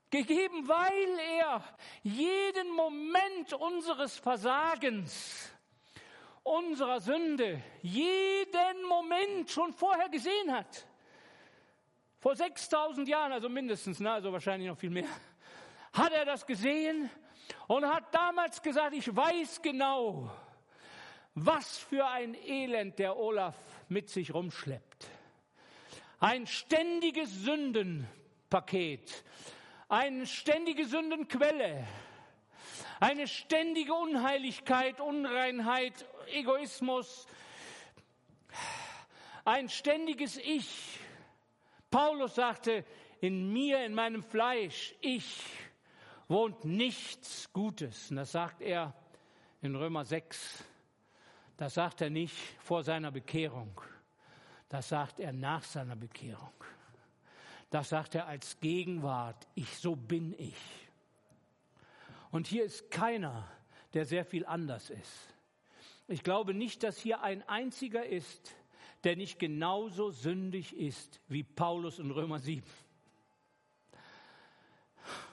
gegeben, 0.08 0.66
weil 0.66 1.18
er 1.38 1.62
jeden 2.02 2.70
Moment 2.70 3.52
unseres 3.52 4.16
Versagens, 4.16 5.52
unserer 6.42 7.00
Sünde, 7.00 7.62
jeden 7.82 8.84
Moment 8.88 9.50
schon 9.50 9.70
vorher 9.74 10.08
gesehen 10.08 10.50
hat. 10.50 10.86
Vor 12.26 12.34
6000 12.34 13.06
Jahren, 13.06 13.30
also 13.30 13.48
mindestens, 13.48 14.00
ne, 14.00 14.10
also 14.10 14.32
wahrscheinlich 14.32 14.68
noch 14.68 14.76
viel 14.76 14.90
mehr, 14.90 15.06
hat 15.92 16.12
er 16.12 16.24
das 16.24 16.44
gesehen 16.44 17.08
und 17.68 17.86
hat 17.86 18.12
damals 18.12 18.60
gesagt, 18.60 18.94
ich 18.94 19.14
weiß 19.14 19.62
genau, 19.62 20.28
was 21.36 21.78
für 21.78 22.04
ein 22.04 22.34
Elend 22.34 22.98
der 22.98 23.16
Olaf 23.16 23.54
mit 23.88 24.10
sich 24.10 24.34
rumschleppt. 24.34 25.06
Ein 26.18 26.48
ständiges 26.48 27.30
Sündenpaket, 27.44 29.22
eine 29.88 30.26
ständige 30.26 30.84
Sündenquelle, 30.84 31.86
eine 32.98 33.28
ständige 33.28 33.94
Unheiligkeit, 33.94 35.00
Unreinheit, 35.00 36.04
Egoismus, 36.32 37.28
ein 39.44 39.68
ständiges 39.68 40.38
Ich, 40.38 40.98
Paulus 41.96 42.34
sagte, 42.34 42.84
in 43.22 43.54
mir, 43.54 43.82
in 43.82 43.94
meinem 43.94 44.22
Fleisch, 44.22 44.94
ich, 45.00 45.42
wohnt 46.28 46.62
nichts 46.66 47.50
Gutes. 47.54 48.10
Und 48.10 48.16
das 48.16 48.32
sagt 48.32 48.60
er 48.60 48.92
in 49.62 49.74
Römer 49.74 50.04
6. 50.04 50.62
Das 51.56 51.72
sagt 51.72 52.02
er 52.02 52.10
nicht 52.10 52.36
vor 52.58 52.82
seiner 52.82 53.10
Bekehrung. 53.10 53.80
Das 54.68 54.90
sagt 54.90 55.20
er 55.20 55.32
nach 55.32 55.62
seiner 55.62 55.96
Bekehrung. 55.96 56.52
Das 57.70 57.88
sagt 57.88 58.14
er 58.14 58.26
als 58.26 58.60
Gegenwart. 58.60 59.48
Ich, 59.54 59.78
so 59.78 59.96
bin 59.96 60.34
ich. 60.38 60.60
Und 62.30 62.46
hier 62.46 62.64
ist 62.64 62.90
keiner, 62.90 63.48
der 63.94 64.04
sehr 64.04 64.26
viel 64.26 64.44
anders 64.44 64.90
ist. 64.90 65.34
Ich 66.08 66.22
glaube 66.22 66.52
nicht, 66.52 66.82
dass 66.82 66.98
hier 66.98 67.22
ein 67.22 67.42
einziger 67.48 68.04
ist, 68.04 68.54
der 69.06 69.14
nicht 69.14 69.38
genauso 69.38 70.10
sündig 70.10 70.76
ist 70.76 71.20
wie 71.28 71.44
Paulus 71.44 72.00
in 72.00 72.10
Römer 72.10 72.40
7. 72.40 72.66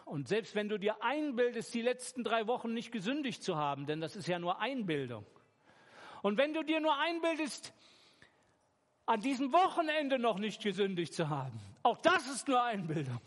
Und 0.05 0.27
selbst 0.27 0.53
wenn 0.53 0.69
du 0.69 0.77
dir 0.77 1.03
einbildest, 1.03 1.73
die 1.73 1.81
letzten 1.81 2.23
drei 2.23 2.45
Wochen 2.45 2.75
nicht 2.75 2.91
gesündigt 2.91 3.41
zu 3.41 3.57
haben, 3.57 3.87
denn 3.87 3.99
das 3.99 4.15
ist 4.15 4.27
ja 4.27 4.37
nur 4.37 4.59
Einbildung. 4.59 5.25
Und 6.21 6.37
wenn 6.37 6.53
du 6.53 6.63
dir 6.63 6.79
nur 6.81 6.95
einbildest, 6.99 7.73
an 9.07 9.21
diesem 9.21 9.51
Wochenende 9.51 10.19
noch 10.19 10.37
nicht 10.37 10.61
gesündigt 10.61 11.15
zu 11.15 11.29
haben, 11.29 11.59
auch 11.81 11.97
das 11.97 12.27
ist 12.27 12.47
nur 12.47 12.61
Einbildung. 12.61 13.19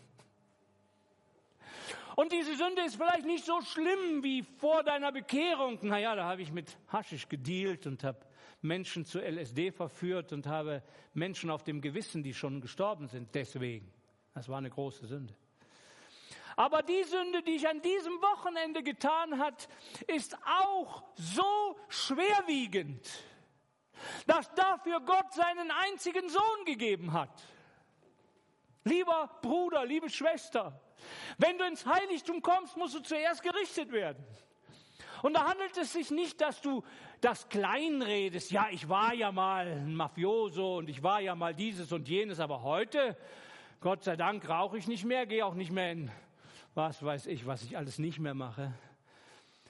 Und 2.15 2.31
diese 2.31 2.55
Sünde 2.55 2.83
ist 2.83 2.95
vielleicht 2.95 3.25
nicht 3.25 3.43
so 3.43 3.59
schlimm 3.59 4.23
wie 4.23 4.43
vor 4.43 4.81
deiner 4.83 5.11
Bekehrung. 5.11 5.77
Naja, 5.81 6.15
da 6.15 6.23
habe 6.23 6.41
ich 6.41 6.53
mit 6.53 6.77
Haschisch 6.87 7.27
gedealt 7.27 7.85
und 7.85 8.05
habe 8.05 8.26
Menschen 8.61 9.05
zu 9.05 9.19
LSD 9.19 9.71
verführt 9.71 10.33
und 10.33 10.47
habe 10.47 10.83
Menschen 11.13 11.49
auf 11.49 11.63
dem 11.63 11.81
Gewissen, 11.81 12.23
die 12.23 12.33
schon 12.33 12.61
gestorben 12.61 13.07
sind, 13.07 13.33
deswegen. 13.33 13.91
Das 14.33 14.49
war 14.49 14.57
eine 14.57 14.69
große 14.69 15.05
Sünde. 15.05 15.35
Aber 16.55 16.81
die 16.81 17.03
Sünde, 17.03 17.43
die 17.43 17.51
ich 17.51 17.67
an 17.67 17.81
diesem 17.81 18.13
Wochenende 18.13 18.81
getan 18.81 19.37
hat, 19.37 19.69
ist 20.07 20.35
auch 20.43 21.03
so 21.15 21.77
schwerwiegend, 21.87 23.07
dass 24.25 24.51
dafür 24.55 24.99
Gott 25.01 25.33
seinen 25.33 25.69
einzigen 25.69 26.27
Sohn 26.29 26.65
gegeben 26.65 27.13
hat. 27.13 27.43
Lieber 28.83 29.37
Bruder, 29.41 29.85
liebe 29.85 30.09
Schwester, 30.09 30.81
wenn 31.37 31.59
du 31.59 31.65
ins 31.65 31.85
Heiligtum 31.85 32.41
kommst, 32.41 32.75
musst 32.75 32.95
du 32.95 33.01
zuerst 33.01 33.43
gerichtet 33.43 33.91
werden. 33.91 34.25
Und 35.21 35.33
da 35.33 35.47
handelt 35.47 35.77
es 35.77 35.93
sich 35.93 36.09
nicht, 36.11 36.41
dass 36.41 36.61
du 36.61 36.83
das 37.21 37.49
kleinredest. 37.49 38.51
Ja, 38.51 38.67
ich 38.71 38.87
war 38.89 39.13
ja 39.13 39.31
mal 39.31 39.67
ein 39.67 39.95
Mafioso 39.95 40.77
und 40.77 40.89
ich 40.89 41.01
war 41.03 41.21
ja 41.21 41.35
mal 41.35 41.53
dieses 41.53 41.91
und 41.91 42.07
jenes, 42.07 42.39
aber 42.39 42.61
heute, 42.61 43.17
Gott 43.81 44.03
sei 44.03 44.15
Dank, 44.15 44.47
rauche 44.47 44.77
ich 44.77 44.87
nicht 44.87 45.05
mehr, 45.05 45.25
gehe 45.25 45.45
auch 45.45 45.53
nicht 45.53 45.71
mehr 45.71 45.91
in 45.91 46.11
was 46.77 47.01
weiß 47.01 47.25
ich, 47.25 47.47
was 47.47 47.63
ich 47.63 47.75
alles 47.75 47.97
nicht 47.97 48.19
mehr 48.19 48.35
mache. 48.35 48.71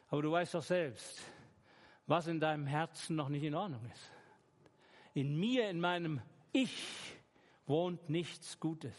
Aber 0.10 0.22
du 0.22 0.30
weißt 0.30 0.56
doch 0.56 0.64
selbst, 0.64 1.22
was 2.06 2.28
in 2.28 2.42
deinem 2.42 2.68
Herzen 2.68 3.16
noch 3.16 3.30
nicht 3.30 3.44
in 3.44 3.56
Ordnung 3.56 3.90
ist. 3.94 4.12
In 5.14 5.40
mir, 5.40 5.70
in 5.70 5.80
meinem 5.80 6.22
Ich 6.52 6.84
wohnt 7.66 8.10
nichts 8.10 8.60
Gutes. 8.60 8.94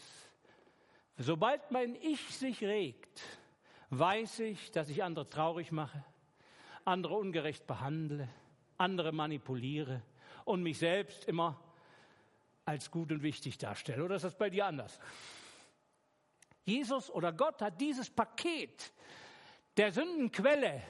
Sobald 1.17 1.69
mein 1.69 1.95
Ich 2.01 2.21
sich 2.35 2.63
regt, 2.63 3.21
weiß 3.91 4.39
ich, 4.39 4.71
dass 4.71 4.89
ich 4.89 5.03
andere 5.03 5.29
traurig 5.29 5.71
mache, 5.71 6.03
andere 6.85 7.13
ungerecht 7.13 7.67
behandle, 7.67 8.27
andere 8.79 9.11
manipuliere 9.11 10.01
und 10.45 10.63
mich 10.63 10.79
selbst 10.79 11.25
immer 11.25 11.61
als 12.65 12.89
gut 12.91 13.11
und 13.11 13.23
wichtig 13.23 13.57
darstelle. 13.57 14.03
Oder 14.03 14.15
ist 14.15 14.25
das 14.25 14.37
bei 14.37 14.49
dir 14.49 14.65
anders? 14.65 14.99
Jesus 16.63 17.09
oder 17.09 17.33
Gott 17.33 17.61
hat 17.61 17.79
dieses 17.81 18.09
Paket 18.09 18.93
der 19.77 19.91
Sündenquelle 19.91 20.81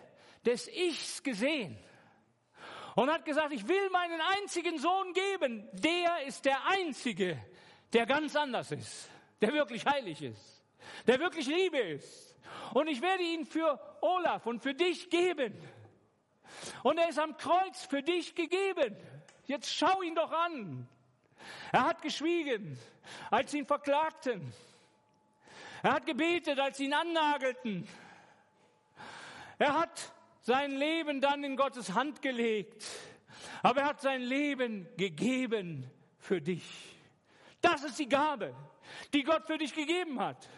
des 0.46 0.68
Ichs 0.68 1.24
gesehen 1.24 1.78
und 2.96 3.10
hat 3.10 3.26
gesagt, 3.26 3.54
ich 3.54 3.68
will 3.68 3.90
meinen 3.92 4.20
einzigen 4.40 4.78
Sohn 4.78 5.14
geben. 5.14 5.68
Der 5.74 6.26
ist 6.26 6.46
der 6.46 6.66
einzige, 6.68 7.42
der 7.94 8.06
ganz 8.06 8.36
anders 8.36 8.72
ist, 8.72 9.10
der 9.42 9.54
wirklich 9.54 9.86
heilig 9.86 10.22
ist, 10.22 10.64
der 11.08 11.20
wirklich 11.20 11.48
Liebe 11.48 11.80
ist. 11.80 12.38
Und 12.74 12.88
ich 12.88 13.02
werde 13.02 13.24
ihn 13.24 13.46
für 13.46 13.80
Olaf 14.02 14.46
und 14.46 14.62
für 14.62 14.74
dich 14.74 15.10
geben. 15.10 15.58
Und 16.84 16.98
er 16.98 17.10
ist 17.10 17.20
am 17.20 17.38
Kreuz 17.38 17.86
für 17.86 18.02
dich 18.02 18.36
gegeben. 18.36 18.96
Jetzt 19.46 19.74
schau 19.74 20.02
ihn 20.02 20.16
doch 20.16 20.32
an. 20.32 20.88
Er 21.72 21.86
hat 21.86 22.02
geschwiegen, 22.02 22.78
als 23.32 23.52
sie 23.52 23.60
ihn 23.60 23.66
verklagten. 23.66 24.54
Er 25.82 25.94
hat 25.94 26.06
gebetet, 26.06 26.60
als 26.60 26.78
sie 26.78 26.86
ihn 26.86 26.94
annagelten. 26.94 27.88
Er 29.58 29.80
hat 29.80 30.14
sein 30.42 30.72
Leben 30.72 31.22
dann 31.22 31.44
in 31.44 31.56
Gottes 31.56 31.94
Hand 31.94 32.22
gelegt. 32.22 32.86
Aber 33.62 33.82
er 33.82 33.88
hat 33.88 34.02
sein 34.02 34.22
Leben 34.22 34.88
gegeben 34.98 35.90
für 36.18 36.42
dich. 36.42 36.96
Das 37.62 37.84
ist 37.84 38.00
die 38.00 38.08
Gabe, 38.08 38.56
die 39.14 39.24
Gott 39.24 39.46
für 39.48 39.58
dich 39.58 39.74
gegeben 39.74 40.20
hat. 40.20 40.50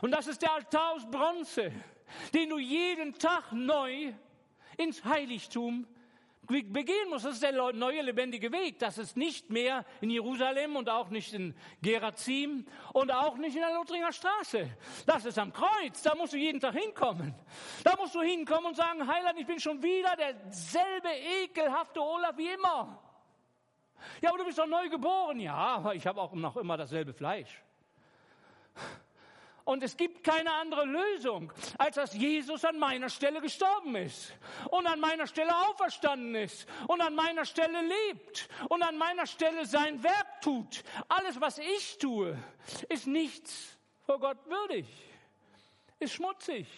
Und 0.00 0.10
das 0.10 0.26
ist 0.26 0.42
der 0.42 0.52
Altar 0.52 0.92
aus 0.92 1.10
Bronze, 1.10 1.72
den 2.32 2.48
du 2.48 2.58
jeden 2.58 3.18
Tag 3.18 3.52
neu 3.52 4.12
ins 4.76 5.04
Heiligtum 5.04 5.86
begehen 6.46 7.10
muss. 7.10 7.22
Das 7.22 7.34
ist 7.34 7.42
der 7.42 7.72
neue 7.72 8.02
lebendige 8.02 8.52
Weg. 8.52 8.78
Das 8.78 8.98
ist 8.98 9.16
nicht 9.16 9.50
mehr 9.50 9.84
in 10.00 10.10
Jerusalem 10.10 10.76
und 10.76 10.88
auch 10.88 11.08
nicht 11.08 11.32
in 11.34 11.54
Gerazim 11.82 12.66
und 12.92 13.10
auch 13.12 13.36
nicht 13.36 13.56
in 13.56 13.62
der 13.62 13.74
Lothringer 13.74 14.12
Straße. 14.12 14.70
Das 15.06 15.24
ist 15.24 15.38
am 15.38 15.52
Kreuz. 15.52 16.02
Da 16.02 16.14
musst 16.14 16.32
du 16.32 16.36
jeden 16.36 16.60
Tag 16.60 16.74
hinkommen. 16.74 17.34
Da 17.82 17.96
musst 17.96 18.14
du 18.14 18.22
hinkommen 18.22 18.66
und 18.66 18.76
sagen, 18.76 19.06
Heiland, 19.06 19.38
ich 19.38 19.46
bin 19.46 19.58
schon 19.58 19.82
wieder 19.82 20.14
derselbe 20.16 21.08
ekelhafte 21.44 22.00
Olaf 22.00 22.36
wie 22.36 22.48
immer. 22.48 23.02
Ja, 24.20 24.30
aber 24.30 24.38
du 24.38 24.44
bist 24.44 24.58
doch 24.58 24.66
neu 24.66 24.88
geboren. 24.88 25.40
Ja, 25.40 25.54
aber 25.54 25.94
ich 25.94 26.06
habe 26.06 26.20
auch 26.20 26.32
noch 26.32 26.56
immer 26.56 26.76
dasselbe 26.76 27.12
Fleisch. 27.12 27.62
Und 29.66 29.82
es 29.82 29.96
gibt 29.96 30.22
keine 30.22 30.52
andere 30.52 30.84
Lösung, 30.84 31.52
als 31.76 31.96
dass 31.96 32.14
Jesus 32.14 32.64
an 32.64 32.78
meiner 32.78 33.08
Stelle 33.08 33.40
gestorben 33.40 33.96
ist 33.96 34.32
und 34.70 34.86
an 34.86 35.00
meiner 35.00 35.26
Stelle 35.26 35.52
auferstanden 35.68 36.36
ist 36.36 36.68
und 36.86 37.00
an 37.00 37.16
meiner 37.16 37.44
Stelle 37.44 37.80
lebt 37.82 38.48
und 38.68 38.84
an 38.84 38.96
meiner 38.96 39.26
Stelle 39.26 39.66
sein 39.66 40.04
Werk 40.04 40.40
tut. 40.40 40.84
Alles, 41.08 41.40
was 41.40 41.58
ich 41.58 41.98
tue, 41.98 42.38
ist 42.88 43.08
nichts 43.08 43.76
vor 44.04 44.20
Gott 44.20 44.38
würdig, 44.46 44.86
ist 45.98 46.14
schmutzig. 46.14 46.68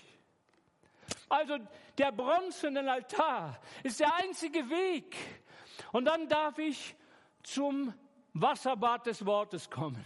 Also 1.28 1.58
der 1.98 2.10
bronzene 2.10 2.90
Altar 2.90 3.60
ist 3.82 4.00
der 4.00 4.14
einzige 4.14 4.70
Weg. 4.70 5.14
Und 5.92 6.06
dann 6.06 6.26
darf 6.26 6.56
ich 6.56 6.96
zum 7.42 7.92
Wasserbad 8.32 9.04
des 9.04 9.26
Wortes 9.26 9.68
kommen. 9.68 10.02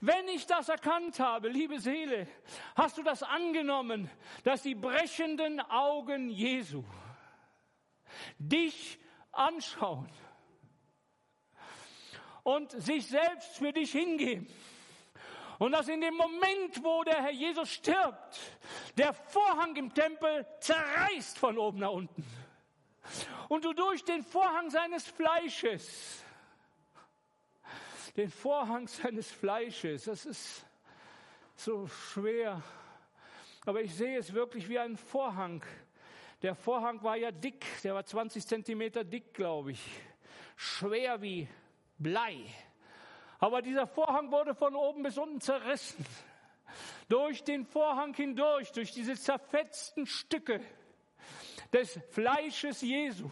Wenn 0.00 0.28
ich 0.28 0.46
das 0.46 0.68
erkannt 0.68 1.18
habe, 1.20 1.48
liebe 1.48 1.80
Seele, 1.80 2.28
hast 2.74 2.98
du 2.98 3.02
das 3.02 3.22
angenommen, 3.22 4.10
dass 4.44 4.62
die 4.62 4.74
brechenden 4.74 5.60
Augen 5.60 6.30
Jesu 6.30 6.84
dich 8.38 8.98
anschauen 9.32 10.08
und 12.42 12.70
sich 12.70 13.06
selbst 13.08 13.56
für 13.56 13.72
dich 13.72 13.92
hingeben. 13.92 14.46
Und 15.58 15.72
dass 15.72 15.88
in 15.88 16.00
dem 16.00 16.14
Moment, 16.14 16.84
wo 16.84 17.02
der 17.02 17.22
Herr 17.22 17.32
Jesus 17.32 17.70
stirbt, 17.70 18.38
der 18.96 19.14
Vorhang 19.14 19.74
im 19.76 19.92
Tempel 19.92 20.46
zerreißt 20.60 21.38
von 21.38 21.58
oben 21.58 21.78
nach 21.78 21.90
unten. 21.90 22.24
Und 23.48 23.64
du 23.64 23.72
durch 23.72 24.04
den 24.04 24.22
Vorhang 24.22 24.70
seines 24.70 25.06
Fleisches 25.06 26.22
den 28.16 28.30
Vorhang 28.30 28.88
seines 28.88 29.30
Fleisches. 29.30 30.04
Das 30.04 30.24
ist 30.24 30.64
so 31.54 31.86
schwer. 31.86 32.62
Aber 33.64 33.82
ich 33.82 33.94
sehe 33.94 34.18
es 34.18 34.32
wirklich 34.32 34.68
wie 34.68 34.78
einen 34.78 34.96
Vorhang. 34.96 35.62
Der 36.42 36.54
Vorhang 36.54 37.02
war 37.02 37.16
ja 37.16 37.30
dick, 37.30 37.64
der 37.82 37.94
war 37.94 38.04
20 38.04 38.46
Zentimeter 38.46 39.04
dick, 39.04 39.34
glaube 39.34 39.72
ich. 39.72 39.82
Schwer 40.56 41.20
wie 41.20 41.48
Blei. 41.98 42.44
Aber 43.38 43.62
dieser 43.62 43.86
Vorhang 43.86 44.30
wurde 44.30 44.54
von 44.54 44.74
oben 44.74 45.02
bis 45.02 45.18
unten 45.18 45.40
zerrissen. 45.40 46.04
Durch 47.08 47.44
den 47.44 47.64
Vorhang 47.64 48.14
hindurch, 48.14 48.72
durch 48.72 48.92
diese 48.92 49.14
zerfetzten 49.14 50.06
Stücke 50.06 50.60
des 51.72 51.98
Fleisches 52.10 52.80
Jesu. 52.80 53.30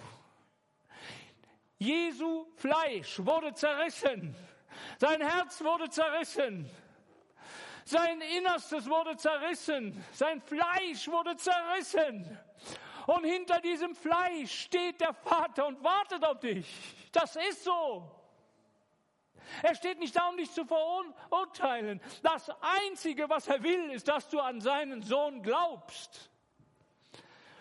Jesu 1.79 2.47
Fleisch 2.57 3.19
wurde 3.25 3.53
zerrissen. 3.55 4.35
Sein 4.99 5.21
Herz 5.21 5.63
wurde 5.63 5.89
zerrissen. 5.91 6.71
Sein 7.85 8.21
Innerstes 8.21 8.89
wurde 8.89 9.17
zerrissen. 9.17 10.05
Sein 10.13 10.41
Fleisch 10.41 11.09
wurde 11.09 11.37
zerrissen. 11.37 12.39
Und 13.07 13.25
hinter 13.25 13.61
diesem 13.61 13.95
Fleisch 13.95 14.63
steht 14.63 15.01
der 15.01 15.13
Vater 15.13 15.67
und 15.67 15.83
wartet 15.85 16.25
auf 16.25 16.41
dich. 16.41 16.67
Das 17.13 17.37
ist 17.37 17.65
so. 17.65 18.11
Er 19.63 19.75
steht 19.75 19.99
nicht 19.99 20.17
da, 20.17 20.29
um 20.29 20.37
dich 20.39 20.51
zu 20.51 20.65
verurteilen. 20.65 22.01
Das 22.23 22.51
Einzige, 22.87 23.29
was 23.29 23.47
er 23.47 23.63
will, 23.63 23.91
ist, 23.91 24.09
dass 24.09 24.29
du 24.31 24.41
an 24.41 24.61
seinen 24.61 25.03
Sohn 25.03 25.43
glaubst. 25.43 26.31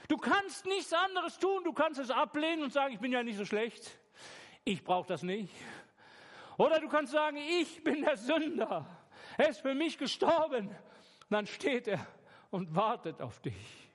Du 0.08 0.18
kannst 0.18 0.66
nichts 0.66 0.94
anderes 0.94 1.38
tun. 1.40 1.64
Du 1.66 1.74
kannst 1.74 2.00
es 2.00 2.10
ablehnen 2.10 2.64
und 2.64 2.72
sagen, 2.72 2.94
ich 2.94 3.00
bin 3.00 3.12
ja 3.12 3.24
nicht 3.24 3.38
so 3.38 3.46
schlecht. 3.46 4.00
Ich 4.64 4.84
brauche 4.84 5.08
das 5.08 5.24
nicht. 5.24 5.54
Oder 6.58 6.80
du 6.80 6.88
kannst 6.88 7.14
sagen, 7.14 7.38
ich 7.38 7.84
bin 7.84 8.02
der 8.02 8.18
Sünder. 8.18 8.86
Er 9.38 9.50
ist 9.50 9.62
für 9.62 9.74
mich 9.74 9.98
gestorben. 9.98 10.68
Und 10.68 11.32
dann 11.32 11.48
steht 11.48 11.88
er 11.88 12.06
und 12.52 12.76
wartet 12.76 13.22
auf 13.22 13.40
dich. 13.40 13.90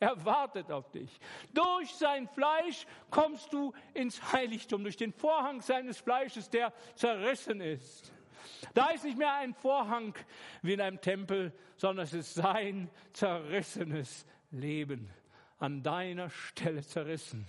Er 0.00 0.24
wartet 0.24 0.72
auf 0.72 0.90
dich. 0.90 1.20
Durch 1.52 1.94
sein 1.94 2.26
Fleisch 2.28 2.86
kommst 3.10 3.52
du 3.52 3.72
ins 3.92 4.32
Heiligtum, 4.32 4.82
durch 4.82 4.96
den 4.96 5.12
Vorhang 5.12 5.60
seines 5.60 5.98
Fleisches, 5.98 6.48
der 6.48 6.72
zerrissen 6.94 7.60
ist. 7.60 8.10
Da 8.72 8.88
ist 8.88 9.04
nicht 9.04 9.18
mehr 9.18 9.34
ein 9.34 9.52
Vorhang 9.52 10.14
wie 10.62 10.72
in 10.72 10.80
einem 10.80 11.00
Tempel, 11.02 11.52
sondern 11.76 12.04
es 12.04 12.14
ist 12.14 12.34
sein 12.34 12.90
zerrissenes 13.12 14.26
Leben, 14.50 15.10
an 15.58 15.82
deiner 15.82 16.30
Stelle 16.30 16.82
zerrissen. 16.82 17.46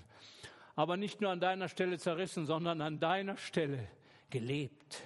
Aber 0.75 0.97
nicht 0.97 1.21
nur 1.21 1.31
an 1.31 1.39
deiner 1.39 1.69
Stelle 1.69 1.97
zerrissen, 1.99 2.45
sondern 2.45 2.81
an 2.81 2.99
deiner 2.99 3.37
Stelle 3.37 3.87
gelebt. 4.31 5.03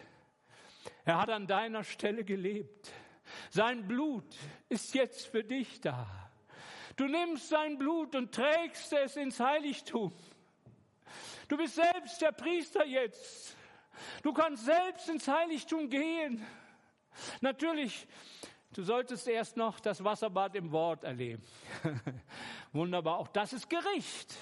Er 1.04 1.20
hat 1.20 1.30
an 1.30 1.48
deiner 1.48 1.84
Stelle 1.84 2.24
gelebt. 2.24 2.92
Sein 3.50 3.88
Blut 3.88 4.36
ist 4.70 4.94
jetzt 4.94 5.28
für 5.28 5.44
dich 5.44 5.82
da. 5.82 6.08
Du 6.96 7.08
nimmst 7.08 7.50
sein 7.50 7.78
Blut 7.78 8.16
und 8.16 8.34
trägst 8.34 8.94
es 8.94 9.18
ins 9.18 9.40
Heiligtum. 9.40 10.14
Du 11.48 11.58
bist 11.58 11.76
selbst 11.76 12.22
der 12.22 12.32
Priester 12.32 12.86
jetzt. 12.86 13.56
Du 14.24 14.34
kannst 14.34 14.66
selbst 14.66 15.10
ins 15.10 15.28
Heiligtum 15.28 15.90
gehen. 15.90 16.46
Natürlich, 17.42 18.08
du 18.74 18.84
solltest 18.84 19.28
erst 19.28 19.58
noch 19.58 19.80
das 19.80 20.04
Wasserbad 20.04 20.56
im 20.56 20.72
Wort 20.72 21.04
erleben. 21.04 21.44
Wunderbar, 22.72 23.20
auch 23.20 23.28
das 23.28 23.54
ist 23.54 23.70
Gericht. 23.70 24.36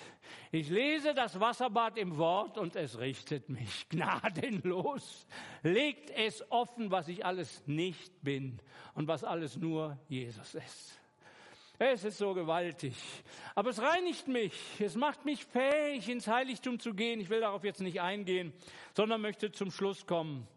Ich 0.55 0.69
lese 0.69 1.15
das 1.15 1.39
Wasserbad 1.39 1.97
im 1.97 2.15
Wort 2.19 2.59
und 2.59 2.75
es 2.75 2.99
richtet 2.99 3.49
mich 3.49 3.89
gnadenlos, 3.89 5.25
legt 5.63 6.11
es 6.11 6.45
offen, 6.51 6.91
was 6.91 7.07
ich 7.07 7.25
alles 7.25 7.63
nicht 7.65 8.21
bin 8.21 8.59
und 8.93 9.07
was 9.07 9.23
alles 9.23 9.57
nur 9.57 9.97
Jesus 10.07 10.53
ist. 10.53 10.99
Es 11.79 12.03
ist 12.03 12.19
so 12.19 12.35
gewaltig. 12.35 12.93
Aber 13.55 13.71
es 13.71 13.81
reinigt 13.81 14.27
mich. 14.27 14.53
Es 14.79 14.93
macht 14.93 15.25
mich 15.25 15.43
fähig, 15.43 16.07
ins 16.07 16.27
Heiligtum 16.27 16.79
zu 16.79 16.93
gehen. 16.93 17.19
Ich 17.19 17.31
will 17.31 17.39
darauf 17.39 17.63
jetzt 17.63 17.81
nicht 17.81 17.99
eingehen, 17.99 18.53
sondern 18.95 19.21
möchte 19.21 19.51
zum 19.51 19.71
Schluss 19.71 20.05
kommen. 20.05 20.47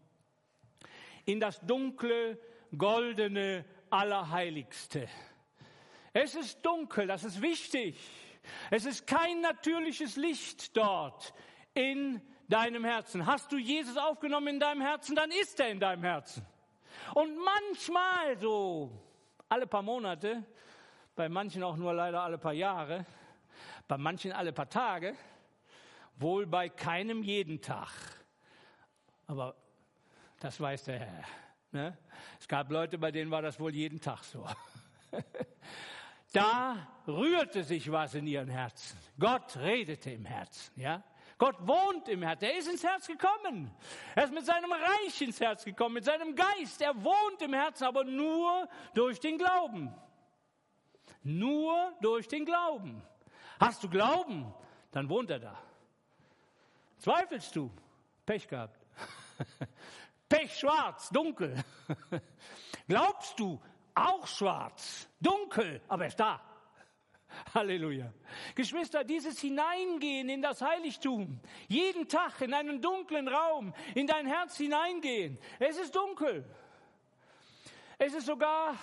In 1.25 1.39
das 1.39 1.59
dunkle, 1.61 2.37
goldene, 2.77 3.65
allerheiligste. 3.89 5.09
Es 6.13 6.35
ist 6.35 6.63
dunkel, 6.63 7.07
das 7.07 7.23
ist 7.23 7.41
wichtig. 7.41 7.97
Es 8.69 8.85
ist 8.85 9.07
kein 9.07 9.41
natürliches 9.41 10.15
Licht 10.15 10.75
dort 10.75 11.33
in 11.73 12.21
deinem 12.47 12.83
Herzen. 12.83 13.25
Hast 13.25 13.51
du 13.51 13.57
Jesus 13.57 13.97
aufgenommen 13.97 14.47
in 14.47 14.59
deinem 14.59 14.81
Herzen, 14.81 15.15
dann 15.15 15.31
ist 15.31 15.59
er 15.59 15.69
in 15.69 15.79
deinem 15.79 16.03
Herzen. 16.03 16.45
Und 17.13 17.37
manchmal 17.37 18.37
so, 18.39 18.91
alle 19.49 19.67
paar 19.67 19.81
Monate, 19.81 20.43
bei 21.15 21.29
manchen 21.29 21.63
auch 21.63 21.77
nur 21.77 21.93
leider 21.93 22.21
alle 22.21 22.37
paar 22.37 22.53
Jahre, 22.53 23.05
bei 23.87 23.97
manchen 23.97 24.31
alle 24.31 24.53
paar 24.53 24.69
Tage, 24.69 25.15
wohl 26.17 26.45
bei 26.45 26.69
keinem 26.69 27.23
jeden 27.23 27.61
Tag. 27.61 27.89
Aber 29.27 29.55
das 30.39 30.59
weiß 30.59 30.85
der 30.85 30.99
Herr. 30.99 31.23
Ne? 31.71 31.97
Es 32.39 32.47
gab 32.47 32.71
Leute, 32.71 32.97
bei 32.97 33.11
denen 33.11 33.31
war 33.31 33.41
das 33.41 33.59
wohl 33.59 33.73
jeden 33.73 33.99
Tag 33.99 34.23
so. 34.23 34.47
da 36.37 36.87
rührte 37.07 37.63
sich 37.63 37.91
was 37.91 38.13
in 38.13 38.27
ihren 38.27 38.49
Herzen. 38.49 38.97
Gott 39.19 39.57
redete 39.57 40.11
im 40.11 40.25
Herzen, 40.25 40.79
ja. 40.79 41.03
Gott 41.37 41.55
wohnt 41.67 42.07
im 42.09 42.23
Herzen. 42.23 42.45
Er 42.45 42.57
ist 42.57 42.67
ins 42.67 42.83
Herz 42.83 43.07
gekommen. 43.07 43.71
Er 44.15 44.23
ist 44.25 44.33
mit 44.33 44.45
seinem 44.45 44.71
Reich 44.71 45.21
ins 45.21 45.39
Herz 45.39 45.63
gekommen, 45.63 45.95
mit 45.95 46.05
seinem 46.05 46.35
Geist. 46.35 46.81
Er 46.81 46.95
wohnt 47.03 47.41
im 47.41 47.53
Herzen, 47.53 47.85
aber 47.85 48.03
nur 48.03 48.67
durch 48.93 49.19
den 49.19 49.37
Glauben. 49.37 49.93
Nur 51.23 51.93
durch 52.01 52.27
den 52.27 52.45
Glauben. 52.45 53.03
Hast 53.59 53.83
du 53.83 53.89
Glauben, 53.89 54.53
dann 54.91 55.09
wohnt 55.09 55.29
er 55.29 55.39
da. 55.39 55.57
Zweifelst 56.97 57.55
du? 57.55 57.71
Pech 58.25 58.47
gehabt. 58.47 58.79
Pech 60.29 60.57
schwarz, 60.57 61.09
dunkel. 61.09 61.55
Glaubst 62.87 63.39
du, 63.39 63.59
auch 63.97 64.27
schwarz, 64.27 65.09
dunkel, 65.19 65.81
aber 65.87 66.03
er 66.03 66.07
ist 66.07 66.19
da. 66.19 66.41
Halleluja. 67.53 68.11
Geschwister, 68.55 69.03
dieses 69.03 69.39
Hineingehen 69.39 70.29
in 70.29 70.41
das 70.41 70.61
Heiligtum, 70.61 71.39
jeden 71.67 72.07
Tag 72.07 72.41
in 72.41 72.53
einen 72.53 72.81
dunklen 72.81 73.27
Raum, 73.27 73.73
in 73.95 74.07
dein 74.07 74.25
Herz 74.25 74.57
hineingehen. 74.57 75.37
Es 75.59 75.77
ist 75.77 75.95
dunkel. 75.95 76.45
Es 77.97 78.13
ist 78.13 78.27
sogar 78.27 78.75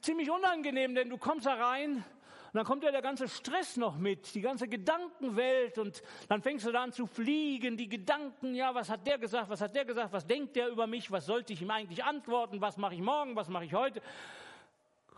ziemlich 0.00 0.30
unangenehm, 0.30 0.94
denn 0.94 1.10
du 1.10 1.18
kommst 1.18 1.46
da 1.46 1.54
rein 1.54 2.04
und 2.48 2.54
dann 2.54 2.64
kommt 2.64 2.82
ja 2.82 2.90
der 2.90 3.02
ganze 3.02 3.28
Stress 3.28 3.76
noch 3.76 3.98
mit, 3.98 4.34
die 4.34 4.40
ganze 4.40 4.68
Gedankenwelt 4.68 5.76
und 5.76 6.02
dann 6.28 6.40
fängst 6.40 6.66
du 6.66 6.72
da 6.72 6.82
an 6.82 6.92
zu 6.92 7.06
fliegen, 7.06 7.76
die 7.76 7.90
Gedanken, 7.90 8.54
ja, 8.54 8.74
was 8.74 8.88
hat 8.88 9.06
der 9.06 9.18
gesagt, 9.18 9.50
was 9.50 9.60
hat 9.60 9.76
der 9.76 9.84
gesagt, 9.84 10.14
was 10.14 10.26
denkt 10.26 10.56
der 10.56 10.68
über 10.70 10.86
mich, 10.86 11.10
was 11.10 11.26
sollte 11.26 11.52
ich 11.52 11.60
ihm 11.60 11.70
eigentlich 11.70 12.02
antworten, 12.02 12.62
was 12.62 12.78
mache 12.78 12.94
ich 12.94 13.02
morgen, 13.02 13.36
was 13.36 13.48
mache 13.48 13.66
ich 13.66 13.74
heute. 13.74 14.00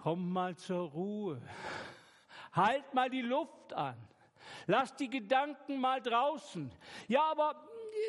Komm 0.03 0.33
mal 0.33 0.57
zur 0.57 0.91
Ruhe. 0.91 1.41
Halt 2.53 2.93
mal 2.95 3.09
die 3.09 3.23
Luft 3.23 3.73
an. 3.75 3.97
Lass 4.67 4.97
die 4.97 5.09
Gedanken 5.09 5.81
mal 5.81 6.03
draußen. 6.03 6.69
Ja, 7.07 7.31
aber 7.31 7.55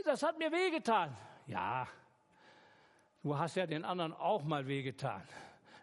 das 0.03 0.24
hat 0.24 0.39
mir 0.39 0.51
wehgetan. 0.51 1.15
Ja, 1.45 1.88
du 3.22 3.38
hast 3.38 3.55
ja 3.55 3.67
den 3.67 3.86
anderen 3.86 4.13
auch 4.13 4.41
mal 4.43 4.65
wehgetan. 4.65 5.22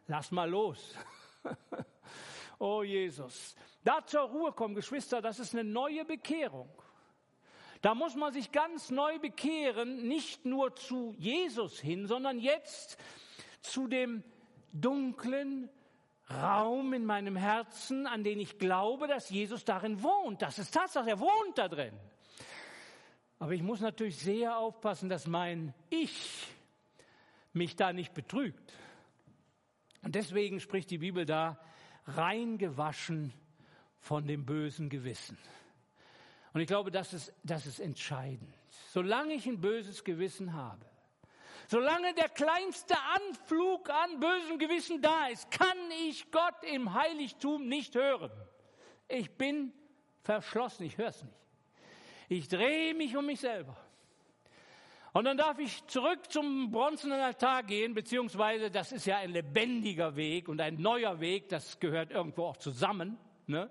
Lass 0.08 0.32
mal 0.32 0.50
los. 0.50 0.96
oh 2.58 2.82
Jesus. 2.82 3.54
Da 3.84 4.04
zur 4.04 4.22
Ruhe 4.22 4.52
kommen, 4.52 4.74
Geschwister, 4.74 5.22
das 5.22 5.38
ist 5.38 5.54
eine 5.54 5.64
neue 5.64 6.04
Bekehrung. 6.04 6.70
Da 7.80 7.94
muss 7.94 8.16
man 8.16 8.32
sich 8.32 8.50
ganz 8.50 8.90
neu 8.90 9.18
bekehren, 9.18 10.08
nicht 10.08 10.44
nur 10.44 10.74
zu 10.74 11.14
Jesus 11.16 11.78
hin, 11.78 12.06
sondern 12.06 12.38
jetzt 12.38 12.98
zu 13.60 13.86
dem 13.86 14.24
dunklen, 14.72 15.70
Raum 16.30 16.92
in 16.92 17.06
meinem 17.06 17.36
Herzen, 17.36 18.06
an 18.06 18.22
den 18.22 18.38
ich 18.38 18.58
glaube, 18.58 19.06
dass 19.06 19.30
Jesus 19.30 19.64
darin 19.64 20.02
wohnt. 20.02 20.42
Das 20.42 20.58
ist 20.58 20.74
Tatsache, 20.74 21.08
er 21.08 21.20
wohnt 21.20 21.56
da 21.56 21.68
drin. 21.68 21.98
Aber 23.38 23.52
ich 23.52 23.62
muss 23.62 23.80
natürlich 23.80 24.18
sehr 24.18 24.58
aufpassen, 24.58 25.08
dass 25.08 25.26
mein 25.26 25.72
Ich 25.88 26.46
mich 27.52 27.76
da 27.76 27.92
nicht 27.94 28.12
betrügt. 28.12 28.74
Und 30.02 30.14
deswegen 30.14 30.60
spricht 30.60 30.90
die 30.90 30.98
Bibel 30.98 31.24
da, 31.24 31.58
reingewaschen 32.16 33.32
von 33.98 34.26
dem 34.26 34.44
bösen 34.44 34.88
Gewissen. 34.88 35.38
Und 36.52 36.60
ich 36.60 36.66
glaube, 36.66 36.90
das 36.90 37.12
ist, 37.12 37.32
das 37.44 37.66
ist 37.66 37.80
entscheidend. 37.80 38.54
Solange 38.92 39.34
ich 39.34 39.46
ein 39.46 39.60
böses 39.60 40.02
Gewissen 40.02 40.52
habe, 40.54 40.84
Solange 41.70 42.14
der 42.14 42.30
kleinste 42.30 42.94
Anflug 42.98 43.90
an 43.90 44.18
bösem 44.18 44.58
Gewissen 44.58 45.02
da 45.02 45.26
ist, 45.26 45.50
kann 45.50 45.76
ich 46.08 46.30
Gott 46.30 46.64
im 46.64 46.94
Heiligtum 46.94 47.68
nicht 47.68 47.94
hören. 47.94 48.30
Ich 49.06 49.30
bin 49.36 49.74
verschlossen, 50.22 50.84
ich 50.84 50.96
höre 50.96 51.08
es 51.08 51.22
nicht. 51.22 51.36
Ich 52.30 52.48
drehe 52.48 52.94
mich 52.94 53.14
um 53.18 53.26
mich 53.26 53.40
selber. 53.40 53.76
Und 55.18 55.24
dann 55.24 55.36
darf 55.36 55.58
ich 55.58 55.84
zurück 55.88 56.30
zum 56.30 56.70
bronzenen 56.70 57.18
Altar 57.18 57.64
gehen, 57.64 57.92
beziehungsweise 57.92 58.70
das 58.70 58.92
ist 58.92 59.04
ja 59.04 59.16
ein 59.16 59.32
lebendiger 59.32 60.14
Weg 60.14 60.48
und 60.48 60.60
ein 60.60 60.80
neuer 60.80 61.18
Weg, 61.18 61.48
das 61.48 61.80
gehört 61.80 62.12
irgendwo 62.12 62.44
auch 62.44 62.56
zusammen. 62.56 63.18
Ne? 63.48 63.68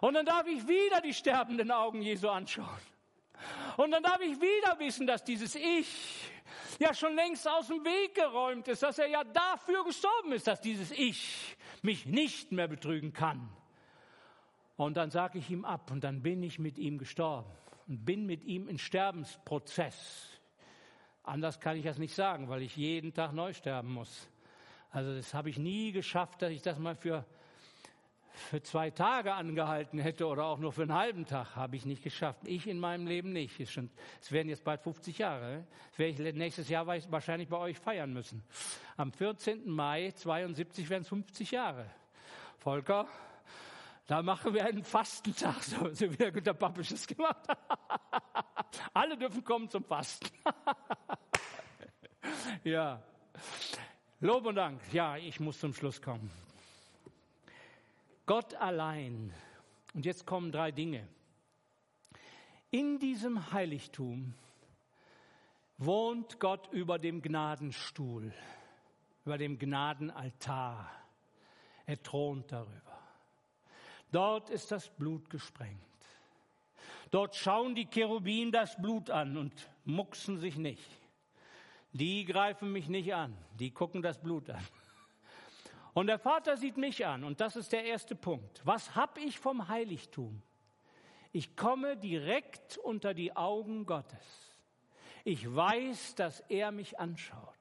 Und 0.00 0.14
dann 0.14 0.24
darf 0.24 0.46
ich 0.46 0.66
wieder 0.66 1.02
die 1.02 1.12
sterbenden 1.12 1.70
Augen 1.70 2.00
Jesu 2.00 2.30
anschauen. 2.30 2.80
Und 3.76 3.90
dann 3.90 4.02
darf 4.02 4.18
ich 4.22 4.40
wieder 4.40 4.78
wissen, 4.78 5.06
dass 5.06 5.22
dieses 5.22 5.56
Ich 5.56 6.30
ja 6.78 6.94
schon 6.94 7.14
längst 7.14 7.46
aus 7.46 7.66
dem 7.66 7.84
Weg 7.84 8.14
geräumt 8.14 8.66
ist, 8.68 8.82
dass 8.82 8.98
er 8.98 9.08
ja 9.08 9.24
dafür 9.24 9.84
gestorben 9.84 10.32
ist, 10.32 10.46
dass 10.46 10.62
dieses 10.62 10.90
Ich 10.90 11.54
mich 11.82 12.06
nicht 12.06 12.50
mehr 12.50 12.66
betrügen 12.66 13.12
kann. 13.12 13.46
Und 14.78 14.96
dann 14.96 15.10
sage 15.10 15.38
ich 15.38 15.50
ihm 15.50 15.66
ab 15.66 15.90
und 15.90 16.02
dann 16.02 16.22
bin 16.22 16.42
ich 16.42 16.58
mit 16.58 16.78
ihm 16.78 16.96
gestorben 16.96 17.50
und 17.88 18.06
bin 18.06 18.24
mit 18.24 18.42
ihm 18.42 18.68
in 18.68 18.78
Sterbensprozess. 18.78 20.35
Anders 21.26 21.60
kann 21.60 21.76
ich 21.76 21.84
das 21.84 21.98
nicht 21.98 22.14
sagen, 22.14 22.48
weil 22.48 22.62
ich 22.62 22.76
jeden 22.76 23.12
Tag 23.12 23.32
neu 23.32 23.52
sterben 23.52 23.92
muss. 23.92 24.28
Also 24.90 25.14
das 25.14 25.34
habe 25.34 25.50
ich 25.50 25.58
nie 25.58 25.92
geschafft, 25.92 26.40
dass 26.40 26.50
ich 26.50 26.62
das 26.62 26.78
mal 26.78 26.96
für 26.96 27.26
für 28.36 28.62
zwei 28.62 28.90
Tage 28.90 29.32
angehalten 29.32 29.98
hätte 29.98 30.26
oder 30.26 30.44
auch 30.44 30.58
nur 30.58 30.72
für 30.72 30.82
einen 30.82 30.94
halben 30.94 31.26
Tag, 31.26 31.56
habe 31.56 31.76
ich 31.76 31.86
nicht 31.86 32.02
geschafft. 32.02 32.40
Ich 32.44 32.66
in 32.66 32.78
meinem 32.78 33.06
Leben 33.06 33.32
nicht. 33.32 33.58
Es, 33.58 33.76
werden 34.30 34.48
jetzt 34.48 34.62
bald 34.62 34.82
50 34.82 35.18
Jahre. 35.18 35.64
Das 35.90 35.98
werde 35.98 36.28
ich 36.28 36.34
nächstes 36.34 36.68
Jahr 36.68 36.86
wahrscheinlich 36.86 37.48
bei 37.48 37.56
euch 37.56 37.78
feiern 37.78 38.12
müssen. 38.12 38.42
Am 38.96 39.12
14. 39.12 39.68
Mai 39.68 40.12
72 40.12 40.88
werden 40.90 41.02
es 41.02 41.08
50 41.08 41.50
Jahre. 41.50 41.86
Volker, 42.58 43.06
da 44.06 44.22
machen 44.22 44.54
wir 44.54 44.64
einen 44.64 44.84
Fastentag, 44.84 45.62
so, 45.62 45.90
wie 45.92 46.16
der 46.16 46.30
Günter 46.30 46.54
Pappisch 46.54 46.92
es 46.92 47.06
gemacht 47.06 47.48
hat. 47.48 47.58
Alle 48.92 49.16
dürfen 49.16 49.42
kommen 49.42 49.68
zum 49.68 49.84
Fasten. 49.84 50.28
ja. 52.64 53.02
Lob 54.20 54.46
und 54.46 54.56
Dank. 54.56 54.80
Ja, 54.92 55.16
ich 55.16 55.40
muss 55.40 55.58
zum 55.60 55.74
Schluss 55.74 56.00
kommen. 56.00 56.30
Gott 58.24 58.54
allein. 58.54 59.32
Und 59.94 60.04
jetzt 60.04 60.26
kommen 60.26 60.52
drei 60.52 60.72
Dinge. 60.72 61.06
In 62.70 62.98
diesem 62.98 63.52
Heiligtum 63.52 64.34
wohnt 65.78 66.40
Gott 66.40 66.68
über 66.72 66.98
dem 66.98 67.22
Gnadenstuhl, 67.22 68.32
über 69.24 69.38
dem 69.38 69.58
Gnadenaltar. 69.58 70.90
Er 71.86 72.02
thront 72.02 72.50
darüber. 72.50 72.98
Dort 74.10 74.50
ist 74.50 74.72
das 74.72 74.88
Blut 74.88 75.30
gesprengt. 75.30 75.80
Dort 77.10 77.36
schauen 77.36 77.74
die 77.74 77.86
Cherubim 77.86 78.50
das 78.50 78.76
Blut 78.76 79.10
an 79.10 79.36
und 79.36 79.70
mucksen 79.84 80.38
sich 80.38 80.56
nicht. 80.56 81.05
Die 81.98 82.26
greifen 82.26 82.72
mich 82.72 82.88
nicht 82.88 83.14
an, 83.14 83.34
die 83.58 83.70
gucken 83.70 84.02
das 84.02 84.20
Blut 84.20 84.50
an. 84.50 84.62
Und 85.94 86.08
der 86.08 86.18
Vater 86.18 86.58
sieht 86.58 86.76
mich 86.76 87.06
an 87.06 87.24
und 87.24 87.40
das 87.40 87.56
ist 87.56 87.72
der 87.72 87.84
erste 87.84 88.14
Punkt. 88.14 88.60
Was 88.64 88.94
habe 88.94 89.18
ich 89.20 89.38
vom 89.38 89.68
Heiligtum? 89.68 90.42
Ich 91.32 91.56
komme 91.56 91.96
direkt 91.96 92.76
unter 92.76 93.14
die 93.14 93.34
Augen 93.34 93.86
Gottes. 93.86 94.58
Ich 95.24 95.54
weiß, 95.54 96.16
dass 96.16 96.40
er 96.50 96.70
mich 96.70 97.00
anschaut. 97.00 97.54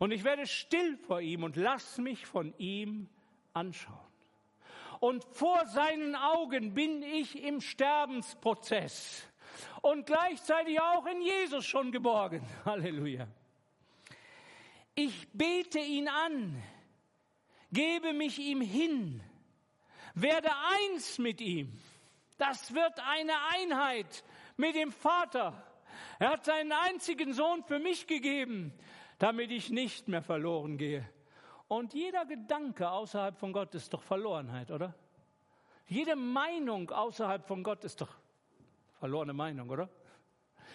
Und 0.00 0.10
ich 0.10 0.24
werde 0.24 0.48
still 0.48 0.96
vor 0.96 1.20
ihm 1.20 1.44
und 1.44 1.54
lass 1.54 1.98
mich 1.98 2.26
von 2.26 2.52
ihm 2.58 3.08
anschauen. 3.52 3.94
Und 4.98 5.24
vor 5.24 5.64
seinen 5.66 6.16
Augen 6.16 6.74
bin 6.74 7.04
ich 7.04 7.40
im 7.44 7.60
Sterbensprozess 7.60 9.22
und 9.90 10.06
gleichzeitig 10.06 10.80
auch 10.80 11.06
in 11.06 11.22
Jesus 11.22 11.64
schon 11.64 11.92
geborgen. 11.92 12.42
Halleluja. 12.64 13.26
Ich 14.94 15.28
bete 15.32 15.78
ihn 15.78 16.08
an 16.08 16.62
gebe 17.76 18.12
mich 18.12 18.38
ihm 18.38 18.60
hin, 18.60 19.22
werde 20.14 20.48
eins 20.80 21.18
mit 21.18 21.40
ihm. 21.40 21.78
Das 22.38 22.74
wird 22.74 23.00
eine 23.00 23.32
Einheit 23.54 24.24
mit 24.56 24.74
dem 24.74 24.92
Vater. 24.92 25.62
Er 26.18 26.30
hat 26.30 26.44
seinen 26.44 26.72
einzigen 26.72 27.32
Sohn 27.32 27.62
für 27.64 27.78
mich 27.78 28.06
gegeben, 28.06 28.72
damit 29.18 29.50
ich 29.50 29.70
nicht 29.70 30.08
mehr 30.08 30.22
verloren 30.22 30.76
gehe. 30.78 31.08
Und 31.68 31.94
jeder 31.94 32.24
Gedanke 32.26 32.90
außerhalb 32.90 33.36
von 33.38 33.52
Gott 33.52 33.74
ist 33.74 33.92
doch 33.92 34.02
Verlorenheit, 34.02 34.70
oder? 34.70 34.94
Jede 35.86 36.16
Meinung 36.16 36.90
außerhalb 36.90 37.46
von 37.46 37.62
Gott 37.62 37.84
ist 37.84 38.00
doch 38.00 38.16
verlorene 38.98 39.32
Meinung, 39.32 39.70
oder? 39.70 39.88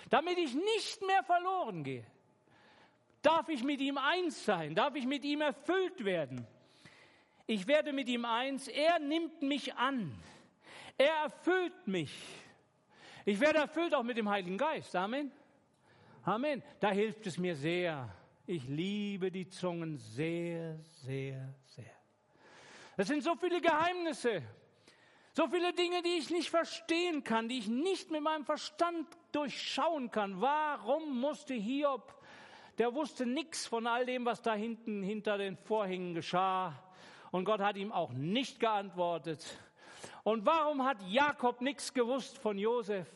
Damit 0.09 0.37
ich 0.37 0.53
nicht 0.53 1.01
mehr 1.05 1.23
verloren 1.23 1.83
gehe, 1.83 2.05
darf 3.21 3.49
ich 3.49 3.63
mit 3.63 3.81
ihm 3.81 3.97
eins 3.97 4.45
sein, 4.45 4.75
darf 4.75 4.95
ich 4.95 5.05
mit 5.05 5.23
ihm 5.23 5.41
erfüllt 5.41 6.03
werden. 6.03 6.47
Ich 7.47 7.67
werde 7.67 7.91
mit 7.91 8.07
ihm 8.07 8.25
eins. 8.25 8.67
Er 8.67 8.99
nimmt 8.99 9.41
mich 9.41 9.75
an. 9.75 10.17
Er 10.97 11.13
erfüllt 11.23 11.87
mich. 11.87 12.13
Ich 13.25 13.39
werde 13.39 13.59
erfüllt 13.59 13.93
auch 13.93 14.03
mit 14.03 14.17
dem 14.17 14.29
Heiligen 14.29 14.57
Geist. 14.57 14.95
Amen. 14.95 15.31
Amen. 16.23 16.63
Da 16.79 16.91
hilft 16.91 17.27
es 17.27 17.37
mir 17.37 17.55
sehr. 17.55 18.09
Ich 18.45 18.67
liebe 18.67 19.31
die 19.31 19.49
Zungen 19.49 19.97
sehr, 19.97 20.79
sehr, 21.03 21.53
sehr. 21.65 21.91
Es 22.97 23.07
sind 23.07 23.23
so 23.23 23.35
viele 23.35 23.61
Geheimnisse, 23.61 24.43
so 25.33 25.47
viele 25.47 25.73
Dinge, 25.73 26.01
die 26.01 26.17
ich 26.17 26.29
nicht 26.29 26.49
verstehen 26.49 27.23
kann, 27.23 27.47
die 27.47 27.59
ich 27.59 27.67
nicht 27.67 28.11
mit 28.11 28.21
meinem 28.21 28.45
Verstand 28.45 29.07
durchschauen 29.31 30.11
kann. 30.11 30.41
Warum 30.41 31.19
musste 31.19 31.53
Hiob, 31.53 32.13
der 32.77 32.93
wusste 32.93 33.25
nichts 33.25 33.65
von 33.65 33.87
all 33.87 34.05
dem, 34.05 34.25
was 34.25 34.41
da 34.41 34.53
hinten 34.53 35.03
hinter 35.03 35.37
den 35.37 35.57
Vorhängen 35.57 36.13
geschah, 36.13 36.73
und 37.31 37.45
Gott 37.45 37.61
hat 37.61 37.77
ihm 37.77 37.93
auch 37.93 38.11
nicht 38.11 38.59
geantwortet. 38.59 39.45
Und 40.23 40.45
warum 40.45 40.83
hat 40.85 40.97
Jakob 41.07 41.61
nichts 41.61 41.93
gewusst 41.93 42.37
von 42.37 42.57
Josef? 42.57 43.07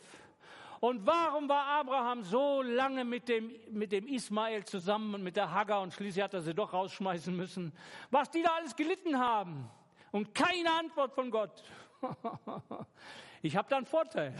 Und 0.80 1.06
warum 1.06 1.48
war 1.48 1.66
Abraham 1.66 2.22
so 2.22 2.62
lange 2.62 3.04
mit 3.04 3.28
dem, 3.28 3.54
mit 3.70 3.92
dem 3.92 4.06
Ismael 4.06 4.64
zusammen 4.64 5.14
und 5.14 5.22
mit 5.22 5.36
der 5.36 5.50
Hagar 5.50 5.82
und 5.82 5.92
schließlich 5.92 6.22
hat 6.22 6.34
er 6.34 6.40
sie 6.40 6.54
doch 6.54 6.72
rausschmeißen 6.72 7.34
müssen? 7.34 7.72
Was 8.10 8.30
die 8.30 8.42
da 8.42 8.50
alles 8.56 8.74
gelitten 8.74 9.18
haben. 9.18 9.70
und 10.12 10.34
keine 10.34 10.72
Antwort 10.72 11.14
von 11.14 11.30
Gott. 11.30 11.62
Ich 13.42 13.54
habe 13.54 13.68
da 13.68 13.76
einen 13.76 13.86
Vorteil. 13.86 14.34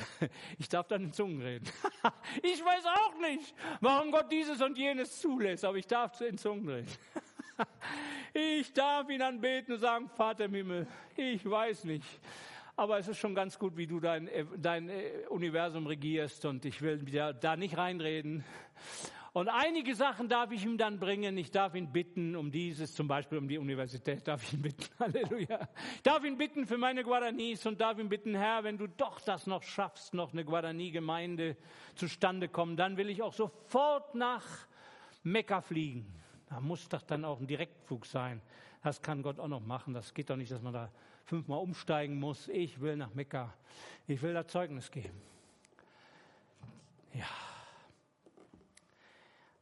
Ich 0.59 0.69
darf 0.69 0.89
dann 0.89 1.05
in 1.05 1.13
Zungen 1.13 1.41
reden. 1.41 1.67
Ich 2.43 2.65
weiß 2.65 2.87
auch 2.87 3.21
nicht, 3.21 3.55
warum 3.81 4.11
Gott 4.11 4.33
dieses 4.33 4.61
und 4.61 4.77
jenes 4.77 5.21
zulässt, 5.21 5.65
aber 5.65 5.77
ich 5.77 5.87
darf 5.87 6.21
in 6.21 6.39
Zungen 6.39 6.69
reden. 6.69 6.91
Ich 8.35 8.73
darf 8.75 9.09
ihn 9.09 9.23
anbeten 9.23 9.75
und 9.75 9.81
sagen, 9.81 10.11
Vater 10.11 10.45
im 10.45 10.55
Himmel, 10.55 10.87
ich 11.17 11.49
weiß 11.49 11.85
nicht. 11.85 12.07
Aber 12.75 12.99
es 12.99 13.09
ist 13.09 13.17
schon 13.17 13.35
ganz 13.35 13.59
gut, 13.59 13.77
wie 13.79 13.87
du 13.87 13.99
dein, 13.99 14.29
dein 14.59 14.91
Universum 15.31 15.87
regierst 15.87 16.45
und 16.45 16.67
ich 16.67 16.83
will 16.83 16.99
da 17.41 17.57
nicht 17.57 17.79
reinreden. 17.79 18.45
Und 19.37 19.51
einige 19.51 19.95
Sachen 19.95 20.31
darf 20.31 20.51
ich 20.51 20.65
ihm 20.65 20.79
dann 20.79 20.99
bringen. 20.99 21.37
Ich 21.37 21.51
darf 21.51 21.75
ihn 21.75 21.93
bitten 21.93 22.35
um 22.37 22.51
dieses, 22.51 22.95
zum 22.95 23.07
Beispiel 23.07 23.37
um 23.37 23.47
die 23.47 23.59
Universität, 23.59 24.27
darf 24.27 24.43
ich 24.45 24.55
ihn 24.55 24.63
bitten. 24.63 24.87
Halleluja. 24.99 25.69
Ich 25.97 26.03
darf 26.03 26.25
ihn 26.25 26.39
bitten 26.39 26.67
für 26.67 26.79
meine 26.79 27.05
Guaranis 27.05 27.67
und 27.67 27.79
darf 27.79 27.99
ihn 27.99 28.09
bitten, 28.09 28.35
Herr, 28.35 28.65
wenn 28.65 28.79
du 28.79 28.87
doch 28.87 29.21
das 29.21 29.47
noch 29.47 29.63
schaffst, 29.63 30.15
noch 30.15 30.33
eine 30.33 30.43
Guarani-Gemeinde 30.43 31.55
zustande 31.97 32.49
kommen, 32.49 32.79
dann 32.79 32.97
will 32.97 33.11
ich 33.11 33.21
auch 33.21 33.35
sofort 33.35 34.15
nach 34.15 34.43
Mekka 35.23 35.61
fliegen. 35.61 36.07
Da 36.49 36.59
muss 36.59 36.89
doch 36.89 37.03
dann 37.03 37.27
auch 37.27 37.39
ein 37.39 37.47
Direktflug 37.47 38.07
sein. 38.07 38.41
Das 38.83 39.03
kann 39.03 39.21
Gott 39.21 39.39
auch 39.39 39.49
noch 39.49 39.61
machen. 39.61 39.93
Das 39.93 40.15
geht 40.15 40.31
doch 40.31 40.37
nicht, 40.37 40.51
dass 40.51 40.63
man 40.63 40.73
da 40.73 40.91
fünfmal 41.27 41.59
umsteigen 41.59 42.19
muss. 42.19 42.49
Ich 42.49 42.81
will 42.81 42.97
nach 42.97 43.13
Mekka. 43.13 43.53
Ich 44.07 44.23
will 44.23 44.33
da 44.33 44.49
Zeugnis 44.49 44.91
geben. 44.91 45.21
Ja. 47.13 47.27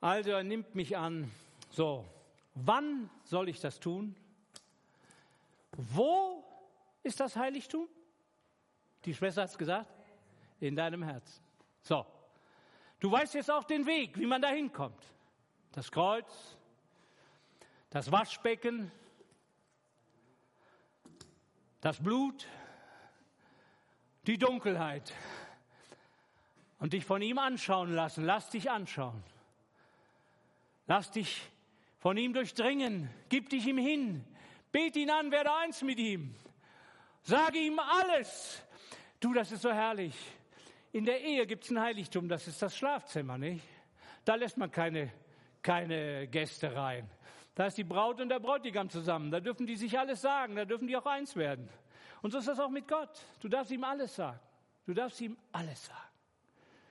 Also 0.04 0.32
er 0.32 0.42
nimmt 0.42 0.74
mich 0.74 0.98
an. 0.98 1.32
So, 1.70 2.04
wann 2.54 3.08
soll 3.22 3.48
ich 3.48 3.58
das 3.58 3.80
tun? 3.80 4.14
Wo 5.78 6.44
ist 7.02 7.20
das 7.20 7.36
Heiligtum? 7.36 7.88
Die 9.06 9.14
Schwester 9.14 9.40
hat 9.40 9.48
es 9.48 9.56
gesagt. 9.56 9.90
In 10.60 10.76
deinem 10.76 11.02
Herzen. 11.02 11.42
So, 11.80 12.04
du 13.00 13.10
weißt 13.10 13.32
jetzt 13.32 13.50
auch 13.50 13.64
den 13.64 13.86
Weg, 13.86 14.18
wie 14.18 14.26
man 14.26 14.42
da 14.42 14.48
hinkommt. 14.48 15.02
Das 15.72 15.90
Kreuz, 15.90 16.58
das 17.88 18.12
Waschbecken, 18.12 18.92
das 21.80 21.98
Blut, 21.98 22.46
die 24.26 24.36
Dunkelheit. 24.36 25.14
Und 26.78 26.92
dich 26.92 27.06
von 27.06 27.22
ihm 27.22 27.38
anschauen 27.38 27.94
lassen. 27.94 28.26
Lass 28.26 28.50
dich 28.50 28.70
anschauen. 28.70 29.24
Lass 30.86 31.10
dich 31.10 31.42
von 31.98 32.16
ihm 32.16 32.32
durchdringen. 32.32 33.08
Gib 33.28 33.48
dich 33.48 33.66
ihm 33.66 33.78
hin. 33.78 34.24
Bet 34.70 34.96
ihn 34.96 35.10
an, 35.10 35.30
werde 35.30 35.52
eins 35.54 35.82
mit 35.82 35.98
ihm. 35.98 36.34
Sage 37.22 37.58
ihm 37.58 37.78
alles. 37.78 38.62
Du, 39.20 39.32
das 39.32 39.52
ist 39.52 39.62
so 39.62 39.72
herrlich. 39.72 40.14
In 40.92 41.04
der 41.04 41.22
Ehe 41.22 41.46
gibt 41.46 41.64
es 41.64 41.70
ein 41.70 41.80
Heiligtum, 41.80 42.28
das 42.28 42.46
ist 42.46 42.60
das 42.60 42.76
Schlafzimmer, 42.76 43.38
nicht? 43.38 43.64
Da 44.24 44.34
lässt 44.34 44.56
man 44.58 44.70
keine, 44.70 45.10
keine 45.62 46.28
Gäste 46.28 46.74
rein. 46.74 47.08
Da 47.54 47.66
ist 47.66 47.78
die 47.78 47.84
Braut 47.84 48.20
und 48.20 48.28
der 48.28 48.40
Bräutigam 48.40 48.90
zusammen. 48.90 49.30
Da 49.30 49.40
dürfen 49.40 49.66
die 49.66 49.76
sich 49.76 49.98
alles 49.98 50.20
sagen. 50.20 50.56
Da 50.56 50.64
dürfen 50.64 50.86
die 50.86 50.96
auch 50.96 51.06
eins 51.06 51.36
werden. 51.36 51.68
Und 52.20 52.32
so 52.32 52.38
ist 52.38 52.48
das 52.48 52.58
auch 52.58 52.70
mit 52.70 52.88
Gott. 52.88 53.10
Du 53.40 53.48
darfst 53.48 53.70
ihm 53.70 53.84
alles 53.84 54.14
sagen. 54.14 54.40
Du 54.86 54.92
darfst 54.92 55.20
ihm 55.20 55.36
alles 55.52 55.86
sagen. 55.86 56.00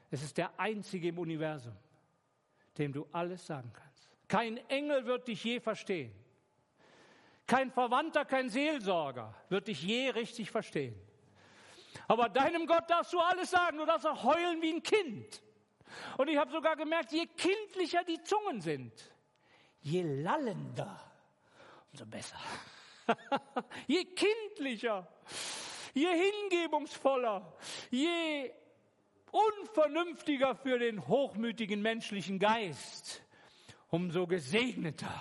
Es 0.10 0.24
ist 0.24 0.38
der 0.38 0.58
einzige 0.58 1.10
im 1.10 1.20
Universum 1.20 1.74
dem 2.78 2.94
du 2.94 3.08
alles 3.12 3.46
sagen 3.46 3.72
kannst. 3.74 4.10
Kein 4.28 4.58
Engel 4.70 5.06
wird 5.06 5.28
dich 5.28 5.44
je 5.44 5.60
verstehen. 5.60 6.14
Kein 7.46 7.72
Verwandter, 7.72 8.26
kein 8.26 8.50
Seelsorger 8.50 9.34
wird 9.50 9.68
dich 9.68 9.84
je 9.84 10.10
richtig 10.10 10.50
verstehen. 10.50 10.96
Aber 12.08 12.30
deinem 12.30 12.66
Gott 12.66 12.90
darfst 12.90 13.14
du 13.14 13.20
alles 13.20 13.52
sagen. 13.52 13.78
Du 13.78 13.86
darfst 13.86 14.08
auch 14.08 14.24
heulen 14.24 14.62
wie 14.62 14.74
ein 14.74 14.84
Kind. 14.84 15.44
Und 16.18 16.28
ich 16.28 16.38
habe 16.38 16.52
sogar 16.52 16.76
gemerkt, 16.76 17.12
je 17.12 17.28
kindlicher 17.28 18.04
die 18.04 18.22
Zungen 18.24 18.62
sind, 18.62 18.94
je 19.82 20.02
lallender, 20.02 21.00
umso 21.92 22.06
besser. 22.06 22.40
je 23.88 24.06
kindlicher, 24.06 25.08
je 25.94 26.08
hingebungsvoller, 26.08 27.54
je 27.92 28.52
unvernünftiger 29.34 30.56
für 30.56 30.80
den 30.80 31.08
hochmütigen 31.08 31.82
menschlichen 31.82 32.40
Geist, 32.40 33.24
umso 33.90 34.28
gesegneter 34.28 35.12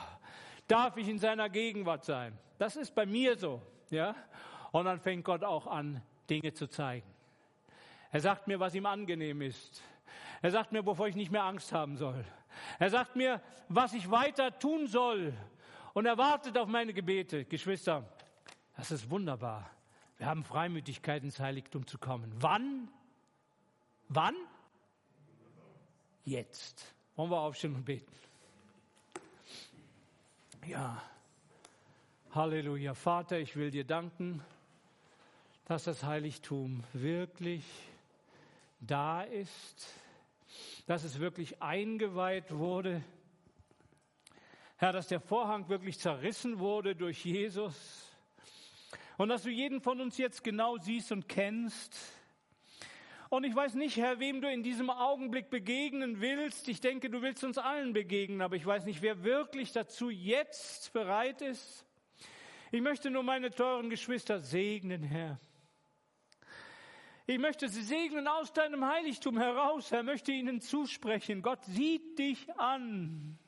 darf 0.68 0.96
ich 0.96 1.08
in 1.08 1.18
seiner 1.18 1.48
Gegenwart 1.48 2.04
sein. 2.04 2.38
Das 2.58 2.76
ist 2.76 2.94
bei 2.94 3.06
mir 3.06 3.36
so, 3.36 3.62
ja. 3.90 4.14
Und 4.70 4.84
dann 4.84 5.00
fängt 5.00 5.24
Gott 5.24 5.44
auch 5.44 5.66
an, 5.66 6.02
Dinge 6.30 6.52
zu 6.52 6.66
zeigen. 6.66 7.06
Er 8.10 8.20
sagt 8.20 8.46
mir, 8.46 8.60
was 8.60 8.74
ihm 8.74 8.86
angenehm 8.86 9.42
ist. 9.42 9.82
Er 10.42 10.50
sagt 10.50 10.72
mir, 10.72 10.84
wovor 10.84 11.08
ich 11.08 11.16
nicht 11.16 11.30
mehr 11.30 11.44
Angst 11.44 11.72
haben 11.72 11.96
soll. 11.96 12.24
Er 12.78 12.90
sagt 12.90 13.16
mir, 13.16 13.40
was 13.68 13.94
ich 13.94 14.10
weiter 14.10 14.58
tun 14.58 14.86
soll. 14.86 15.32
Und 15.94 16.06
er 16.06 16.18
wartet 16.18 16.58
auf 16.58 16.68
meine 16.68 16.92
Gebete. 16.92 17.44
Geschwister, 17.44 18.04
das 18.76 18.90
ist 18.90 19.10
wunderbar. 19.10 19.70
Wir 20.18 20.26
haben 20.26 20.44
Freimütigkeit 20.44 21.22
ins 21.22 21.40
Heiligtum 21.40 21.86
zu 21.86 21.98
kommen. 21.98 22.32
Wann? 22.36 22.88
Wann? 24.14 24.36
Jetzt. 26.26 26.84
Wollen 27.16 27.30
wir 27.30 27.40
aufstehen 27.40 27.74
und 27.74 27.84
beten? 27.86 28.12
Ja. 30.66 31.02
Halleluja. 32.34 32.92
Vater, 32.92 33.38
ich 33.38 33.56
will 33.56 33.70
dir 33.70 33.84
danken, 33.84 34.44
dass 35.64 35.84
das 35.84 36.04
Heiligtum 36.04 36.84
wirklich 36.92 37.64
da 38.80 39.22
ist, 39.22 39.88
dass 40.86 41.04
es 41.04 41.18
wirklich 41.18 41.62
eingeweiht 41.62 42.52
wurde. 42.52 43.02
Herr, 44.76 44.92
dass 44.92 45.08
der 45.08 45.20
Vorhang 45.20 45.70
wirklich 45.70 45.98
zerrissen 45.98 46.58
wurde 46.58 46.94
durch 46.94 47.24
Jesus 47.24 48.10
und 49.16 49.30
dass 49.30 49.44
du 49.44 49.48
jeden 49.48 49.80
von 49.80 50.02
uns 50.02 50.18
jetzt 50.18 50.44
genau 50.44 50.76
siehst 50.76 51.12
und 51.12 51.30
kennst 51.30 52.21
und 53.32 53.44
ich 53.44 53.54
weiß 53.54 53.76
nicht, 53.76 53.96
Herr, 53.96 54.20
wem 54.20 54.42
du 54.42 54.52
in 54.52 54.62
diesem 54.62 54.90
Augenblick 54.90 55.48
begegnen 55.48 56.20
willst. 56.20 56.68
Ich 56.68 56.82
denke, 56.82 57.08
du 57.08 57.22
willst 57.22 57.42
uns 57.44 57.56
allen 57.56 57.94
begegnen, 57.94 58.42
aber 58.42 58.56
ich 58.56 58.66
weiß 58.66 58.84
nicht, 58.84 59.00
wer 59.00 59.24
wirklich 59.24 59.72
dazu 59.72 60.10
jetzt 60.10 60.92
bereit 60.92 61.40
ist. 61.40 61.86
Ich 62.72 62.82
möchte 62.82 63.08
nur 63.08 63.22
meine 63.22 63.50
teuren 63.50 63.88
Geschwister 63.88 64.38
segnen, 64.38 65.02
Herr. 65.02 65.40
Ich 67.24 67.38
möchte 67.38 67.70
sie 67.70 67.80
segnen 67.80 68.28
aus 68.28 68.52
deinem 68.52 68.84
Heiligtum 68.84 69.38
heraus, 69.38 69.90
Herr, 69.90 70.02
möchte 70.02 70.30
ihnen 70.30 70.60
zusprechen. 70.60 71.40
Gott 71.40 71.64
sieht 71.64 72.18
dich 72.18 72.54
an. 72.58 73.38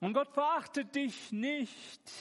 Und 0.00 0.12
Gott 0.12 0.28
verachtet 0.28 0.94
dich 0.94 1.32
nicht. 1.32 2.12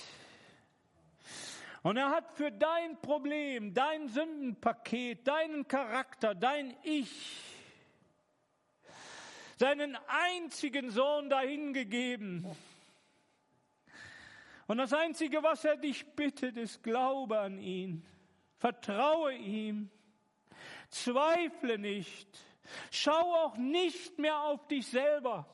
Und 1.84 1.98
er 1.98 2.12
hat 2.12 2.32
für 2.32 2.50
dein 2.50 3.00
Problem, 3.02 3.74
dein 3.74 4.08
Sündenpaket, 4.08 5.28
deinen 5.28 5.68
Charakter, 5.68 6.34
dein 6.34 6.74
Ich, 6.82 7.44
seinen 9.58 9.98
einzigen 10.08 10.92
Sohn 10.92 11.30
dahingegeben. 11.30 12.48
Und 14.66 14.78
das 14.78 14.94
Einzige, 14.94 15.44
was 15.44 15.66
er 15.66 15.76
dich 15.76 16.06
bittet, 16.16 16.56
ist 16.56 16.82
Glaube 16.84 17.40
an 17.40 17.60
ihn. 17.60 18.06
Vertraue 18.60 19.34
ihm. 19.34 19.90
Zweifle 20.90 21.78
nicht. 21.78 22.30
Schau 22.92 23.12
auch 23.44 23.58
nicht 23.58 24.18
mehr 24.20 24.40
auf 24.40 24.66
dich 24.70 24.88
selber. 24.88 25.46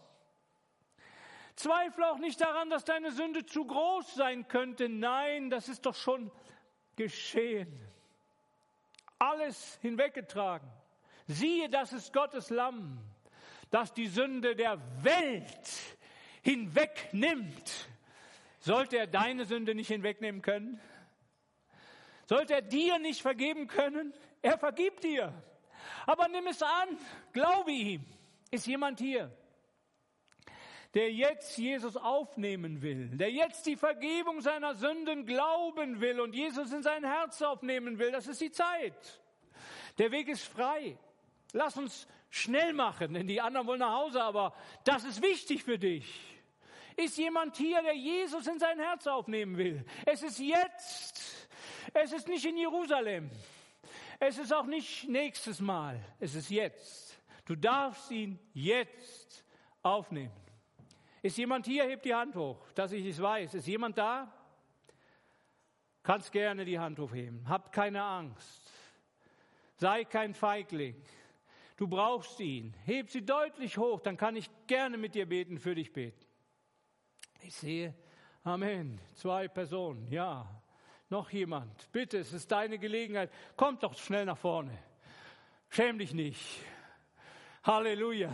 Zweifle 1.59 2.09
auch 2.09 2.19
nicht 2.19 2.39
daran, 2.39 2.69
dass 2.69 2.85
deine 2.85 3.11
Sünde 3.11 3.45
zu 3.45 3.65
groß 3.65 4.15
sein 4.15 4.47
könnte. 4.47 4.87
Nein, 4.87 5.49
das 5.49 5.67
ist 5.67 5.85
doch 5.85 5.95
schon 5.95 6.31
geschehen. 6.95 7.77
Alles 9.17 9.77
hinweggetragen. 9.81 10.69
Siehe, 11.27 11.67
das 11.67 11.91
ist 11.91 12.13
Gottes 12.13 12.49
Lamm, 12.49 12.99
das 13.71 13.93
die 13.93 14.07
Sünde 14.07 14.55
der 14.55 14.79
Welt 15.03 15.97
hinwegnimmt. 16.43 17.89
Sollte 18.59 18.97
er 18.97 19.07
deine 19.07 19.43
Sünde 19.43 19.75
nicht 19.75 19.89
hinwegnehmen 19.89 20.41
können? 20.41 20.79
Sollte 22.25 22.53
er 22.53 22.61
dir 22.61 22.99
nicht 22.99 23.21
vergeben 23.21 23.67
können? 23.67 24.13
Er 24.41 24.57
vergibt 24.57 25.03
dir. 25.03 25.33
Aber 26.05 26.29
nimm 26.29 26.47
es 26.47 26.63
an, 26.63 26.97
glaube 27.33 27.71
ihm. 27.71 28.05
Ist 28.49 28.65
jemand 28.65 28.99
hier? 28.99 29.29
Der 30.93 31.11
jetzt 31.11 31.57
Jesus 31.57 31.95
aufnehmen 31.95 32.81
will, 32.81 33.09
der 33.09 33.31
jetzt 33.31 33.65
die 33.65 33.75
Vergebung 33.75 34.41
seiner 34.41 34.73
Sünden 34.73 35.25
glauben 35.25 36.01
will 36.01 36.19
und 36.19 36.33
Jesus 36.33 36.71
in 36.71 36.81
sein 36.81 37.03
Herz 37.03 37.41
aufnehmen 37.41 37.99
will, 37.99 38.11
das 38.11 38.27
ist 38.27 38.41
die 38.41 38.51
Zeit. 38.51 39.21
Der 39.97 40.11
Weg 40.11 40.27
ist 40.27 40.47
frei. 40.47 40.97
Lass 41.53 41.77
uns 41.77 42.07
schnell 42.29 42.73
machen, 42.73 43.13
denn 43.13 43.27
die 43.27 43.41
anderen 43.41 43.67
wollen 43.67 43.79
nach 43.79 43.93
Hause, 43.93 44.23
aber 44.23 44.55
das 44.83 45.03
ist 45.03 45.21
wichtig 45.21 45.63
für 45.63 45.77
dich. 45.77 46.07
Ist 46.95 47.17
jemand 47.17 47.55
hier, 47.55 47.81
der 47.81 47.95
Jesus 47.95 48.45
in 48.47 48.59
sein 48.59 48.79
Herz 48.79 49.07
aufnehmen 49.07 49.57
will? 49.57 49.85
Es 50.05 50.21
ist 50.21 50.39
jetzt. 50.39 51.47
Es 51.93 52.11
ist 52.11 52.27
nicht 52.27 52.45
in 52.45 52.57
Jerusalem. 52.57 53.29
Es 54.19 54.37
ist 54.37 54.53
auch 54.53 54.65
nicht 54.65 55.07
nächstes 55.07 55.61
Mal. 55.61 55.99
Es 56.19 56.35
ist 56.35 56.49
jetzt. 56.49 57.17
Du 57.45 57.55
darfst 57.55 58.11
ihn 58.11 58.37
jetzt 58.53 59.45
aufnehmen. 59.81 60.48
Ist 61.21 61.37
jemand 61.37 61.65
hier? 61.65 61.85
Hebt 61.85 62.05
die 62.05 62.15
Hand 62.15 62.35
hoch, 62.35 62.65
dass 62.75 62.91
ich 62.91 63.05
es 63.05 63.21
weiß. 63.21 63.55
Ist 63.55 63.67
jemand 63.67 63.97
da? 63.97 64.33
Kannst 66.03 66.31
gerne 66.31 66.65
die 66.65 66.79
Hand 66.79 66.99
hochheben. 66.99 67.47
Hab 67.47 67.71
keine 67.71 68.01
Angst. 68.01 68.71
Sei 69.75 70.05
kein 70.05 70.33
Feigling. 70.33 71.01
Du 71.77 71.87
brauchst 71.87 72.39
ihn. 72.39 72.73
Heb 72.85 73.09
sie 73.09 73.25
deutlich 73.25 73.77
hoch, 73.77 74.01
dann 74.01 74.17
kann 74.17 74.35
ich 74.35 74.49
gerne 74.67 74.97
mit 74.97 75.15
dir 75.15 75.27
beten, 75.27 75.59
für 75.59 75.75
dich 75.75 75.93
beten. 75.93 76.25
Ich 77.41 77.55
sehe, 77.55 77.93
Amen. 78.43 78.99
Zwei 79.15 79.47
Personen, 79.47 80.09
ja. 80.11 80.47
Noch 81.09 81.29
jemand. 81.31 81.91
Bitte, 81.91 82.19
es 82.19 82.33
ist 82.33 82.51
deine 82.51 82.79
Gelegenheit. 82.79 83.31
Komm 83.55 83.79
doch 83.79 83.93
schnell 83.97 84.25
nach 84.25 84.37
vorne. 84.37 84.77
Schäm 85.69 85.97
dich 85.99 86.13
nicht. 86.13 86.63
Halleluja. 87.63 88.31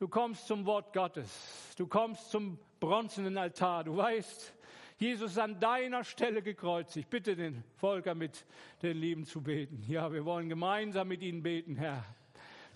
Du 0.00 0.08
kommst 0.08 0.46
zum 0.46 0.64
Wort 0.64 0.94
Gottes. 0.94 1.74
Du 1.76 1.86
kommst 1.86 2.30
zum 2.30 2.58
bronzenen 2.80 3.36
Altar. 3.36 3.84
Du 3.84 3.98
weißt, 3.98 4.54
Jesus 4.96 5.36
an 5.36 5.60
deiner 5.60 6.04
Stelle 6.04 6.40
gekreuzigt. 6.40 7.10
Bitte 7.10 7.36
den 7.36 7.62
Volker 7.76 8.14
mit 8.14 8.46
den 8.80 8.96
Lieben 8.96 9.26
zu 9.26 9.42
beten. 9.42 9.84
Ja, 9.86 10.10
wir 10.10 10.24
wollen 10.24 10.48
gemeinsam 10.48 11.06
mit 11.08 11.20
ihnen 11.20 11.42
beten, 11.42 11.76
Herr. 11.76 12.02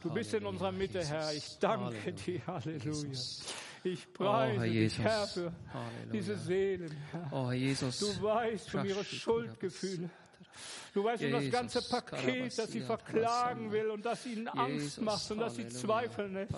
Du 0.03 0.11
Halleluja, 0.11 0.15
bist 0.15 0.35
in 0.35 0.45
unserer 0.45 0.73
Mitte, 0.73 0.99
Jesus. 0.99 1.13
Herr. 1.13 1.33
Ich 1.33 1.59
danke 1.61 1.85
Halleluja, 1.87 2.11
dir. 2.13 2.47
Halleluja. 2.47 2.85
Jesus. 2.85 3.55
Ich 3.85 4.13
preise 4.13 4.61
oh, 4.61 4.63
dich, 4.65 4.99
Herr, 4.99 5.27
für 5.27 5.53
Halleluja. 5.73 6.13
diese 6.13 6.37
Seelen. 6.37 6.97
Herr. 7.11 7.31
Oh, 7.33 7.53
Jesus. 7.53 8.01
Du 8.01 8.23
weißt 8.23 8.75
um 8.75 8.85
ihre 8.85 9.03
Schuldgefühle. 9.03 10.11
Du 10.93 11.03
weißt 11.03 11.25
um 11.25 11.33
das 11.33 11.51
ganze 11.51 11.83
Paket, 11.83 12.57
das 12.57 12.71
sie 12.71 12.81
verklagen 12.81 13.73
will 13.73 13.91
und 13.91 14.05
das 14.05 14.25
ihnen 14.27 14.49
Angst 14.49 15.01
macht 15.01 15.31
und 15.31 15.39
das 15.39 15.57
sie 15.57 15.69
zweifeln 15.69 16.35
lässt. 16.35 16.55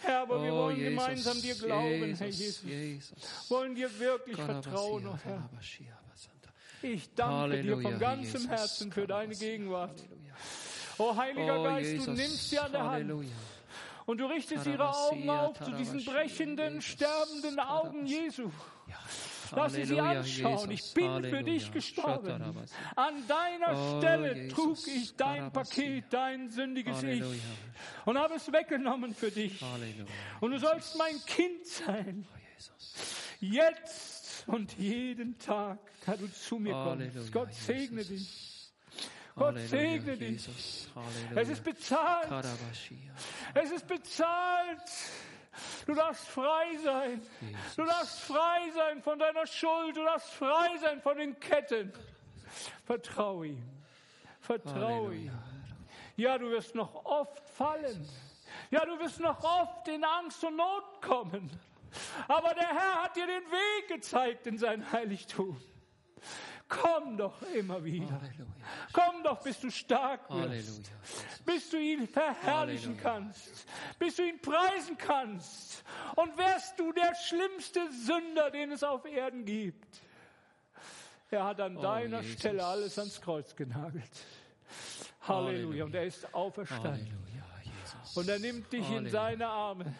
Herr, 0.00 0.20
aber 0.20 0.42
wir 0.42 0.52
wollen 0.52 0.76
Jesus, 0.76 0.90
gemeinsam 0.90 1.40
dir 1.40 1.54
glauben, 1.54 2.14
Herr 2.14 2.26
Jesus. 2.26 3.12
Wollen 3.48 3.74
dir 3.74 3.98
wirklich 3.98 4.36
vertrauen, 4.36 5.06
oh 5.06 5.18
Herr. 5.24 5.48
Ich 6.82 7.14
danke 7.14 7.62
dir 7.62 7.80
von 7.80 7.98
ganzem 7.98 8.48
Herzen 8.48 8.92
für 8.92 9.06
deine 9.06 9.34
Gegenwart. 9.34 10.04
Oh 10.98 11.16
Heiliger 11.16 11.60
oh, 11.60 11.64
Geist, 11.64 12.06
du 12.06 12.10
nimmst 12.12 12.50
sie 12.50 12.58
an 12.58 12.72
der 12.72 12.82
Hand. 12.82 12.92
Halleluja. 12.92 13.30
Und 14.06 14.18
du 14.18 14.26
richtest 14.26 14.66
ihre 14.66 14.94
Augen 14.94 15.30
auf 15.30 15.58
zu 15.58 15.72
diesen 15.72 16.04
brechenden, 16.04 16.82
sterbenden 16.82 17.58
Augen 17.58 18.04
Jesu. 18.06 18.50
Lass 19.56 19.72
sie 19.72 19.84
sie 19.84 20.00
anschauen. 20.00 20.70
Ich 20.70 20.94
bin 20.94 21.24
für 21.24 21.42
dich 21.42 21.70
gestorben. 21.72 22.42
An 22.96 23.14
deiner 23.26 23.74
oh, 23.74 23.98
Stelle 23.98 24.48
trug 24.48 24.78
ich 24.86 25.14
dein 25.16 25.52
Paket, 25.52 26.04
dein 26.10 26.50
sündiges 26.50 27.02
Ich 27.02 27.24
und 28.04 28.18
habe 28.18 28.34
es 28.34 28.50
weggenommen 28.52 29.14
für 29.14 29.30
dich. 29.30 29.64
Und 30.40 30.50
du 30.50 30.58
sollst 30.58 30.96
mein 30.98 31.16
Kind 31.26 31.66
sein. 31.66 32.26
Oh, 32.30 32.38
Jetzt 33.40 34.44
und 34.46 34.72
jeden 34.78 35.38
Tag 35.38 35.78
kann 36.04 36.18
du 36.18 36.30
zu 36.32 36.58
mir 36.58 36.72
kommen. 36.72 37.10
Gott 37.32 37.52
segne 37.52 38.04
dich. 38.04 38.72
Gott 39.36 39.58
segne 39.58 40.16
dich. 40.16 40.48
Es 41.34 41.48
ist 41.48 41.64
bezahlt. 41.64 42.46
Es 43.54 43.70
ist 43.70 43.86
bezahlt. 43.86 44.80
Du 45.86 45.94
darfst 45.94 46.26
frei 46.28 46.76
sein. 46.82 47.22
Jesus. 47.40 47.76
Du 47.76 47.84
darfst 47.84 48.20
frei 48.20 48.70
sein 48.74 49.02
von 49.02 49.18
deiner 49.18 49.46
Schuld. 49.46 49.96
Du 49.96 50.04
darfst 50.04 50.32
frei 50.34 50.76
sein 50.78 51.00
von 51.00 51.16
den 51.16 51.38
Ketten. 51.38 51.92
Vertraue 52.84 53.48
ihm. 53.48 53.62
Vertraue 54.40 55.14
ihm. 55.14 55.32
Ja, 56.16 56.38
du 56.38 56.50
wirst 56.50 56.74
noch 56.74 57.04
oft 57.04 57.48
fallen. 57.50 58.08
Ja, 58.70 58.84
du 58.84 58.98
wirst 58.98 59.20
noch 59.20 59.42
oft 59.42 59.88
in 59.88 60.04
Angst 60.04 60.42
und 60.44 60.56
Not 60.56 61.02
kommen. 61.02 61.50
Aber 62.28 62.54
der 62.54 62.68
Herr 62.68 63.04
hat 63.04 63.16
dir 63.16 63.26
den 63.26 63.44
Weg 63.50 63.88
gezeigt 63.88 64.46
in 64.46 64.58
sein 64.58 64.90
Heiligtum. 64.92 65.60
Komm 66.80 67.16
doch 67.16 67.40
immer 67.54 67.82
wieder. 67.84 68.20
Halleluja. 68.20 68.44
Komm 68.92 69.22
doch, 69.22 69.40
bis 69.42 69.60
du 69.60 69.70
stark 69.70 70.28
wirst. 70.30 70.40
Halleluja. 70.40 70.88
Bis 71.44 71.70
du 71.70 71.78
ihn 71.78 72.08
verherrlichen 72.08 72.96
Halleluja. 72.96 73.02
kannst. 73.02 73.66
Bis 73.98 74.16
du 74.16 74.28
ihn 74.28 74.40
preisen 74.40 74.98
kannst. 74.98 75.84
Und 76.16 76.36
wärst 76.36 76.78
du 76.78 76.92
der 76.92 77.14
schlimmste 77.14 77.80
Sünder, 77.92 78.50
den 78.50 78.72
es 78.72 78.82
auf 78.82 79.04
Erden 79.04 79.44
gibt. 79.44 80.02
Er 81.30 81.44
hat 81.44 81.60
an 81.60 81.76
oh, 81.76 81.82
deiner 81.82 82.20
Jesus. 82.20 82.38
Stelle 82.38 82.64
alles 82.64 82.98
ans 82.98 83.20
Kreuz 83.20 83.54
genagelt. 83.56 84.04
Halleluja. 85.22 85.56
Halleluja. 85.56 85.84
Und 85.84 85.94
er 85.94 86.04
ist 86.04 86.34
auferstanden. 86.34 87.24
Und 88.14 88.28
er 88.28 88.38
nimmt 88.38 88.72
dich 88.72 88.88
in 88.90 89.08
seine 89.08 89.48
Arme. 89.48 89.94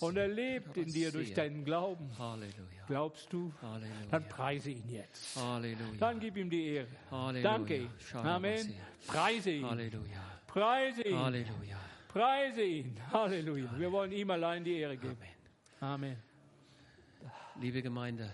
Und 0.00 0.16
er 0.16 0.28
lebt 0.28 0.76
in 0.76 0.92
dir 0.92 1.12
durch 1.12 1.34
deinen 1.34 1.64
Glauben. 1.64 2.10
Halleluja. 2.18 2.79
Glaubst 2.90 3.32
du? 3.32 3.52
Halleluja. 3.62 4.06
Dann 4.10 4.28
preise 4.28 4.70
ihn 4.72 4.88
jetzt. 4.88 5.36
Halleluja. 5.36 6.00
Dann 6.00 6.18
gib 6.18 6.36
ihm 6.36 6.50
die 6.50 6.70
Ehre. 6.70 6.88
Halleluja. 7.12 7.52
Danke 7.52 7.76
ihm. 7.76 7.90
Amen. 8.14 8.74
Preise 9.06 9.50
ihn. 9.52 9.70
Halleluja. 9.70 10.20
Preise 10.48 11.02
ihn. 11.02 11.16
Halleluja. 11.16 11.78
Preise 12.08 12.62
ihn. 12.62 13.00
Halleluja. 13.12 13.70
Wir 13.78 13.92
wollen 13.92 14.10
ihm 14.10 14.28
allein 14.32 14.64
die 14.64 14.74
Ehre 14.78 14.96
geben. 14.96 15.16
Amen. 15.78 16.16
Liebe 17.60 17.80
Gemeinde, 17.80 18.32